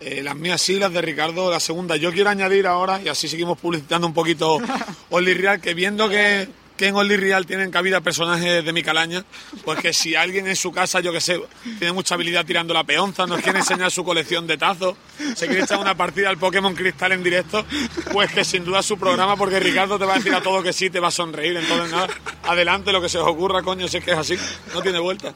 Eh, 0.00 0.22
las 0.22 0.36
mías 0.36 0.60
sí, 0.60 0.78
las 0.78 0.92
de 0.92 1.02
Ricardo, 1.02 1.50
la 1.50 1.58
segunda. 1.58 1.96
Yo 1.96 2.12
quiero 2.12 2.30
añadir 2.30 2.66
ahora, 2.66 3.00
y 3.02 3.08
así 3.08 3.26
seguimos 3.26 3.58
publicitando 3.58 4.06
un 4.06 4.14
poquito 4.14 4.58
Only 5.10 5.34
Real, 5.34 5.60
que 5.60 5.74
viendo 5.74 6.08
que, 6.08 6.48
que 6.78 6.86
en 6.86 6.94
Only 6.94 7.16
Real 7.18 7.44
tienen 7.44 7.70
cabida 7.70 8.00
personajes 8.00 8.64
de 8.64 8.72
mi 8.72 8.82
calaña, 8.82 9.24
pues 9.64 9.78
que 9.80 9.92
si 9.92 10.14
alguien 10.14 10.46
en 10.46 10.56
su 10.56 10.72
casa, 10.72 11.00
yo 11.00 11.12
que 11.12 11.20
sé, 11.20 11.38
tiene 11.78 11.92
mucha 11.92 12.14
habilidad 12.14 12.46
tirando 12.46 12.72
la 12.72 12.84
peonza, 12.84 13.26
nos 13.26 13.42
quiere 13.42 13.58
enseñar 13.58 13.90
su 13.90 14.02
colección 14.04 14.46
de 14.46 14.56
tazos, 14.56 14.96
se 15.36 15.46
quiere 15.46 15.64
echar 15.64 15.78
una 15.78 15.94
partida 15.96 16.30
al 16.30 16.38
Pokémon 16.38 16.74
Cristal 16.74 17.12
en 17.12 17.22
directo, 17.22 17.64
pues 18.12 18.32
que 18.32 18.44
sin 18.44 18.64
duda 18.64 18.82
su 18.82 18.96
programa, 18.98 19.36
porque 19.36 19.60
Ricardo 19.60 19.98
te 19.98 20.06
va 20.06 20.14
a 20.14 20.16
decir 20.16 20.34
a 20.34 20.40
todo 20.40 20.62
que 20.62 20.72
sí, 20.72 20.88
te 20.88 21.00
va 21.00 21.08
a 21.08 21.10
sonreír, 21.10 21.56
entonces 21.56 21.90
nada, 21.90 22.06
adelante 22.44 22.92
lo 22.92 23.00
que 23.02 23.08
se 23.08 23.18
os 23.18 23.26
ocurra, 23.28 23.62
coño, 23.62 23.88
si 23.88 23.98
es 23.98 24.04
que 24.04 24.12
es 24.12 24.18
así, 24.18 24.36
no 24.72 24.80
tiene 24.80 24.98
vuelta. 25.00 25.34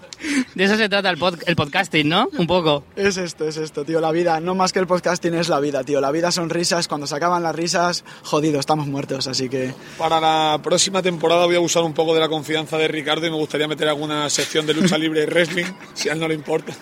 De 0.55 0.65
eso 0.65 0.77
se 0.77 0.89
trata 0.89 1.11
el, 1.11 1.19
pod- 1.19 1.43
el 1.47 1.57
podcasting, 1.57 2.09
¿no? 2.09 2.29
Un 2.39 2.47
poco. 2.47 2.85
Es 2.95 3.17
esto, 3.17 3.49
es 3.49 3.57
esto, 3.57 3.85
tío. 3.85 4.01
La 4.01 4.13
vida, 4.13 4.39
no 4.41 4.55
más 4.55 4.73
que 4.73 4.79
el 4.79 4.87
podcasting, 4.87 5.35
es 5.35 5.49
la 5.49 5.59
vida, 5.61 5.83
tío. 5.83 6.01
La 6.01 6.11
vida 6.13 6.31
son 6.31 6.51
risas. 6.51 6.89
Cuando 6.89 7.07
se 7.07 7.17
acaban 7.17 7.43
las 7.43 7.55
risas, 7.57 8.05
jodido, 8.23 8.61
estamos 8.61 8.87
muertos. 8.87 9.27
Así 9.27 9.49
que 9.49 9.75
Para 9.99 10.21
la 10.21 10.61
próxima 10.63 11.03
temporada 11.03 11.32
voy 11.47 11.57
a 11.57 11.61
usar 11.61 11.83
un 11.83 11.93
poco 11.95 12.15
de 12.15 12.21
la 12.21 12.29
confianza 12.29 12.77
de 12.79 12.89
Ricardo 12.89 13.27
y 13.27 13.31
me 13.31 13.37
gustaría 13.37 13.69
meter 13.69 13.89
alguna 13.89 14.29
sección 14.31 14.67
de 14.67 14.75
lucha 14.75 14.97
libre 14.99 15.23
y 15.23 15.27
wrestling, 15.27 15.67
si 15.95 16.09
a 16.09 16.13
él 16.13 16.21
no 16.21 16.29
le 16.29 16.35
importa. 16.35 16.73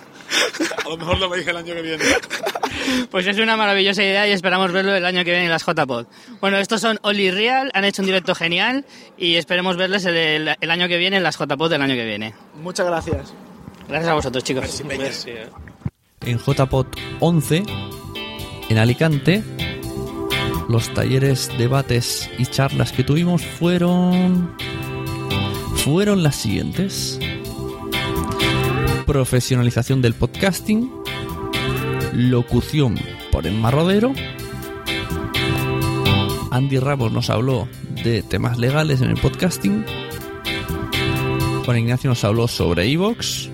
A 0.85 0.89
lo 0.89 0.97
mejor 0.97 1.19
lo 1.19 1.29
veis 1.29 1.47
el 1.47 1.57
año 1.57 1.75
que 1.75 1.83
viene. 1.83 2.05
Pues 3.11 3.27
es 3.27 3.39
una 3.39 3.57
maravillosa 3.57 4.03
idea 4.03 4.27
y 4.29 4.33
esperamos 4.33 4.71
verlo 4.73 4.95
el 4.95 5.05
año 5.05 5.25
que 5.25 5.31
viene 5.31 5.45
en 5.47 5.51
las 5.51 5.65
JPod. 5.67 6.07
Bueno, 6.41 6.59
estos 6.59 6.81
son 6.81 6.99
Oli 7.03 7.31
Real, 7.31 7.71
han 7.75 7.85
hecho 7.85 8.03
un 8.03 8.07
directo 8.07 8.35
genial 8.35 8.85
y 9.19 9.35
esperemos 9.37 9.77
verles 9.77 10.05
el, 10.05 10.17
el- 10.17 10.57
el 10.61 10.71
año 10.71 10.87
que 10.89 10.97
viene 10.99 11.17
en 11.17 11.23
las 11.25 11.37
JPod 11.39 11.71
del 11.71 11.83
año 11.83 11.95
que 11.95 12.05
viene. 12.05 12.35
muchas 12.57 12.87
gracias. 12.87 13.35
Gracias 13.89 14.09
a 14.11 14.15
vosotros, 14.15 14.45
chicos. 14.45 14.83
En 16.23 16.39
JPOT 16.39 16.97
11, 17.21 17.63
en 18.69 18.79
Alicante, 18.79 19.43
los 20.71 20.95
talleres, 20.95 21.51
debates 21.59 22.31
y 22.39 22.47
charlas 22.47 22.93
que 22.93 23.03
tuvimos 23.03 23.45
fueron. 23.45 24.55
fueron 25.85 26.23
las 26.23 26.37
siguientes: 26.37 27.19
profesionalización 29.05 30.01
del 30.01 30.15
podcasting, 30.15 30.91
locución 32.13 32.99
por 33.33 33.47
Emma 33.47 33.71
Rodero. 33.73 34.13
Andy 36.53 36.79
Ramos 36.79 37.13
nos 37.13 37.31
habló 37.31 37.69
de 38.05 38.23
temas 38.23 38.59
legales 38.59 39.01
en 39.01 39.11
el 39.11 39.21
podcasting. 39.21 39.85
Juan 41.65 41.79
Ignacio 41.79 42.11
nos 42.11 42.23
habló 42.25 42.47
sobre 42.47 42.87
Evox. 42.91 43.51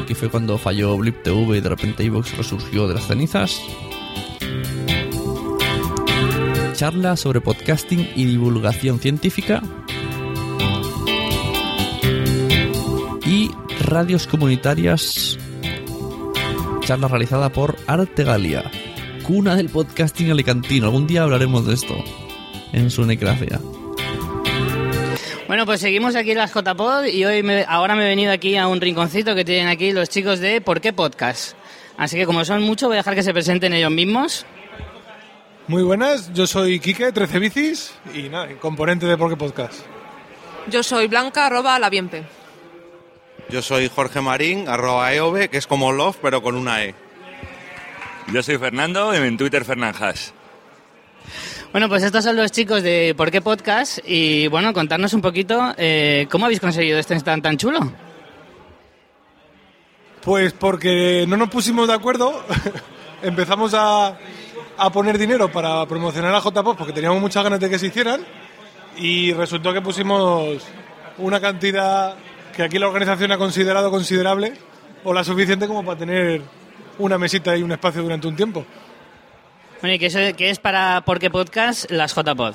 Aquí 0.00 0.14
fue 0.14 0.28
cuando 0.28 0.58
falló 0.58 0.96
Blip 0.98 1.22
TV 1.22 1.58
y 1.58 1.60
de 1.60 1.68
repente 1.68 2.04
Evox 2.04 2.36
resurgió 2.36 2.86
de 2.86 2.94
las 2.94 3.06
cenizas. 3.06 3.60
Charla 6.80 7.14
sobre 7.14 7.42
podcasting 7.42 8.10
y 8.16 8.24
divulgación 8.24 9.00
científica. 9.00 9.62
Y 13.26 13.50
radios 13.80 14.26
comunitarias. 14.26 15.38
Charla 16.80 17.08
realizada 17.08 17.50
por 17.50 17.76
Artegalia, 17.86 18.70
cuna 19.26 19.56
del 19.56 19.68
podcasting 19.68 20.30
alicantino. 20.30 20.86
Algún 20.86 21.06
día 21.06 21.24
hablaremos 21.24 21.66
de 21.66 21.74
esto 21.74 22.02
en 22.72 22.88
su 22.88 23.04
necracia. 23.04 23.60
Bueno, 25.48 25.66
pues 25.66 25.82
seguimos 25.82 26.16
aquí 26.16 26.30
en 26.30 26.38
las 26.38 26.54
JPod 26.54 27.04
y 27.12 27.26
hoy 27.26 27.44
ahora 27.68 27.94
me 27.94 28.06
he 28.06 28.08
venido 28.08 28.32
aquí 28.32 28.56
a 28.56 28.68
un 28.68 28.80
rinconcito 28.80 29.34
que 29.34 29.44
tienen 29.44 29.68
aquí 29.68 29.92
los 29.92 30.08
chicos 30.08 30.40
de 30.40 30.62
¿Por 30.62 30.80
qué 30.80 30.94
Podcast? 30.94 31.58
Así 31.98 32.16
que 32.16 32.24
como 32.24 32.42
son 32.46 32.62
muchos, 32.62 32.88
voy 32.88 32.96
a 32.96 33.00
dejar 33.00 33.16
que 33.16 33.22
se 33.22 33.34
presenten 33.34 33.74
ellos 33.74 33.90
mismos. 33.90 34.46
Muy 35.70 35.84
buenas, 35.84 36.32
yo 36.32 36.48
soy 36.48 36.80
Quique, 36.80 37.12
13 37.12 37.38
bicis 37.38 37.94
y 38.12 38.22
nada, 38.22 38.48
componente 38.58 39.06
de 39.06 39.16
Porque 39.16 39.36
Podcast. 39.36 39.82
Yo 40.68 40.82
soy 40.82 41.06
Blanca, 41.06 41.46
arroba 41.46 41.78
la 41.78 41.88
Bienpe. 41.88 42.24
Yo 43.50 43.62
soy 43.62 43.88
Jorge 43.88 44.20
Marín, 44.20 44.68
arroba 44.68 45.14
EOB, 45.14 45.48
que 45.48 45.58
es 45.58 45.68
como 45.68 45.92
Love, 45.92 46.18
pero 46.20 46.42
con 46.42 46.56
una 46.56 46.82
E. 46.82 46.96
Yo 48.32 48.42
soy 48.42 48.58
Fernando, 48.58 49.14
en 49.14 49.36
Twitter 49.36 49.64
Fernanjas. 49.64 50.34
Bueno, 51.70 51.88
pues 51.88 52.02
estos 52.02 52.24
son 52.24 52.34
los 52.34 52.50
chicos 52.50 52.82
de 52.82 53.14
¿Por 53.16 53.30
qué 53.30 53.40
Podcast? 53.40 54.00
Y 54.04 54.48
bueno, 54.48 54.72
contarnos 54.72 55.14
un 55.14 55.22
poquito 55.22 55.72
eh, 55.78 56.26
cómo 56.32 56.46
habéis 56.46 56.58
conseguido 56.58 56.98
este 56.98 57.14
stand 57.14 57.44
tan 57.44 57.56
chulo. 57.56 57.92
Pues 60.24 60.52
porque 60.52 61.26
no 61.28 61.36
nos 61.36 61.48
pusimos 61.48 61.86
de 61.86 61.94
acuerdo, 61.94 62.44
empezamos 63.22 63.72
a, 63.72 64.18
a 64.80 64.90
poner 64.90 65.18
dinero 65.18 65.52
para 65.52 65.84
promocionar 65.84 66.34
a 66.34 66.40
JPOP 66.40 66.78
porque 66.78 66.94
teníamos 66.94 67.20
muchas 67.20 67.44
ganas 67.44 67.60
de 67.60 67.68
que 67.68 67.78
se 67.78 67.88
hicieran 67.88 68.24
y 68.96 69.30
resultó 69.34 69.74
que 69.74 69.82
pusimos 69.82 70.62
una 71.18 71.38
cantidad 71.38 72.16
que 72.56 72.62
aquí 72.62 72.78
la 72.78 72.88
organización 72.88 73.30
ha 73.30 73.36
considerado 73.36 73.90
considerable 73.90 74.54
o 75.04 75.12
la 75.12 75.22
suficiente 75.22 75.66
como 75.66 75.84
para 75.84 75.98
tener 75.98 76.40
una 76.98 77.18
mesita 77.18 77.54
y 77.58 77.62
un 77.62 77.72
espacio 77.72 78.02
durante 78.02 78.26
un 78.26 78.36
tiempo. 78.36 78.64
Bueno, 79.82 79.96
¿y 79.96 79.98
qué 79.98 80.06
es, 80.06 80.34
qué 80.34 80.48
es 80.48 80.58
para 80.58 81.02
¿Por 81.02 81.18
qué 81.18 81.28
Podcast? 81.28 81.90
Las 81.90 82.14
JPod. 82.14 82.54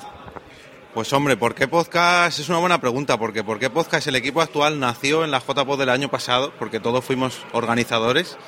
Pues 0.94 1.12
hombre, 1.12 1.36
¿por 1.36 1.54
qué 1.54 1.68
podcast? 1.68 2.40
Es 2.40 2.48
una 2.48 2.58
buena 2.58 2.80
pregunta, 2.80 3.18
porque 3.18 3.44
¿por 3.44 3.60
qué 3.60 3.70
podcast? 3.70 4.08
El 4.08 4.16
equipo 4.16 4.40
actual 4.40 4.80
nació 4.80 5.24
en 5.24 5.30
la 5.30 5.40
JPod 5.40 5.78
del 5.78 5.90
año 5.90 6.08
pasado, 6.08 6.52
porque 6.58 6.80
todos 6.80 7.04
fuimos 7.04 7.38
organizadores, 7.52 8.38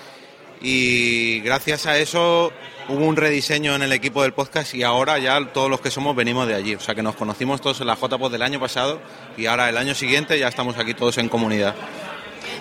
y 0.60 1.40
gracias 1.40 1.86
a 1.86 1.98
eso 1.98 2.50
hubo 2.89 3.05
un 3.05 3.16
rediseño 3.16 3.74
en 3.74 3.82
el 3.82 3.93
equipo 3.93 4.22
del 4.22 4.32
podcast 4.32 4.74
y 4.74 4.82
ahora 4.82 5.18
ya 5.18 5.39
todos 5.53 5.70
los 5.70 5.80
que 5.80 5.91
somos 5.91 6.16
venimos 6.16 6.49
de 6.49 6.55
allí. 6.55 6.74
O 6.74 6.80
sea 6.80 6.95
que 6.95 7.03
nos 7.03 7.14
conocimos 7.14 7.61
todos 7.61 7.80
en 7.80 7.86
la 7.86 7.95
JPod 7.95 8.32
del 8.32 8.43
año 8.43 8.59
pasado 8.59 9.01
y 9.36 9.47
ahora 9.47 9.68
el 9.68 9.76
año 9.76 9.95
siguiente 9.95 10.39
ya 10.39 10.49
estamos 10.49 10.78
aquí 10.78 10.95
todos 10.95 11.18
en 11.18 11.28
comunidad. 11.28 11.74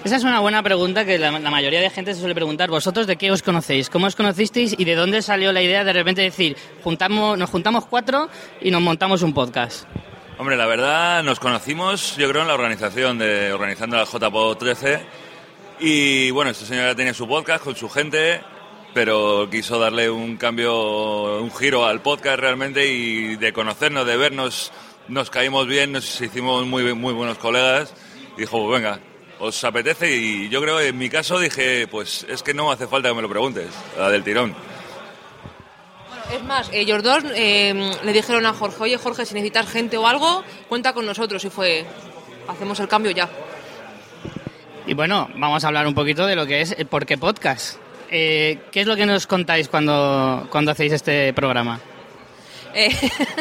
Esa 0.03 0.17
es 0.17 0.23
una 0.23 0.39
buena 0.39 0.61
pregunta 0.63 1.05
que 1.05 1.17
la, 1.17 1.31
la 1.31 1.49
mayoría 1.49 1.81
de 1.81 1.89
gente 1.89 2.13
se 2.13 2.19
suele 2.19 2.35
preguntar. 2.35 2.69
¿Vosotros 2.69 3.07
de 3.07 3.15
qué 3.15 3.31
os 3.31 3.41
conocéis? 3.41 3.89
¿Cómo 3.89 4.07
os 4.07 4.15
conocisteis 4.15 4.75
y 4.77 4.85
de 4.85 4.95
dónde 4.95 5.21
salió 5.21 5.51
la 5.51 5.61
idea 5.61 5.83
de 5.83 5.93
repente 5.93 6.21
decir, 6.21 6.55
juntamos, 6.83 7.37
nos 7.37 7.49
juntamos 7.49 7.85
cuatro 7.85 8.29
y 8.61 8.71
nos 8.71 8.81
montamos 8.81 9.21
un 9.21 9.33
podcast? 9.33 9.85
Hombre, 10.39 10.55
la 10.55 10.67
verdad, 10.67 11.23
nos 11.23 11.39
conocimos, 11.39 12.15
yo 12.15 12.29
creo, 12.29 12.43
en 12.43 12.47
la 12.47 12.53
organización 12.53 13.17
de 13.17 13.51
organizando 13.51 13.97
la 13.97 14.03
JPO 14.03 14.55
13. 14.55 14.99
Y 15.79 16.31
bueno, 16.31 16.51
este 16.51 16.65
señor 16.65 16.85
ya 16.85 16.95
tenía 16.95 17.13
su 17.13 17.27
podcast 17.27 17.63
con 17.63 17.75
su 17.75 17.89
gente, 17.89 18.41
pero 18.97 19.47
quiso 19.51 19.77
darle 19.77 20.09
un 20.09 20.37
cambio, 20.37 21.39
un 21.39 21.51
giro 21.51 21.85
al 21.85 22.01
podcast 22.01 22.39
realmente 22.39 22.87
y 22.87 23.35
de 23.35 23.53
conocernos, 23.53 24.07
de 24.07 24.17
vernos, 24.17 24.71
nos 25.07 25.29
caímos 25.29 25.67
bien, 25.67 25.91
nos 25.91 26.19
hicimos 26.19 26.65
muy, 26.65 26.95
muy 26.95 27.13
buenos 27.13 27.37
colegas. 27.37 27.93
Y 28.35 28.41
dijo, 28.41 28.57
pues 28.57 28.81
venga, 28.81 28.99
os 29.37 29.63
apetece. 29.63 30.17
Y 30.17 30.49
yo 30.49 30.63
creo, 30.63 30.79
en 30.79 30.97
mi 30.97 31.11
caso, 31.11 31.39
dije, 31.39 31.87
pues 31.87 32.25
es 32.27 32.41
que 32.41 32.55
no 32.55 32.71
hace 32.71 32.87
falta 32.87 33.09
que 33.09 33.13
me 33.13 33.21
lo 33.21 33.29
preguntes, 33.29 33.67
la 33.99 34.09
del 34.09 34.23
tirón. 34.23 34.55
Es 36.33 36.43
más, 36.45 36.67
ellos 36.73 37.03
dos 37.03 37.23
eh, 37.35 37.91
le 38.03 38.13
dijeron 38.13 38.47
a 38.47 38.53
Jorge, 38.53 38.81
oye 38.81 38.97
Jorge, 38.97 39.27
si 39.27 39.35
necesitas 39.35 39.69
gente 39.69 39.97
o 39.97 40.07
algo, 40.07 40.43
cuenta 40.69 40.93
con 40.93 41.05
nosotros. 41.05 41.45
Y 41.45 41.51
fue, 41.51 41.85
hacemos 42.47 42.79
el 42.79 42.87
cambio 42.87 43.11
ya. 43.11 43.29
Y 44.87 44.95
bueno, 44.95 45.29
vamos 45.35 45.63
a 45.63 45.67
hablar 45.67 45.85
un 45.85 45.93
poquito 45.93 46.25
de 46.25 46.35
lo 46.35 46.47
que 46.47 46.61
es 46.61 46.71
el 46.71 46.87
Por 46.87 47.05
qué 47.05 47.19
Podcast. 47.19 47.77
Eh, 48.09 48.59
¿Qué 48.71 48.81
es 48.81 48.87
lo 48.87 48.95
que 48.95 49.05
nos 49.05 49.27
contáis 49.27 49.67
cuando, 49.67 50.47
cuando 50.49 50.71
hacéis 50.71 50.93
este 50.93 51.33
programa? 51.33 51.79
Eh, 52.73 52.89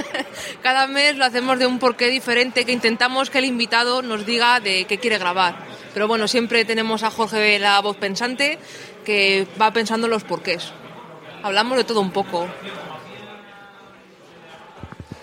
cada 0.63 0.87
mes 0.87 1.17
lo 1.17 1.25
hacemos 1.25 1.59
de 1.59 1.67
un 1.67 1.79
porqué 1.79 2.09
diferente 2.09 2.65
que 2.65 2.73
intentamos 2.73 3.31
que 3.31 3.39
el 3.39 3.45
invitado 3.45 4.03
nos 4.03 4.25
diga 4.25 4.61
de 4.61 4.87
qué 4.87 4.99
quiere 4.99 5.19
grabar. 5.19 5.57
Pero 5.93 6.09
bueno, 6.09 6.29
siempre 6.29 6.65
tenemos 6.65 7.03
a 7.03 7.11
Jorge 7.11 7.59
la 7.59 7.81
voz 7.81 7.97
pensante 7.97 8.59
que 9.05 9.47
va 9.61 9.73
pensando 9.73 10.09
los 10.09 10.25
porqués. 10.25 10.73
Hablamos 11.43 11.77
de 11.79 11.85
todo 11.85 12.01
un 12.01 12.11
poco. 12.11 12.49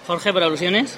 Jorge, 0.07 0.33
por 0.33 0.43
alusiones. 0.43 0.97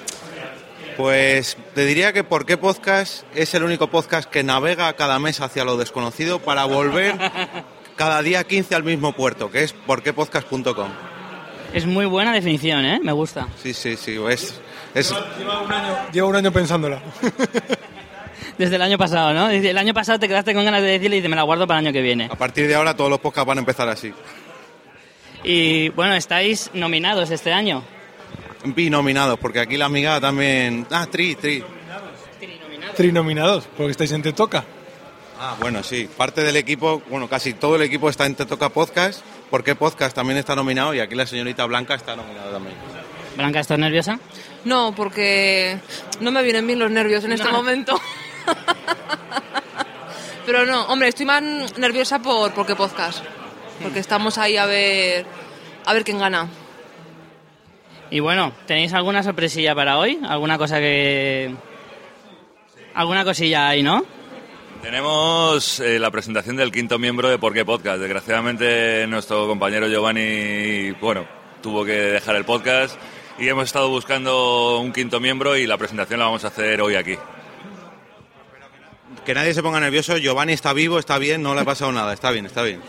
Pues 0.96 1.58
te 1.74 1.84
diría 1.84 2.12
que 2.12 2.24
¿Por 2.24 2.46
qué 2.46 2.56
podcast? 2.56 3.24
Es 3.34 3.54
el 3.54 3.64
único 3.64 3.88
podcast 3.88 4.30
que 4.30 4.42
navega 4.42 4.92
cada 4.94 5.18
mes 5.18 5.40
hacia 5.40 5.64
lo 5.64 5.76
desconocido 5.76 6.38
para 6.38 6.64
volver 6.64 7.14
cada 7.96 8.22
día 8.22 8.44
15 8.44 8.74
al 8.74 8.84
mismo 8.84 9.12
puerto, 9.12 9.50
que 9.50 9.62
es 9.62 9.72
porquepodcast.com. 9.72 10.88
Es 11.72 11.86
muy 11.86 12.06
buena 12.06 12.32
definición, 12.32 12.84
¿eh? 12.84 13.00
Me 13.02 13.12
gusta. 13.12 13.48
Sí, 13.62 13.74
sí, 13.74 13.96
sí, 13.96 14.16
es... 14.30 14.60
es 14.94 15.14
Lleva 15.38 15.62
un 15.62 15.72
año, 15.72 15.96
lleva 16.12 16.28
un 16.28 16.36
año 16.36 16.52
pensándola. 16.52 17.02
Desde 18.58 18.76
el 18.76 18.82
año 18.82 18.96
pasado, 18.96 19.34
¿no? 19.34 19.50
El 19.50 19.76
año 19.76 19.92
pasado 19.92 20.18
te 20.18 20.28
quedaste 20.28 20.54
con 20.54 20.64
ganas 20.64 20.80
de 20.80 20.88
decirle 20.88 21.16
y 21.16 21.18
dice, 21.20 21.28
me 21.28 21.36
la 21.36 21.42
guardo 21.42 21.66
para 21.66 21.80
el 21.80 21.86
año 21.86 21.92
que 21.92 22.00
viene. 22.00 22.26
a 22.26 22.36
partir 22.36 22.66
de 22.66 22.74
ahora 22.74 22.96
todos 22.96 23.10
los 23.10 23.18
podcasts 23.18 23.46
van 23.46 23.58
a 23.58 23.60
empezar 23.60 23.88
así. 23.88 24.12
Y 25.44 25.90
bueno, 25.90 26.14
estáis 26.14 26.70
nominados 26.72 27.30
este 27.30 27.52
año. 27.52 27.82
Binominados, 28.64 29.38
porque 29.38 29.60
aquí 29.60 29.76
la 29.76 29.86
amiga 29.86 30.20
también... 30.20 30.86
Ah, 30.90 31.06
tri, 31.10 31.34
tri. 31.34 31.62
Trinominados, 32.96 33.68
porque 33.76 33.90
estáis 33.90 34.12
en 34.12 34.22
Te 34.22 34.32
Toca. 34.32 34.64
Ah, 35.38 35.56
bueno, 35.60 35.82
sí. 35.82 36.08
Parte 36.16 36.42
del 36.42 36.56
equipo, 36.56 37.02
bueno, 37.10 37.28
casi 37.28 37.54
todo 37.54 37.76
el 37.76 37.82
equipo 37.82 38.08
está 38.08 38.26
en 38.26 38.34
Te 38.34 38.46
Toca 38.46 38.70
Podcast 38.70 39.22
¿Por 39.50 39.62
qué 39.62 39.74
podcast 39.74 40.14
también 40.14 40.38
está 40.38 40.56
nominado? 40.56 40.92
Y 40.92 41.00
aquí 41.00 41.14
la 41.14 41.26
señorita 41.26 41.64
Blanca 41.66 41.94
está 41.94 42.16
nominada 42.16 42.50
también. 42.50 42.74
Blanca, 43.36 43.60
¿estás 43.60 43.78
nerviosa? 43.78 44.18
No, 44.64 44.92
porque 44.96 45.78
no 46.20 46.32
me 46.32 46.42
vienen 46.42 46.66
bien 46.66 46.80
los 46.80 46.90
nervios 46.90 47.24
en 47.24 47.32
este 47.32 47.48
momento. 47.48 48.00
Pero 50.46 50.66
no, 50.66 50.86
hombre, 50.86 51.08
estoy 51.08 51.26
más 51.26 51.42
nerviosa 51.78 52.18
por 52.20 52.52
porque 52.54 52.74
podcast. 52.74 53.24
Porque 53.80 54.00
estamos 54.00 54.36
ahí 54.38 54.56
a 54.56 54.66
ver 54.66 55.26
a 55.84 55.92
ver 55.92 56.02
quién 56.02 56.18
gana. 56.18 56.48
Y 58.10 58.18
bueno, 58.20 58.52
¿tenéis 58.66 58.92
alguna 58.94 59.22
sorpresilla 59.22 59.74
para 59.74 59.98
hoy? 59.98 60.18
¿Alguna 60.26 60.58
cosa 60.58 60.78
que... 60.78 61.54
¿Alguna 62.94 63.24
cosilla 63.24 63.68
ahí, 63.68 63.82
no? 63.82 64.04
Tenemos 64.82 65.80
eh, 65.80 65.98
la 65.98 66.10
presentación 66.10 66.56
del 66.56 66.70
quinto 66.70 66.98
miembro 66.98 67.28
de 67.28 67.38
Por 67.38 67.52
qué 67.52 67.64
Podcast. 67.64 67.98
Desgraciadamente 67.98 69.06
nuestro 69.08 69.46
compañero 69.46 69.88
Giovanni, 69.88 70.92
bueno, 71.00 71.26
tuvo 71.62 71.84
que 71.84 71.92
dejar 71.92 72.36
el 72.36 72.44
podcast 72.44 72.96
y 73.38 73.48
hemos 73.48 73.64
estado 73.64 73.88
buscando 73.88 74.78
un 74.80 74.92
quinto 74.92 75.18
miembro 75.20 75.56
y 75.56 75.66
la 75.66 75.76
presentación 75.76 76.20
la 76.20 76.26
vamos 76.26 76.44
a 76.44 76.48
hacer 76.48 76.80
hoy 76.80 76.94
aquí. 76.94 77.16
Que 79.24 79.34
nadie 79.34 79.54
se 79.54 79.62
ponga 79.62 79.80
nervioso, 79.80 80.16
Giovanni 80.18 80.52
está 80.52 80.72
vivo, 80.72 80.98
está 80.98 81.18
bien, 81.18 81.42
no 81.42 81.54
le 81.54 81.62
ha 81.62 81.64
pasado 81.64 81.90
nada, 81.90 82.12
está 82.12 82.30
bien, 82.30 82.46
está 82.46 82.62
bien. 82.62 82.80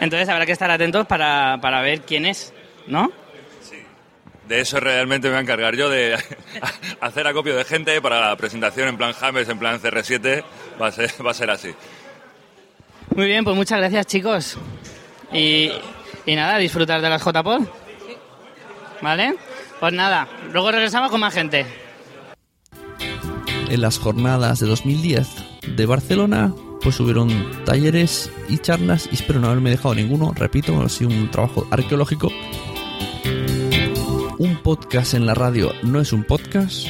Entonces 0.00 0.28
habrá 0.28 0.46
que 0.46 0.52
estar 0.52 0.70
atentos 0.70 1.06
para, 1.06 1.58
para 1.60 1.82
ver 1.82 2.02
quién 2.02 2.26
es, 2.26 2.54
¿no? 2.86 3.12
De 4.48 4.60
eso 4.60 4.78
realmente 4.78 5.28
me 5.28 5.32
voy 5.32 5.38
a 5.38 5.42
encargar 5.42 5.74
yo, 5.74 5.88
de 5.88 6.16
hacer 7.00 7.26
acopio 7.26 7.56
de 7.56 7.64
gente 7.64 8.00
para 8.00 8.28
la 8.28 8.36
presentación 8.36 8.88
en 8.88 8.96
plan 8.96 9.12
James, 9.12 9.48
en 9.48 9.58
plan 9.58 9.80
CR7, 9.80 10.44
va 10.80 10.88
a 10.88 10.92
ser, 10.92 11.10
va 11.26 11.32
a 11.32 11.34
ser 11.34 11.50
así. 11.50 11.74
Muy 13.14 13.26
bien, 13.26 13.44
pues 13.44 13.56
muchas 13.56 13.78
gracias 13.78 14.06
chicos. 14.06 14.58
Y, 15.32 15.72
y 16.26 16.34
nada, 16.34 16.58
disfrutar 16.58 17.00
de 17.00 17.08
las 17.08 17.24
JPod. 17.24 17.66
¿Vale? 19.02 19.34
Pues 19.80 19.92
nada, 19.92 20.28
luego 20.52 20.70
regresamos 20.70 21.10
con 21.10 21.20
más 21.20 21.34
gente. 21.34 21.66
En 23.68 23.80
las 23.80 23.98
jornadas 23.98 24.60
de 24.60 24.66
2010 24.66 25.28
de 25.76 25.86
Barcelona, 25.86 26.54
pues 26.82 27.00
hubieron 27.00 27.30
talleres 27.64 28.30
y 28.48 28.58
charlas, 28.58 29.08
y 29.10 29.16
espero 29.16 29.40
no 29.40 29.48
haberme 29.48 29.70
dejado 29.70 29.94
ninguno, 29.94 30.32
repito, 30.34 30.80
ha 30.80 30.88
sido 30.88 31.10
un 31.10 31.30
trabajo 31.30 31.66
arqueológico. 31.70 32.30
Un 34.38 34.56
podcast 34.58 35.14
en 35.14 35.24
la 35.24 35.32
radio 35.32 35.72
no 35.82 35.98
es 35.98 36.12
un 36.12 36.22
podcast. 36.22 36.88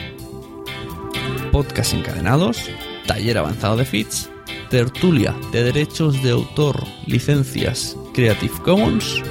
Podcast 1.53 1.95
encadenados, 1.95 2.69
taller 3.07 3.39
avanzado 3.39 3.77
de 3.77 3.85
feeds, 3.85 4.29
tertulia 4.69 5.33
de 5.53 5.63
derechos 5.63 6.21
de 6.25 6.33
autor, 6.33 6.83
licencias 7.07 7.97
Creative 8.15 8.53
Commons, 8.65 9.23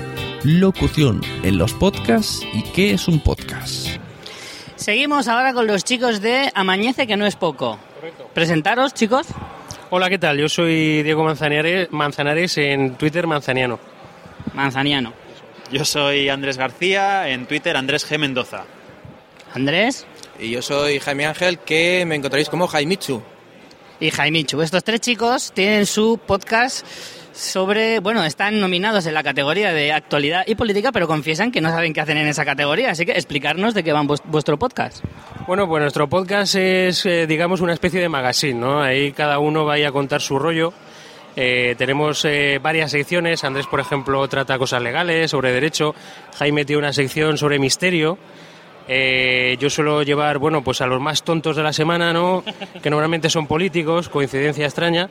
locución 0.43 1.21
en 1.43 1.57
los 1.57 1.73
podcasts 1.73 2.41
y 2.53 2.63
qué 2.71 2.93
es 2.93 3.09
un 3.09 3.19
podcast. 3.19 3.89
Seguimos 4.77 5.27
ahora 5.27 5.53
con 5.53 5.67
los 5.67 5.83
chicos 5.83 6.21
de 6.21 6.53
Amañece, 6.55 7.07
que 7.07 7.17
no 7.17 7.25
es 7.25 7.35
poco. 7.35 7.77
Presentaros, 8.33 8.93
chicos. 8.93 9.27
Hola, 9.89 10.09
¿qué 10.09 10.19
tal? 10.19 10.37
Yo 10.37 10.47
soy 10.47 11.03
Diego 11.03 11.25
Manzanares, 11.25 11.91
Manzanares 11.91 12.57
en 12.59 12.95
Twitter 12.95 13.27
Manzaniano. 13.27 13.77
Manzaniano. 14.53 15.24
Yo 15.71 15.83
soy 15.83 16.29
Andrés 16.29 16.57
García, 16.57 17.29
en 17.29 17.45
Twitter 17.47 17.75
Andrés 17.75 18.09
G. 18.09 18.17
Mendoza. 18.17 18.63
Andrés. 19.53 20.05
Y 20.39 20.51
yo 20.51 20.61
soy 20.61 20.99
Jaime 20.99 21.25
Ángel, 21.25 21.59
que 21.59 22.03
me 22.05 22.15
encontraréis 22.15 22.49
como 22.49 22.67
Jaimichu. 22.67 23.21
Y 23.99 24.11
Jaimichu. 24.11 24.61
Estos 24.61 24.83
tres 24.83 24.99
chicos 25.01 25.51
tienen 25.53 25.85
su 25.85 26.19
podcast 26.25 26.85
sobre, 27.33 27.99
bueno, 27.99 28.23
están 28.23 28.59
nominados 28.59 29.05
en 29.07 29.13
la 29.13 29.23
categoría 29.23 29.73
de 29.73 29.91
actualidad 29.91 30.43
y 30.45 30.55
política, 30.55 30.91
pero 30.91 31.07
confiesan 31.07 31.51
que 31.51 31.61
no 31.61 31.69
saben 31.69 31.93
qué 31.93 32.01
hacen 32.01 32.17
en 32.17 32.27
esa 32.27 32.45
categoría. 32.45 32.91
Así 32.91 33.05
que 33.05 33.13
explicarnos 33.13 33.73
de 33.73 33.83
qué 33.83 33.91
va 33.93 34.01
vues- 34.03 34.21
vuestro 34.25 34.57
podcast. 34.59 35.03
Bueno, 35.47 35.67
pues 35.67 35.81
nuestro 35.81 36.07
podcast 36.07 36.55
es, 36.55 37.05
eh, 37.05 37.25
digamos, 37.27 37.61
una 37.61 37.73
especie 37.73 37.99
de 38.01 38.09
magazine, 38.09 38.59
¿no? 38.59 38.81
Ahí 38.81 39.11
cada 39.13 39.39
uno 39.39 39.65
va 39.65 39.75
a 39.75 39.91
contar 39.91 40.21
su 40.21 40.37
rollo. 40.39 40.73
Eh, 41.35 41.75
tenemos 41.77 42.23
eh, 42.25 42.59
varias 42.61 42.91
secciones. 42.91 43.43
Andrés, 43.43 43.67
por 43.67 43.79
ejemplo, 43.79 44.27
trata 44.27 44.57
cosas 44.57 44.81
legales, 44.81 45.31
sobre 45.31 45.51
derecho. 45.51 45.93
Jaime 46.37 46.65
tiene 46.65 46.79
una 46.79 46.93
sección 46.93 47.37
sobre 47.37 47.59
misterio. 47.59 48.17
Eh, 48.87 49.57
yo 49.59 49.69
suelo 49.69 50.03
llevar, 50.03 50.37
bueno, 50.37 50.63
pues 50.63 50.81
a 50.81 50.87
los 50.87 51.01
más 51.01 51.23
tontos 51.23 51.55
de 51.55 51.63
la 51.63 51.73
semana, 51.73 52.13
¿no? 52.13 52.43
Que 52.81 52.89
normalmente 52.89 53.29
son 53.29 53.47
políticos, 53.47 54.09
coincidencia 54.09 54.65
extraña. 54.65 55.09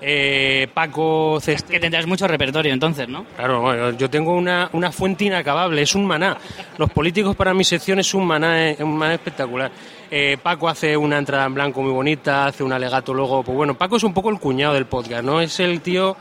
Eh, 0.00 0.68
Paco 0.74 1.38
Ceste... 1.40 1.72
Que 1.72 1.80
tendrás 1.80 2.06
mucho 2.06 2.28
repertorio 2.28 2.74
entonces, 2.74 3.08
¿no? 3.08 3.24
Claro, 3.36 3.62
bueno, 3.62 3.90
yo 3.92 4.10
tengo 4.10 4.34
una, 4.34 4.68
una 4.72 4.92
fuente 4.92 5.24
inacabable, 5.24 5.80
es 5.80 5.94
un 5.94 6.06
maná. 6.06 6.36
Los 6.76 6.90
políticos 6.90 7.34
para 7.34 7.54
mi 7.54 7.64
sección 7.64 7.98
es 7.98 8.12
un 8.12 8.26
maná, 8.26 8.70
eh, 8.70 8.76
un 8.80 8.98
maná 8.98 9.14
espectacular. 9.14 9.70
Eh, 10.16 10.38
Paco 10.40 10.68
hace 10.68 10.96
una 10.96 11.18
entrada 11.18 11.44
en 11.44 11.54
blanco 11.54 11.82
muy 11.82 11.90
bonita, 11.90 12.46
hace 12.46 12.62
un 12.62 12.72
alegato 12.72 13.12
luego, 13.12 13.42
pues 13.42 13.56
bueno, 13.56 13.74
Paco 13.74 13.96
es 13.96 14.04
un 14.04 14.14
poco 14.14 14.30
el 14.30 14.38
cuñado 14.38 14.74
del 14.74 14.86
podcast, 14.86 15.24
¿no? 15.24 15.40
Es 15.40 15.58
el 15.58 15.80
tío, 15.80 16.16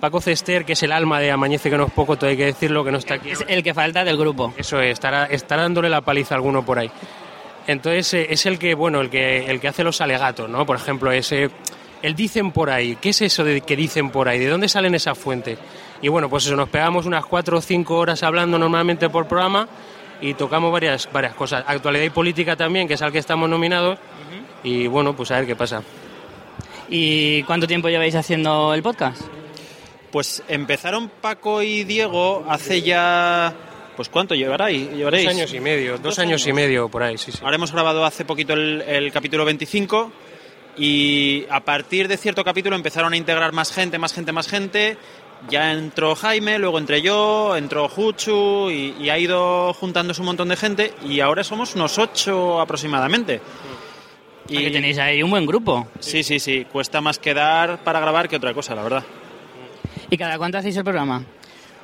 Paco 0.00 0.22
Cester, 0.22 0.64
que 0.64 0.72
es 0.72 0.82
el 0.82 0.92
alma 0.92 1.20
de 1.20 1.30
Amañece 1.30 1.68
que 1.68 1.76
no 1.76 1.84
es 1.84 1.92
poco, 1.92 2.16
todo 2.16 2.30
hay 2.30 2.38
que 2.38 2.46
decirlo, 2.46 2.82
que 2.82 2.90
no 2.90 2.96
está 2.96 3.16
aquí. 3.16 3.32
Es 3.32 3.44
el 3.46 3.62
que 3.62 3.74
falta 3.74 4.02
del 4.02 4.16
grupo. 4.16 4.54
Eso 4.56 4.80
es, 4.80 4.94
estará, 4.94 5.26
estará 5.26 5.60
dándole 5.60 5.90
la 5.90 6.00
paliza 6.00 6.34
a 6.34 6.38
alguno 6.38 6.64
por 6.64 6.78
ahí. 6.78 6.90
Entonces 7.66 8.14
eh, 8.14 8.28
es 8.30 8.46
el 8.46 8.58
que, 8.58 8.72
bueno, 8.72 9.02
el 9.02 9.10
que, 9.10 9.44
el 9.44 9.60
que 9.60 9.68
hace 9.68 9.84
los 9.84 10.00
alegatos, 10.00 10.48
¿no? 10.48 10.64
Por 10.64 10.76
ejemplo, 10.76 11.12
ese, 11.12 11.50
el 12.00 12.14
dicen 12.14 12.50
por 12.50 12.70
ahí. 12.70 12.96
¿Qué 12.96 13.10
es 13.10 13.20
eso 13.20 13.44
de 13.44 13.60
que 13.60 13.76
dicen 13.76 14.08
por 14.08 14.26
ahí? 14.26 14.38
¿De 14.38 14.48
dónde 14.48 14.70
salen 14.70 14.94
esas 14.94 15.18
fuentes? 15.18 15.58
Y 16.00 16.08
bueno, 16.08 16.30
pues 16.30 16.46
eso, 16.46 16.56
nos 16.56 16.70
pegamos 16.70 17.04
unas 17.04 17.26
cuatro 17.26 17.58
o 17.58 17.60
cinco 17.60 17.98
horas 17.98 18.22
hablando 18.22 18.58
normalmente 18.58 19.10
por 19.10 19.28
programa 19.28 19.68
y 20.20 20.34
tocamos 20.34 20.72
varias, 20.72 21.08
varias 21.12 21.34
cosas. 21.34 21.64
Actualidad 21.66 22.04
y 22.04 22.10
política 22.10 22.56
también, 22.56 22.88
que 22.88 22.94
es 22.94 23.02
al 23.02 23.12
que 23.12 23.18
estamos 23.18 23.48
nominados. 23.48 23.98
Y 24.62 24.86
bueno, 24.86 25.14
pues 25.14 25.30
a 25.30 25.36
ver 25.36 25.46
qué 25.46 25.56
pasa. 25.56 25.82
¿Y 26.88 27.42
cuánto 27.44 27.66
tiempo 27.66 27.88
lleváis 27.88 28.14
haciendo 28.14 28.74
el 28.74 28.82
podcast? 28.82 29.22
Pues 30.10 30.42
empezaron 30.48 31.08
Paco 31.08 31.62
y 31.62 31.84
Diego 31.84 32.44
hace 32.48 32.82
ya... 32.82 33.54
Pues 33.96 34.08
¿cuánto 34.08 34.34
llevaréis? 34.34 34.90
llevaréis? 34.90 35.24
Dos 35.24 35.34
años 35.34 35.54
y 35.54 35.60
medio, 35.60 35.98
dos, 35.98 36.18
años, 36.18 36.46
y 36.48 36.52
medio 36.52 36.88
por 36.88 37.04
ahí, 37.04 37.16
sí, 37.16 37.30
sí. 37.30 37.38
Ahora 37.42 37.56
hemos 37.56 37.70
grabado 37.70 38.04
hace 38.04 38.24
poquito 38.24 38.52
el, 38.54 38.82
el 38.82 39.12
capítulo 39.12 39.44
25 39.44 40.10
y 40.76 41.46
a 41.48 41.60
partir 41.60 42.08
de 42.08 42.16
cierto 42.16 42.42
capítulo 42.42 42.74
empezaron 42.74 43.12
a 43.12 43.16
integrar 43.16 43.52
más 43.52 43.72
gente, 43.72 43.98
más 43.98 44.12
gente, 44.12 44.32
más 44.32 44.48
gente. 44.48 44.96
Ya 45.50 45.72
entró 45.72 46.14
Jaime, 46.14 46.58
luego 46.58 46.78
entré 46.78 47.02
yo, 47.02 47.56
entró 47.56 47.88
Juchu 47.88 48.70
y, 48.70 48.94
y 48.98 49.10
ha 49.10 49.18
ido 49.18 49.74
juntándose 49.74 50.20
un 50.22 50.26
montón 50.26 50.48
de 50.48 50.56
gente 50.56 50.94
y 51.06 51.20
ahora 51.20 51.44
somos 51.44 51.74
unos 51.74 51.98
ocho 51.98 52.60
aproximadamente. 52.60 53.40
Y 54.48 54.58
que 54.58 54.70
tenéis 54.70 54.98
ahí 54.98 55.22
un 55.22 55.30
buen 55.30 55.46
grupo. 55.46 55.88
Sí, 56.00 56.22
sí, 56.22 56.38
sí. 56.38 56.66
Cuesta 56.70 57.00
más 57.00 57.18
quedar 57.18 57.82
para 57.82 58.00
grabar 58.00 58.28
que 58.28 58.36
otra 58.36 58.52
cosa, 58.52 58.74
la 58.74 58.82
verdad. 58.82 59.04
¿Y 60.10 60.18
cada 60.18 60.36
cuánto 60.38 60.58
hacéis 60.58 60.76
el 60.76 60.84
programa? 60.84 61.24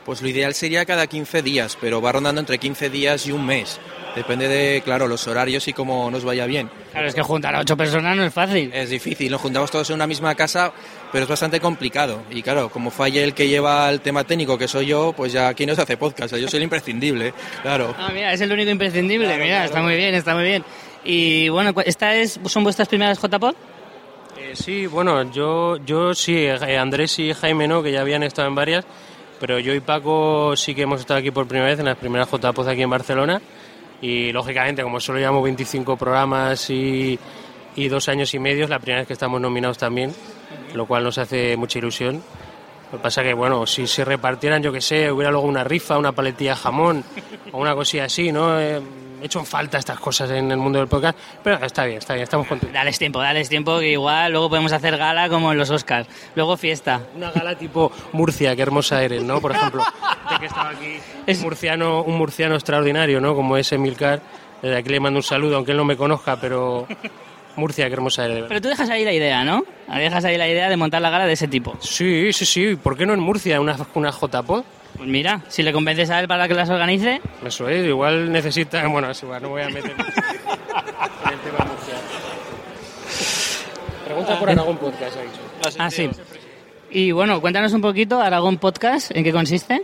Pues 0.05 0.23
lo 0.23 0.29
ideal 0.29 0.55
sería 0.55 0.85
cada 0.85 1.07
15 1.07 1.43
días, 1.43 1.77
pero 1.81 2.01
va 2.01 2.13
rondando 2.13 2.41
entre 2.41 2.59
15 2.59 2.91
días 2.91 3.27
y 3.27 3.33
un 3.33 3.45
mes. 3.45 3.79
Depende 4.15 4.49
de, 4.49 4.83
claro, 4.83 5.07
los 5.07 5.27
horarios 5.29 5.69
y 5.69 5.73
cómo 5.73 6.11
nos 6.11 6.25
vaya 6.25 6.47
bien. 6.47 6.71
Claro, 6.91 7.07
es 7.07 7.15
que 7.15 7.23
juntar 7.23 7.55
a 7.55 7.61
ocho 7.61 7.77
personas 7.77 8.17
no 8.17 8.25
es 8.25 8.33
fácil. 8.33 8.71
Es 8.73 8.91
difícil, 8.91 9.31
nos 9.31 9.41
juntamos 9.41 9.71
todos 9.71 9.89
en 9.91 9.97
una 9.97 10.07
misma 10.07 10.35
casa, 10.35 10.73
pero 11.13 11.25
es 11.25 11.29
bastante 11.29 11.61
complicado. 11.61 12.23
Y 12.31 12.43
claro, 12.43 12.69
como 12.69 12.91
falle 12.91 13.23
el 13.23 13.35
que 13.35 13.49
lleva 13.49 13.89
el 13.91 14.01
tema 14.01 14.25
técnico, 14.25 14.57
que 14.57 14.69
soy 14.69 14.87
yo, 14.87 15.13
pues 15.17 15.33
ya 15.33 15.49
aquí 15.49 15.67
no 15.67 15.75
se 15.75 15.83
hace 15.83 15.97
podcast, 15.97 16.35
yo 16.37 16.49
soy 16.49 16.59
el 16.59 16.65
imprescindible, 16.65 17.35
claro. 17.63 17.95
Ah, 17.99 18.11
mira, 18.13 18.33
es 18.33 18.41
el 18.41 18.53
único 18.53 18.71
imprescindible. 18.71 19.37
mira, 19.37 19.65
está 19.65 19.83
muy 19.83 19.97
bien, 19.97 20.15
está 20.15 20.35
muy 20.35 20.45
bien. 20.45 20.65
Y 21.05 21.49
bueno, 21.49 21.73
¿esta 21.85 22.15
es, 22.15 22.39
son 22.47 22.65
vuestras 22.65 22.89
primeras 22.89 23.19
JPod? 23.21 23.55
Eh, 24.39 24.53
sí, 24.55 24.87
bueno, 24.87 25.31
yo, 25.33 25.77
yo 25.85 26.15
sí, 26.15 26.37
eh, 26.37 26.79
Andrés 26.79 27.19
y 27.19 27.33
Jaime 27.33 27.67
no, 27.67 27.83
que 27.83 27.93
ya 27.93 28.01
habían 28.01 28.23
estado 28.23 28.49
en 28.49 28.55
varias, 28.55 28.85
pero 29.39 29.59
yo 29.59 29.75
y 29.75 29.81
Paco 29.81 30.55
sí 30.57 30.75
que 30.75 30.83
hemos 30.83 31.01
estado 31.01 31.21
aquí 31.21 31.31
por 31.31 31.47
primera 31.47 31.71
vez 31.71 31.79
en 31.79 31.87
las 31.87 31.97
primeras 31.97 32.29
JPOZ 32.31 32.69
aquí 32.69 32.83
en 32.83 32.91
Barcelona 32.91 33.41
y 34.03 34.33
lógicamente 34.33 34.83
como 34.83 35.01
solo 35.01 35.19
llevamos 35.19 35.43
25 35.45 35.97
programas 35.97 36.71
y, 36.71 37.19
y 37.77 37.89
dos 37.89 38.09
años 38.09 38.33
y 38.35 38.39
medio, 38.39 38.65
es 38.65 38.71
la 38.71 38.79
primera 38.79 39.01
vez 39.01 39.07
que 39.07 39.13
estamos 39.13 39.41
nominados 39.41 39.79
también, 39.79 40.15
lo 40.75 40.87
cual 40.87 41.05
nos 41.05 41.19
hace 41.19 41.57
mucha 41.57 41.79
ilusión. 41.79 42.23
Lo 42.93 42.99
que 42.99 43.03
pasa 43.03 43.23
que, 43.23 43.35
bueno, 43.35 43.67
si 43.67 43.87
se 43.87 44.05
repartieran, 44.05 44.63
yo 44.63 44.73
que 44.73 44.81
sé, 44.81 45.11
hubiera 45.13 45.31
luego 45.31 45.47
una 45.47 45.63
rifa, 45.63 45.97
una 45.97 46.13
paletilla 46.13 46.53
de 46.53 46.57
jamón 46.57 47.05
o 47.53 47.59
una 47.59 47.75
cosilla 47.75 48.05
así, 48.05 48.33
¿no? 48.33 48.59
Eh, 48.61 48.81
he 49.23 49.27
hecho 49.27 49.39
en 49.39 49.47
falta 49.47 49.79
estas 49.79 50.01
cosas 50.01 50.31
en 50.31 50.51
el 50.51 50.57
mundo 50.57 50.79
del 50.79 50.89
podcast, 50.89 51.17
pero 51.45 51.65
está 51.65 51.85
bien, 51.85 51.99
está 51.99 52.15
bien, 52.15 52.25
estamos 52.25 52.47
contentos. 52.47 52.75
Dales 52.75 52.99
tiempo, 52.99 53.21
dales 53.21 53.49
tiempo, 53.49 53.79
que 53.79 53.93
igual 53.93 54.33
luego 54.33 54.49
podemos 54.49 54.73
hacer 54.73 54.97
gala 54.97 55.29
como 55.29 55.53
en 55.53 55.59
los 55.59 55.71
Oscars. 55.71 56.09
Luego 56.35 56.57
fiesta. 56.57 57.01
Una 57.15 57.31
gala 57.31 57.57
tipo 57.57 57.93
Murcia, 58.13 58.57
qué 58.57 58.63
hermosa 58.63 59.03
eres, 59.03 59.23
¿no? 59.23 59.41
Por 59.41 59.53
ejemplo, 59.53 59.85
de 60.31 60.39
que 60.39 60.47
estaba 60.47 60.71
aquí 60.71 60.99
un 61.27 61.41
murciano, 61.43 62.03
un 62.03 62.17
murciano 62.17 62.55
extraordinario, 62.55 63.21
¿no? 63.21 63.35
Como 63.35 63.57
es 63.57 63.71
Emilcar. 63.73 64.21
Desde 64.63 64.77
aquí 64.77 64.91
le 64.91 65.01
mando 65.01 65.19
un 65.19 65.23
saludo, 65.23 65.57
aunque 65.57 65.71
él 65.71 65.79
no 65.79 65.85
me 65.85 65.97
conozca, 65.97 66.37
pero 66.41 66.87
Murcia, 67.61 67.87
qué 67.87 67.93
hermosa 67.93 68.27
verdad. 68.27 68.47
Pero 68.49 68.61
tú 68.61 68.69
dejas 68.69 68.89
ahí 68.91 69.05
la 69.05 69.13
idea, 69.13 69.45
¿no? 69.45 69.65
Dejas 69.95 70.25
ahí 70.25 70.37
la 70.37 70.49
idea 70.49 70.69
de 70.69 70.77
montar 70.77 71.01
la 71.03 71.11
gala 71.11 71.27
de 71.27 71.35
ese 71.35 71.47
tipo. 71.47 71.77
Sí, 71.81 72.33
sí, 72.33 72.47
sí. 72.47 72.77
¿Por 72.77 72.97
qué 72.97 73.07
no 73.07 73.15
en 73.15 73.21
Murcia 73.21 73.61
una, 73.61 73.77
una 73.95 74.11
JPod? 74.11 74.65
Pues 74.97 75.09
mira, 75.09 75.43
si 75.49 75.63
le 75.63 75.73
convences 75.73 76.11
a 76.11 76.21
él 76.21 76.27
para 76.29 76.49
que 76.49 76.55
las 76.55 76.69
organice. 76.69 77.21
Eso 77.45 77.69
es, 77.69 77.87
igual 77.87 78.33
necesita. 78.33 78.87
Bueno, 78.89 79.11
es 79.11 79.23
igual, 79.23 79.43
no 79.43 79.51
voy 79.51 79.63
a 79.63 79.69
meter. 79.69 79.93
en 79.93 81.33
el 81.33 81.41
tema 81.41 81.59
murciano. 81.59 82.01
Pregunta 84.05 84.39
por 84.39 84.51
Aragón 84.51 84.77
Podcast, 84.79 85.17
ha 85.17 85.23
dicho. 85.23 85.79
Ah, 85.79 85.91
sí. 85.91 86.11
Y 86.91 87.13
bueno, 87.13 87.41
cuéntanos 87.41 87.73
un 87.73 87.81
poquito, 87.81 88.21
Aragón 88.21 88.59
Podcast, 88.59 89.15
¿en 89.15 89.23
qué 89.23 89.33
consiste? 89.33 89.83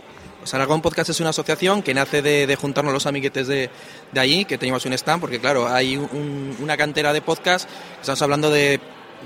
Aragón 0.53 0.81
Podcast 0.81 1.09
es 1.09 1.19
una 1.19 1.31
asociación 1.31 1.81
que 1.83 1.93
nace 1.93 2.21
de, 2.21 2.55
juntarnos 2.55 2.93
los 2.93 3.05
amiguetes 3.05 3.47
de, 3.47 3.69
de 4.11 4.19
allí, 4.19 4.45
que 4.45 4.57
teníamos 4.57 4.85
un 4.85 4.93
stand, 4.93 5.19
porque 5.19 5.39
claro, 5.39 5.67
hay 5.67 5.97
un- 5.97 6.55
una 6.61 6.77
cantera 6.77 7.11
de 7.13 7.21
podcasts, 7.21 7.67
estamos 7.99 8.21
hablando 8.21 8.49
de 8.49 8.79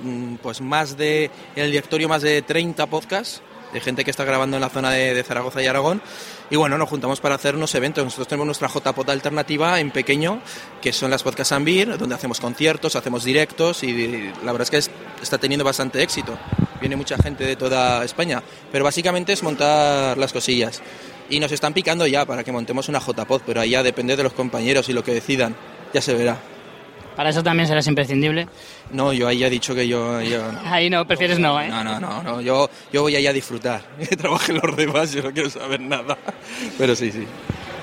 mm, 0.03 0.35
pues 0.35 0.61
más 0.61 0.97
de, 0.97 1.25
en 1.55 1.63
el 1.65 1.71
directorio 1.71 2.09
más 2.09 2.21
de 2.23 2.41
30 2.41 2.87
podcasts, 2.87 3.41
de 3.71 3.79
gente 3.79 4.03
que 4.03 4.11
está 4.11 4.25
grabando 4.25 4.57
en 4.57 4.61
la 4.61 4.69
zona 4.69 4.89
de, 4.91 5.23
Zaragoza 5.23 5.61
y 5.61 5.67
Aragón, 5.67 6.01
y 6.49 6.55
bueno, 6.55 6.77
nos 6.77 6.89
juntamos 6.89 7.21
para 7.21 7.35
hacer 7.35 7.55
unos 7.55 7.73
eventos. 7.75 8.03
Nosotros 8.03 8.27
tenemos 8.27 8.45
nuestra 8.47 8.67
JPod 8.67 9.09
alternativa 9.11 9.79
en 9.79 9.91
pequeño, 9.91 10.41
que 10.81 10.91
son 10.91 11.09
las 11.11 11.23
Podcast 11.23 11.51
Ambir, 11.53 11.97
donde 11.97 12.15
hacemos 12.15 12.39
conciertos, 12.41 12.95
hacemos 12.95 13.23
directos, 13.23 13.83
y 13.83 14.31
la 14.43 14.51
verdad 14.51 14.63
es 14.63 14.71
que 14.71 14.77
es- 14.77 14.91
está 15.21 15.37
teniendo 15.37 15.63
bastante 15.63 16.01
éxito. 16.01 16.37
Viene 16.81 16.95
mucha 16.95 17.15
gente 17.17 17.45
de 17.45 17.55
toda 17.55 18.03
España, 18.03 18.41
pero 18.71 18.83
básicamente 18.83 19.31
es 19.33 19.43
montar 19.43 20.17
las 20.17 20.33
cosillas. 20.33 20.81
Y 21.29 21.39
nos 21.39 21.51
están 21.51 21.73
picando 21.73 22.05
ya 22.07 22.25
para 22.25 22.43
que 22.43 22.51
montemos 22.51 22.89
una 22.89 22.99
JPod, 22.99 23.43
pero 23.45 23.61
ahí 23.61 23.69
ya 23.69 23.83
depende 23.83 24.17
de 24.17 24.23
los 24.23 24.33
compañeros 24.33 24.89
y 24.89 24.93
lo 24.93 25.03
que 25.03 25.13
decidan. 25.13 25.55
Ya 25.93 26.01
se 26.01 26.13
verá. 26.13 26.37
Para 27.15 27.29
eso 27.29 27.43
también 27.43 27.67
serás 27.67 27.87
imprescindible. 27.87 28.47
No, 28.91 29.13
yo 29.13 29.27
ahí 29.27 29.39
ya 29.39 29.47
he 29.47 29.49
dicho 29.49 29.75
que 29.75 29.87
yo... 29.87 30.21
yo 30.21 30.41
Ahí 30.65 30.89
no, 30.89 31.05
prefieres 31.05 31.39
no, 31.39 31.61
¿eh? 31.61 31.67
no, 31.67 31.83
no, 31.83 31.99
no, 31.99 32.23
no, 32.23 32.41
yo, 32.41 32.69
yo 32.91 33.03
voy 33.03 33.15
ahí 33.15 33.27
a 33.27 33.33
disfrutar. 33.33 33.81
Que 34.09 34.15
trabajen 34.15 34.59
los 34.61 34.75
demás, 34.75 35.13
yo 35.13 35.21
no 35.21 35.31
quiero 35.31 35.49
saber 35.49 35.79
nada. 35.79 36.17
Pero 36.77 36.95
sí, 36.95 37.11
sí. 37.11 37.25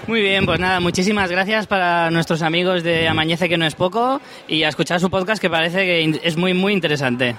Muy 0.09 0.23
bien, 0.23 0.47
pues 0.47 0.59
nada, 0.59 0.81
muchísimas 0.81 1.31
gracias 1.31 1.67
para 1.67 2.11
nuestros 2.11 2.41
amigos 2.41 2.83
de 2.83 3.07
Amañece 3.07 3.49
que 3.49 3.59
no 3.59 3.67
es 3.67 3.75
poco 3.75 4.21
y 4.49 4.63
a 4.63 4.71
escuchar 4.71 5.01
su 5.01 5.11
podcast 5.11 5.41
que 5.41 5.51
parece 5.51 5.85
que 5.85 6.21
es 6.23 6.37
muy, 6.37 6.55
muy 6.55 6.73
interesante. 6.73 7.37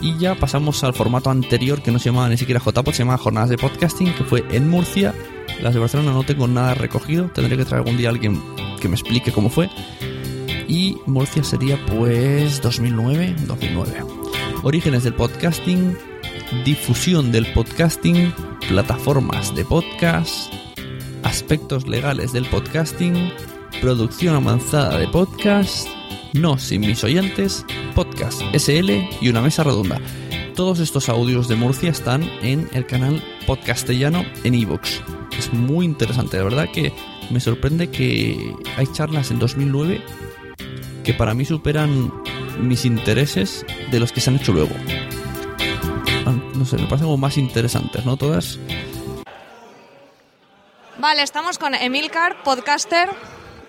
Y 0.00 0.16
ya 0.16 0.36
pasamos 0.36 0.84
al 0.84 0.94
formato 0.94 1.30
anterior 1.30 1.82
que 1.82 1.90
no 1.90 1.98
se 1.98 2.06
llamaba 2.10 2.28
ni 2.28 2.36
siquiera 2.36 2.60
JPod, 2.60 2.92
se 2.92 2.98
llamaba 2.98 3.18
Jornadas 3.18 3.50
de 3.50 3.58
Podcasting, 3.58 4.14
que 4.14 4.24
fue 4.24 4.44
en 4.50 4.68
Murcia. 4.68 5.14
Las 5.60 5.74
de 5.74 5.80
Barcelona 5.80 6.12
no 6.12 6.22
tengo 6.22 6.46
nada 6.46 6.74
recogido, 6.74 7.28
tendré 7.34 7.56
que 7.56 7.64
traer 7.64 7.82
algún 7.82 7.96
día 7.96 8.08
a 8.08 8.12
alguien 8.12 8.40
que 8.80 8.88
me 8.88 8.94
explique 8.94 9.32
cómo 9.32 9.50
fue. 9.50 9.68
Y 10.68 10.96
Murcia 11.06 11.42
sería 11.42 11.84
pues 11.86 12.62
2009, 12.62 13.36
2009. 13.46 14.04
Orígenes 14.62 15.02
del 15.02 15.14
podcasting, 15.14 15.96
difusión 16.64 17.32
del 17.32 17.52
podcasting, 17.52 18.32
plataformas 18.68 19.54
de 19.54 19.64
podcast, 19.64 20.52
aspectos 21.24 21.88
legales 21.88 22.32
del 22.32 22.44
podcasting, 22.46 23.32
producción 23.80 24.36
avanzada 24.36 24.98
de 24.98 25.08
podcast, 25.08 25.88
no 26.32 26.58
sin 26.58 26.82
mis 26.82 27.02
oyentes, 27.04 27.64
podcast 27.94 28.40
SL 28.54 28.90
y 29.20 29.28
una 29.28 29.40
mesa 29.40 29.64
redonda. 29.64 30.00
Todos 30.54 30.80
estos 30.80 31.08
audios 31.08 31.48
de 31.48 31.56
Murcia 31.56 31.90
están 31.90 32.22
en 32.42 32.68
el 32.72 32.86
canal 32.86 33.22
Podcastellano 33.46 34.24
en 34.44 34.54
iVoox. 34.54 35.00
Es 35.38 35.52
muy 35.52 35.84
interesante, 35.84 36.36
de 36.36 36.44
verdad 36.44 36.68
que 36.72 36.92
me 37.30 37.40
sorprende 37.40 37.90
que 37.90 38.54
hay 38.76 38.86
charlas 38.92 39.30
en 39.30 39.38
2009 39.38 40.02
que 41.04 41.14
para 41.14 41.34
mí 41.34 41.44
superan 41.44 42.12
mis 42.60 42.84
intereses 42.84 43.64
de 43.90 44.00
los 44.00 44.12
que 44.12 44.20
se 44.20 44.30
han 44.30 44.36
hecho 44.36 44.52
luego. 44.52 44.74
Ah, 46.26 46.34
No 46.54 46.64
sé, 46.64 46.76
me 46.76 46.84
parecen 46.84 47.06
como 47.06 47.16
más 47.16 47.38
interesantes, 47.38 48.04
¿no? 48.04 48.16
Todas 48.16 48.58
Vale, 50.98 51.22
estamos 51.22 51.58
con 51.58 51.74
Emilcar, 51.76 52.42
podcaster 52.42 53.08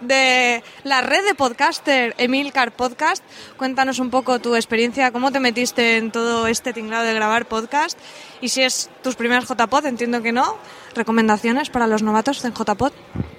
de 0.02 0.64
la 0.84 1.02
red 1.02 1.26
de 1.26 1.36
podcaster 1.36 2.16
Emilcar 2.18 2.72
Podcast. 2.72 3.24
Cuéntanos 3.58 4.00
un 4.00 4.10
poco 4.10 4.40
tu 4.40 4.56
experiencia, 4.56 5.12
cómo 5.12 5.32
te 5.32 5.40
metiste 5.40 5.98
en 5.98 6.12
todo 6.12 6.48
este 6.48 6.74
tinglado 6.74 7.06
de 7.06 7.14
grabar 7.14 7.46
podcast 7.46 7.98
y 8.42 8.50
si 8.50 8.64
es 8.64 8.90
tus 9.04 9.16
primeras 9.16 9.48
JPod, 9.48 9.86
entiendo 9.86 10.22
que 10.22 10.32
no. 10.32 10.58
¿Recomendaciones 10.96 11.70
para 11.70 11.88
los 11.88 12.02
novatos 12.02 12.44
en 12.46 12.54
JPod? 12.54 12.92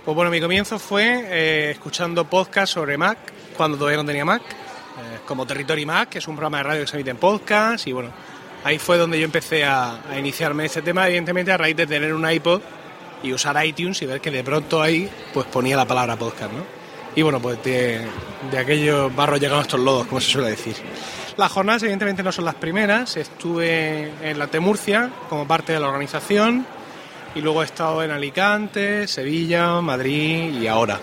Pues 0.05 0.15
bueno, 0.15 0.31
mi 0.31 0.41
comienzo 0.41 0.79
fue 0.79 1.25
eh, 1.29 1.71
escuchando 1.73 2.25
podcast 2.25 2.73
sobre 2.73 2.97
Mac, 2.97 3.19
cuando 3.57 3.77
todavía 3.77 3.99
no 3.99 4.07
tenía 4.07 4.25
Mac, 4.25 4.43
eh, 4.43 5.19
como 5.27 5.47
Territory 5.47 5.87
Mac, 5.87 6.11
que 6.11 6.19
es 6.19 6.29
un 6.29 6.37
programa 6.37 6.59
de 6.59 6.63
radio 6.65 6.81
que 6.83 6.87
se 6.87 6.97
emite 6.97 7.11
en 7.11 7.17
podcast, 7.17 7.87
y 7.87 7.93
bueno, 7.93 8.11
ahí 8.65 8.79
fue 8.79 8.99
donde 8.99 9.19
yo 9.19 9.25
empecé 9.25 9.65
a, 9.65 10.01
iniciarme 10.17 10.67
en 10.67 10.85
tema, 10.85 11.07
evidentemente 11.07 11.53
a 11.53 11.57
raíz 11.57 11.77
de 11.77 11.87
tener 11.87 12.15
un 12.15 12.31
iPod 12.31 12.61
y 13.23 13.33
usar 13.33 13.65
iTunes 13.65 14.01
y 14.03 14.07
ver 14.07 14.21
que 14.21 14.31
de 14.31 14.43
pronto 14.45 14.81
ahí 14.81 15.09
pues 15.33 15.47
ponía 15.47 15.77
la 15.77 15.87
palabra 15.87 16.17
podcast, 16.17 16.53
¿no? 16.53 16.65
Y 17.15 17.23
bueno, 17.23 17.41
pues 17.41 17.63
de, 17.65 18.01
de 18.51 18.59
aquellos 18.59 19.15
barros 19.15 19.41
llegaron 19.41 19.63
estos 19.63 19.81
lodos, 19.81 20.07
como 20.07 20.21
se 20.21 20.31
suele 20.31 20.51
decir. 20.51 20.77
Las 21.37 21.51
jornadas 21.51 21.83
evidentemente 21.83 22.23
no 22.23 22.33
son 22.33 22.45
las 22.45 22.55
primeras, 22.55 23.17
estuve 23.17 24.13
en 24.23 24.39
la 24.39 24.47
T 24.47 24.61
Murcia 24.61 25.11
como 25.29 25.47
parte 25.47 25.73
de 25.73 25.81
la 25.81 25.89
organización 25.89 26.67
y 27.35 27.41
luego 27.41 27.63
he 27.63 27.65
estado 27.65 28.03
en 28.03 28.11
Alicante, 28.11 29.07
Sevilla, 29.09 29.81
Madrid 29.81 30.61
y 30.61 30.67
ahora. 30.67 31.01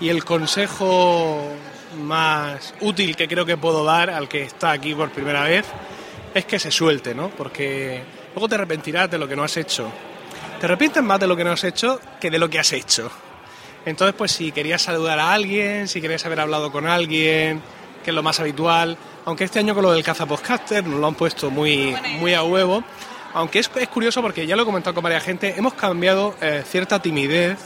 Y 0.00 0.08
el 0.08 0.24
consejo 0.24 1.52
más 2.02 2.74
útil 2.80 3.16
que 3.16 3.28
creo 3.28 3.44
que 3.44 3.56
puedo 3.56 3.84
dar 3.84 4.10
al 4.10 4.28
que 4.28 4.42
está 4.42 4.72
aquí 4.72 4.94
por 4.94 5.10
primera 5.10 5.44
vez 5.44 5.66
es 6.34 6.44
que 6.44 6.58
se 6.58 6.70
suelte, 6.70 7.14
¿no? 7.14 7.28
Porque 7.30 8.02
luego 8.34 8.48
te 8.48 8.54
arrepentirás 8.54 9.10
de 9.10 9.18
lo 9.18 9.28
que 9.28 9.36
no 9.36 9.44
has 9.44 9.56
hecho. 9.56 9.90
Te 10.62 10.66
arrepientes 10.66 11.02
más 11.02 11.18
de 11.18 11.26
lo 11.26 11.36
que 11.36 11.42
no 11.42 11.50
has 11.50 11.64
hecho 11.64 12.00
que 12.20 12.30
de 12.30 12.38
lo 12.38 12.48
que 12.48 12.60
has 12.60 12.72
hecho. 12.72 13.10
Entonces, 13.84 14.14
pues 14.16 14.30
si 14.30 14.52
querías 14.52 14.80
saludar 14.80 15.18
a 15.18 15.32
alguien, 15.32 15.88
si 15.88 16.00
querías 16.00 16.24
haber 16.24 16.38
hablado 16.38 16.70
con 16.70 16.86
alguien, 16.86 17.60
que 18.04 18.10
es 18.10 18.14
lo 18.14 18.22
más 18.22 18.38
habitual, 18.38 18.96
aunque 19.24 19.42
este 19.42 19.58
año 19.58 19.74
con 19.74 19.82
lo 19.82 19.90
del 19.90 20.04
caza 20.04 20.24
podcaster 20.24 20.86
nos 20.86 21.00
lo 21.00 21.08
han 21.08 21.16
puesto 21.16 21.50
muy, 21.50 21.96
muy 22.20 22.34
a 22.34 22.44
huevo, 22.44 22.84
aunque 23.34 23.58
es, 23.58 23.68
es 23.74 23.88
curioso 23.88 24.22
porque 24.22 24.46
ya 24.46 24.54
lo 24.54 24.62
he 24.62 24.64
comentado 24.64 24.94
con 24.94 25.02
varias 25.02 25.24
gente, 25.24 25.52
hemos 25.56 25.74
cambiado 25.74 26.36
eh, 26.40 26.62
cierta 26.64 27.02
timidez, 27.02 27.58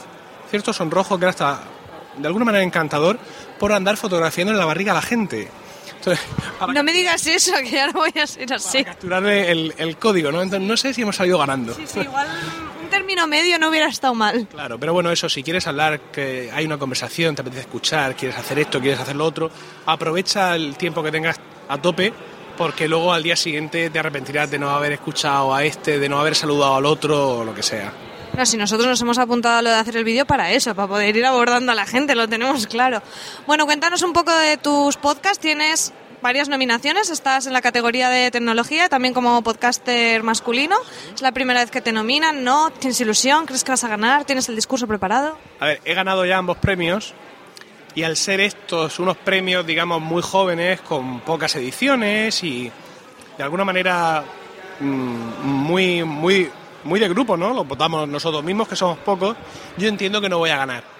cierto 0.49 0.73
sonrojo 0.73 1.19
que 1.19 1.25
era 1.25 1.29
hasta 1.29 1.59
de 2.17 2.25
alguna 2.25 2.45
manera 2.45 2.63
encantador 2.63 3.19
por 3.59 3.73
andar 3.73 3.95
fotografiando 3.97 4.53
en 4.53 4.57
la 4.57 4.65
barriga 4.65 4.93
a 4.93 4.95
la 4.95 5.03
gente. 5.03 5.51
Entonces, 5.97 6.25
No 6.73 6.81
me 6.83 6.91
digas 6.91 7.27
eso, 7.27 7.51
que 7.57 7.69
ya 7.69 7.85
no 7.91 7.93
voy 7.93 8.13
a 8.19 8.25
ser 8.25 8.51
así. 8.53 8.83
capturarle 8.83 9.51
el, 9.51 9.75
el 9.77 9.97
código, 9.97 10.31
¿no? 10.31 10.41
Entonces, 10.41 10.67
no 10.67 10.75
sé 10.75 10.95
si 10.95 11.03
hemos 11.03 11.15
salido 11.15 11.37
ganando. 11.37 11.75
Sí, 11.75 11.99
igual 11.99 12.27
un 12.87 12.91
término 12.91 13.27
medio 13.27 13.59
no 13.59 13.67
hubiera 13.67 13.87
estado 13.87 14.13
mal. 14.13 14.47
Claro, 14.47 14.79
pero 14.79 14.93
bueno, 14.93 15.11
eso, 15.11 15.27
si 15.27 15.43
quieres 15.43 15.67
hablar, 15.67 15.99
que 16.11 16.49
hay 16.53 16.65
una 16.65 16.77
conversación, 16.77 17.35
te 17.35 17.41
apetece 17.41 17.63
escuchar, 17.63 18.15
quieres 18.15 18.37
hacer 18.37 18.59
esto, 18.59 18.79
quieres 18.79 18.97
hacer 18.97 19.15
lo 19.15 19.25
otro, 19.25 19.51
aprovecha 19.85 20.55
el 20.55 20.77
tiempo 20.77 21.03
que 21.03 21.11
tengas 21.11 21.37
a 21.67 21.81
tope, 21.81 22.13
porque 22.57 22.87
luego 22.87 23.11
al 23.11 23.23
día 23.23 23.35
siguiente 23.35 23.89
te 23.89 23.99
arrepentirás 23.99 24.49
de 24.49 24.57
no 24.57 24.69
haber 24.69 24.93
escuchado 24.93 25.53
a 25.53 25.65
este, 25.65 25.99
de 25.99 26.07
no 26.07 26.17
haber 26.17 26.33
saludado 26.33 26.75
al 26.75 26.85
otro 26.85 27.39
o 27.39 27.43
lo 27.43 27.53
que 27.53 27.61
sea. 27.61 27.91
No, 28.37 28.45
si 28.45 28.55
nosotros 28.55 28.87
nos 28.87 29.01
hemos 29.01 29.17
apuntado 29.17 29.57
a 29.57 29.61
lo 29.61 29.69
de 29.69 29.75
hacer 29.75 29.97
el 29.97 30.05
vídeo 30.05 30.25
para 30.25 30.53
eso, 30.53 30.73
para 30.73 30.87
poder 30.87 31.15
ir 31.15 31.25
abordando 31.25 31.73
a 31.73 31.75
la 31.75 31.85
gente, 31.85 32.15
lo 32.15 32.29
tenemos 32.29 32.67
claro. 32.67 33.01
Bueno, 33.45 33.65
cuéntanos 33.65 34.01
un 34.01 34.13
poco 34.13 34.33
de 34.33 34.55
tus 34.55 34.95
podcasts. 34.95 35.39
Tienes 35.39 35.91
varias 36.21 36.49
nominaciones, 36.49 37.09
estás 37.09 37.47
en 37.47 37.53
la 37.53 37.61
categoría 37.61 38.09
de 38.09 38.31
tecnología, 38.31 38.89
también 38.89 39.13
como 39.13 39.41
podcaster 39.41 40.23
masculino. 40.23 40.75
Es 41.13 41.21
la 41.21 41.31
primera 41.31 41.61
vez 41.61 41.71
que 41.71 41.81
te 41.81 41.91
nominan, 41.91 42.43
¿no? 42.43 42.69
¿Tienes 42.71 42.99
ilusión? 43.01 43.45
¿Crees 43.45 43.63
que 43.63 43.71
vas 43.71 43.83
a 43.83 43.87
ganar? 43.87 44.25
¿Tienes 44.25 44.49
el 44.49 44.55
discurso 44.55 44.87
preparado? 44.87 45.37
A 45.59 45.65
ver, 45.67 45.81
he 45.85 45.93
ganado 45.93 46.25
ya 46.25 46.37
ambos 46.37 46.57
premios 46.57 47.13
y 47.95 48.03
al 48.03 48.15
ser 48.15 48.39
estos 48.41 48.99
unos 48.99 49.17
premios, 49.17 49.65
digamos, 49.65 50.01
muy 50.01 50.21
jóvenes, 50.21 50.81
con 50.81 51.21
pocas 51.21 51.55
ediciones 51.55 52.43
y 52.43 52.71
de 53.37 53.43
alguna 53.43 53.65
manera 53.65 54.23
mm, 54.79 55.43
muy, 55.43 56.03
muy, 56.03 56.49
muy 56.83 56.99
de 56.99 57.09
grupo, 57.09 57.37
¿no? 57.37 57.53
Los 57.53 57.67
votamos 57.67 58.07
nosotros 58.07 58.43
mismos, 58.43 58.67
que 58.67 58.75
somos 58.75 58.97
pocos, 58.99 59.35
yo 59.77 59.87
entiendo 59.87 60.21
que 60.21 60.29
no 60.29 60.37
voy 60.37 60.49
a 60.49 60.57
ganar. 60.57 60.96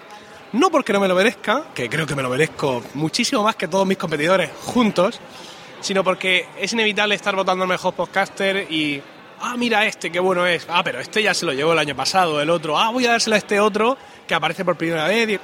No 0.52 0.70
porque 0.70 0.92
no 0.92 1.00
me 1.00 1.08
lo 1.08 1.14
merezca, 1.14 1.64
que 1.74 1.88
creo 1.90 2.06
que 2.06 2.14
me 2.14 2.22
lo 2.22 2.30
merezco 2.30 2.82
muchísimo 2.94 3.42
más 3.42 3.56
que 3.56 3.68
todos 3.68 3.86
mis 3.86 3.98
competidores 3.98 4.50
juntos, 4.64 5.20
sino 5.80 6.02
porque 6.02 6.46
es 6.58 6.72
inevitable 6.72 7.14
estar 7.14 7.36
votando 7.36 7.64
al 7.64 7.68
mejor 7.68 7.92
podcaster 7.94 8.66
y, 8.70 9.02
ah, 9.40 9.56
mira 9.58 9.84
este, 9.86 10.10
qué 10.10 10.18
bueno 10.20 10.46
es, 10.46 10.66
ah, 10.70 10.82
pero 10.82 11.00
este 11.00 11.22
ya 11.22 11.34
se 11.34 11.44
lo 11.44 11.52
llevó 11.52 11.74
el 11.74 11.78
año 11.78 11.94
pasado, 11.94 12.40
el 12.40 12.48
otro, 12.50 12.78
ah, 12.78 12.90
voy 12.90 13.04
a 13.06 13.10
dárselo 13.10 13.34
a 13.36 13.38
este 13.38 13.60
otro 13.60 13.98
que 14.26 14.34
aparece 14.34 14.64
por 14.64 14.76
primera 14.76 15.06
vez. 15.06 15.38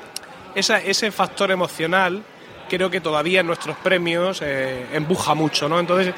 Esa- 0.54 0.78
ese 0.80 1.10
factor 1.12 1.50
emocional 1.50 2.22
creo 2.68 2.88
que 2.90 3.00
todavía 3.00 3.40
en 3.40 3.46
nuestros 3.46 3.76
premios 3.76 4.40
eh, 4.42 4.86
empuja 4.94 5.34
mucho, 5.34 5.68
¿no? 5.68 5.78
Entonces, 5.80 6.14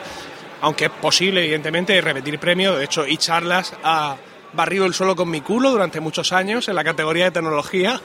aunque 0.60 0.84
es 0.86 0.90
posible, 0.92 1.42
evidentemente, 1.42 2.00
repetir 2.00 2.38
premios, 2.38 2.78
de 2.78 2.84
hecho, 2.84 3.04
y 3.06 3.16
charlas 3.16 3.74
ha 3.82 4.16
barrido 4.52 4.86
el 4.86 4.94
suelo 4.94 5.16
con 5.16 5.28
mi 5.28 5.40
culo 5.40 5.70
durante 5.70 5.98
muchos 6.00 6.32
años 6.32 6.68
en 6.68 6.76
la 6.76 6.84
categoría 6.84 7.24
de 7.26 7.30
tecnología, 7.32 8.00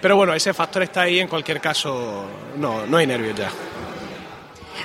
pero 0.00 0.16
bueno, 0.16 0.34
ese 0.34 0.52
factor 0.54 0.82
está 0.82 1.02
ahí, 1.02 1.18
en 1.18 1.28
cualquier 1.28 1.60
caso, 1.60 2.24
no, 2.56 2.86
no 2.86 2.96
hay 2.96 3.06
nervios 3.06 3.36
ya. 3.36 3.50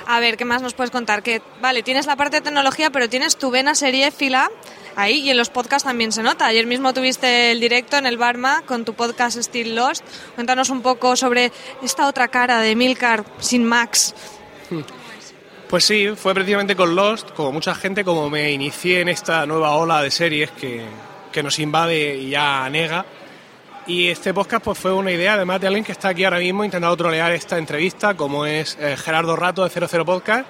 A 0.06 0.20
ver, 0.20 0.36
¿qué 0.36 0.44
más 0.44 0.62
nos 0.62 0.74
puedes 0.74 0.90
contar? 0.90 1.22
Que, 1.22 1.42
vale, 1.60 1.82
tienes 1.82 2.06
la 2.06 2.16
parte 2.16 2.36
de 2.36 2.42
tecnología, 2.42 2.90
pero 2.90 3.08
tienes 3.08 3.36
tu 3.36 3.50
vena 3.50 3.74
seriéfila 3.74 4.50
ahí 4.96 5.20
y 5.20 5.30
en 5.30 5.36
los 5.36 5.50
podcasts 5.50 5.84
también 5.84 6.12
se 6.12 6.22
nota. 6.22 6.46
Ayer 6.46 6.66
mismo 6.66 6.92
tuviste 6.92 7.50
el 7.50 7.60
directo 7.60 7.96
en 7.96 8.06
el 8.06 8.16
Barma 8.16 8.62
con 8.66 8.84
tu 8.84 8.94
podcast 8.94 9.38
Still 9.38 9.74
Lost. 9.74 10.04
Cuéntanos 10.34 10.70
un 10.70 10.82
poco 10.82 11.16
sobre 11.16 11.52
esta 11.82 12.06
otra 12.06 12.28
cara 12.28 12.60
de 12.60 12.74
Milcar 12.74 13.24
sin 13.38 13.64
Max. 13.64 14.14
Pues 15.68 15.84
sí, 15.84 16.08
fue 16.16 16.34
precisamente 16.34 16.76
con 16.76 16.94
Lost, 16.94 17.30
como 17.30 17.52
mucha 17.52 17.74
gente, 17.74 18.04
como 18.04 18.28
me 18.28 18.50
inicié 18.50 19.00
en 19.00 19.08
esta 19.08 19.46
nueva 19.46 19.76
ola 19.76 20.02
de 20.02 20.10
series 20.10 20.50
que, 20.50 20.84
que 21.32 21.42
nos 21.42 21.58
invade 21.58 22.16
y 22.16 22.30
ya 22.30 22.68
nega. 22.68 23.06
Y 23.86 24.08
este 24.08 24.32
podcast 24.32 24.64
pues 24.64 24.78
fue 24.78 24.92
una 24.92 25.10
idea 25.10 25.34
además 25.34 25.60
de 25.60 25.66
alguien 25.66 25.84
que 25.84 25.90
está 25.90 26.10
aquí 26.10 26.22
ahora 26.22 26.38
mismo 26.38 26.64
intentando 26.64 26.96
trolear 26.96 27.32
esta 27.32 27.58
entrevista, 27.58 28.14
como 28.14 28.46
es 28.46 28.78
eh, 28.80 28.96
Gerardo 28.96 29.34
Rato 29.34 29.68
de 29.68 29.70
00 29.88 30.04
Podcast, 30.04 30.46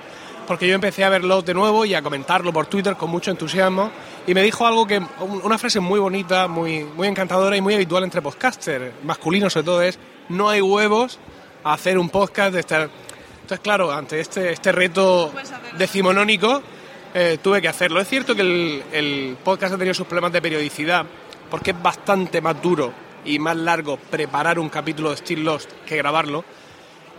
porque 0.46 0.68
yo 0.68 0.74
empecé 0.74 1.02
a 1.02 1.08
verlo 1.08 1.40
de 1.40 1.54
nuevo 1.54 1.86
y 1.86 1.94
a 1.94 2.02
comentarlo 2.02 2.52
por 2.52 2.66
Twitter 2.66 2.94
con 2.94 3.08
mucho 3.08 3.30
entusiasmo 3.30 3.90
y 4.26 4.34
me 4.34 4.42
dijo 4.42 4.66
algo 4.66 4.86
que, 4.86 5.00
una 5.20 5.56
frase 5.56 5.80
muy 5.80 5.98
bonita, 5.98 6.46
muy, 6.46 6.84
muy 6.84 7.08
encantadora 7.08 7.56
y 7.56 7.62
muy 7.62 7.74
habitual 7.74 8.04
entre 8.04 8.20
podcasters, 8.20 8.92
masculinos 9.02 9.54
sobre 9.54 9.64
todo, 9.64 9.82
es 9.82 9.98
no 10.28 10.50
hay 10.50 10.60
huevos 10.60 11.18
a 11.64 11.72
hacer 11.72 11.98
un 11.98 12.10
podcast 12.10 12.52
de 12.52 12.60
estar... 12.60 12.90
Entonces, 13.40 13.60
claro, 13.60 13.90
ante 13.92 14.20
este, 14.20 14.52
este 14.52 14.72
reto 14.72 15.32
decimonónico, 15.78 16.62
eh, 17.14 17.38
tuve 17.42 17.62
que 17.62 17.68
hacerlo. 17.68 18.00
Es 18.00 18.08
cierto 18.08 18.34
que 18.34 18.42
el, 18.42 18.82
el 18.92 19.38
podcast 19.42 19.74
ha 19.74 19.78
tenido 19.78 19.94
sus 19.94 20.06
problemas 20.06 20.32
de 20.32 20.42
periodicidad, 20.42 21.06
porque 21.50 21.70
es 21.70 21.82
bastante 21.82 22.40
más 22.40 22.60
duro 22.60 22.92
y 23.24 23.38
más 23.38 23.56
largo 23.56 23.96
preparar 23.96 24.58
un 24.58 24.68
capítulo 24.68 25.10
de 25.10 25.16
Still 25.16 25.44
Lost 25.44 25.70
que 25.86 25.96
grabarlo. 25.96 26.44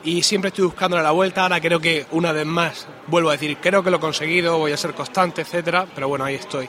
Y 0.03 0.23
siempre 0.23 0.49
estoy 0.49 0.65
buscándole 0.65 1.01
la 1.01 1.11
vuelta. 1.11 1.43
Ahora 1.43 1.61
creo 1.61 1.79
que, 1.79 2.05
una 2.11 2.33
vez 2.33 2.45
más, 2.45 2.87
vuelvo 3.07 3.29
a 3.29 3.33
decir, 3.33 3.57
creo 3.61 3.83
que 3.83 3.89
lo 3.89 3.97
he 3.97 4.01
conseguido, 4.01 4.57
voy 4.57 4.73
a 4.73 4.77
ser 4.77 4.93
constante, 4.93 5.41
etcétera. 5.43 5.87
Pero 5.95 6.09
bueno, 6.09 6.25
ahí 6.25 6.35
estoy. 6.35 6.67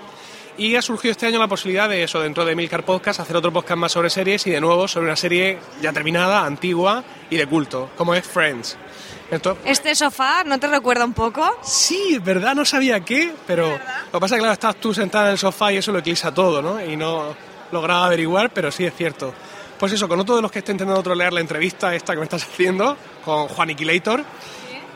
Y 0.57 0.77
ha 0.77 0.83
surgido 0.83 1.11
este 1.11 1.27
año 1.27 1.41
la 1.41 1.49
posibilidad 1.49 1.89
de 1.89 2.05
eso, 2.05 2.21
dentro 2.21 2.45
de 2.45 2.55
Milcar 2.55 2.85
Podcast, 2.85 3.19
hacer 3.19 3.37
otro 3.37 3.53
podcast 3.53 3.77
más 3.77 3.91
sobre 3.91 4.09
series 4.09 4.47
y 4.47 4.51
de 4.51 4.61
nuevo 4.61 4.87
sobre 4.87 5.07
una 5.07 5.17
serie 5.17 5.59
ya 5.83 5.93
terminada, 5.93 6.45
antigua 6.47 7.03
y 7.29 7.37
de 7.37 7.47
culto, 7.47 7.91
como 7.97 8.15
es 8.15 8.25
Friends. 8.25 8.77
Entonces, 9.33 9.65
¿Este 9.67 9.97
sofá 9.97 10.45
no 10.45 10.61
te 10.61 10.69
recuerda 10.69 11.05
un 11.05 11.13
poco? 11.13 11.59
Sí, 11.63 12.21
verdad, 12.23 12.55
no 12.55 12.65
sabía 12.65 13.01
qué, 13.01 13.33
pero 13.49 13.67
lo 13.69 14.13
que 14.13 14.21
pasa 14.21 14.37
es 14.37 14.39
que 14.39 14.39
claro, 14.43 14.53
estás 14.53 14.77
tú 14.77 14.95
sentada 14.95 15.27
en 15.27 15.33
el 15.33 15.39
sofá 15.39 15.73
y 15.73 15.79
eso 15.79 15.91
lo 15.91 15.99
eclipsa 15.99 16.33
todo, 16.33 16.63
¿no? 16.63 16.81
Y 16.85 16.97
no 16.97 17.35
lograba 17.75 18.07
averiguar, 18.07 18.51
pero 18.51 18.71
sí 18.71 18.87
es 18.87 18.95
cierto. 18.95 19.35
Pues 19.79 19.93
eso, 19.93 20.09
con 20.09 20.19
otro 20.19 20.37
de 20.37 20.43
los 20.43 20.51
que 20.51 20.61
esté 20.61 20.73
intentando 20.73 21.03
trolear 21.03 21.33
la 21.33 21.41
entrevista 21.41 21.95
esta 21.95 22.15
que 22.15 22.21
me 22.21 22.25
estás 22.25 22.45
haciendo, 22.45 22.97
con 23.25 23.49
Juan 23.49 23.71
Iquilator, 23.71 24.25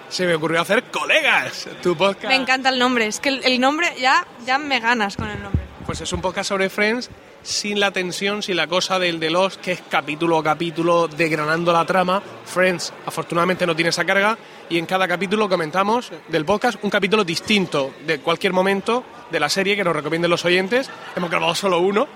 se 0.09 0.27
me 0.27 0.35
ocurrió 0.35 0.63
hacer 0.63 0.85
Colegas, 0.85 1.69
tu 1.83 1.97
podcast. 1.97 2.29
Me 2.29 2.37
encanta 2.37 2.71
el 2.71 2.79
nombre, 2.79 3.07
es 3.07 3.21
que 3.21 3.29
el, 3.29 3.45
el 3.45 3.61
nombre 3.61 3.93
ya, 4.01 4.27
ya 4.47 4.57
me 4.57 4.81
ganas 4.81 5.17
con 5.17 5.29
el 5.29 5.43
nombre. 5.43 5.61
Pues 5.85 6.01
es 6.01 6.13
un 6.13 6.23
podcast 6.23 6.49
sobre 6.49 6.71
Friends 6.71 7.11
sin 7.43 7.81
la 7.81 7.91
tensión, 7.91 8.43
sin 8.43 8.57
la 8.57 8.67
cosa 8.67 8.99
del 8.99 9.21
de 9.21 9.31
los 9.31 9.59
que 9.59 9.73
es 9.73 9.83
capítulo 9.89 10.39
a 10.39 10.45
capítulo 10.45 11.09
degranando 11.09 11.73
la 11.73 11.85
trama. 11.87 12.23
Friends 12.45 12.93
afortunadamente 13.07 13.67
no 13.67 13.75
tiene 13.75 13.91
esa 13.91 14.05
carga 14.05 14.37
y 14.69 14.79
en 14.79 14.87
cada 14.87 15.09
capítulo 15.09 15.49
comentamos 15.49 16.11
del 16.29 16.45
podcast 16.45 16.79
un 16.83 16.91
capítulo 16.91 17.25
distinto 17.25 17.95
de 18.07 18.19
cualquier 18.21 18.53
momento 18.53 19.05
de 19.31 19.41
la 19.41 19.49
serie 19.49 19.77
que 19.77 19.85
nos 19.85 19.95
recomienden 19.95 20.31
los 20.31 20.45
oyentes. 20.45 20.91
Hemos 21.17 21.31
grabado 21.31 21.55
solo 21.55 21.81
uno. 21.81 22.07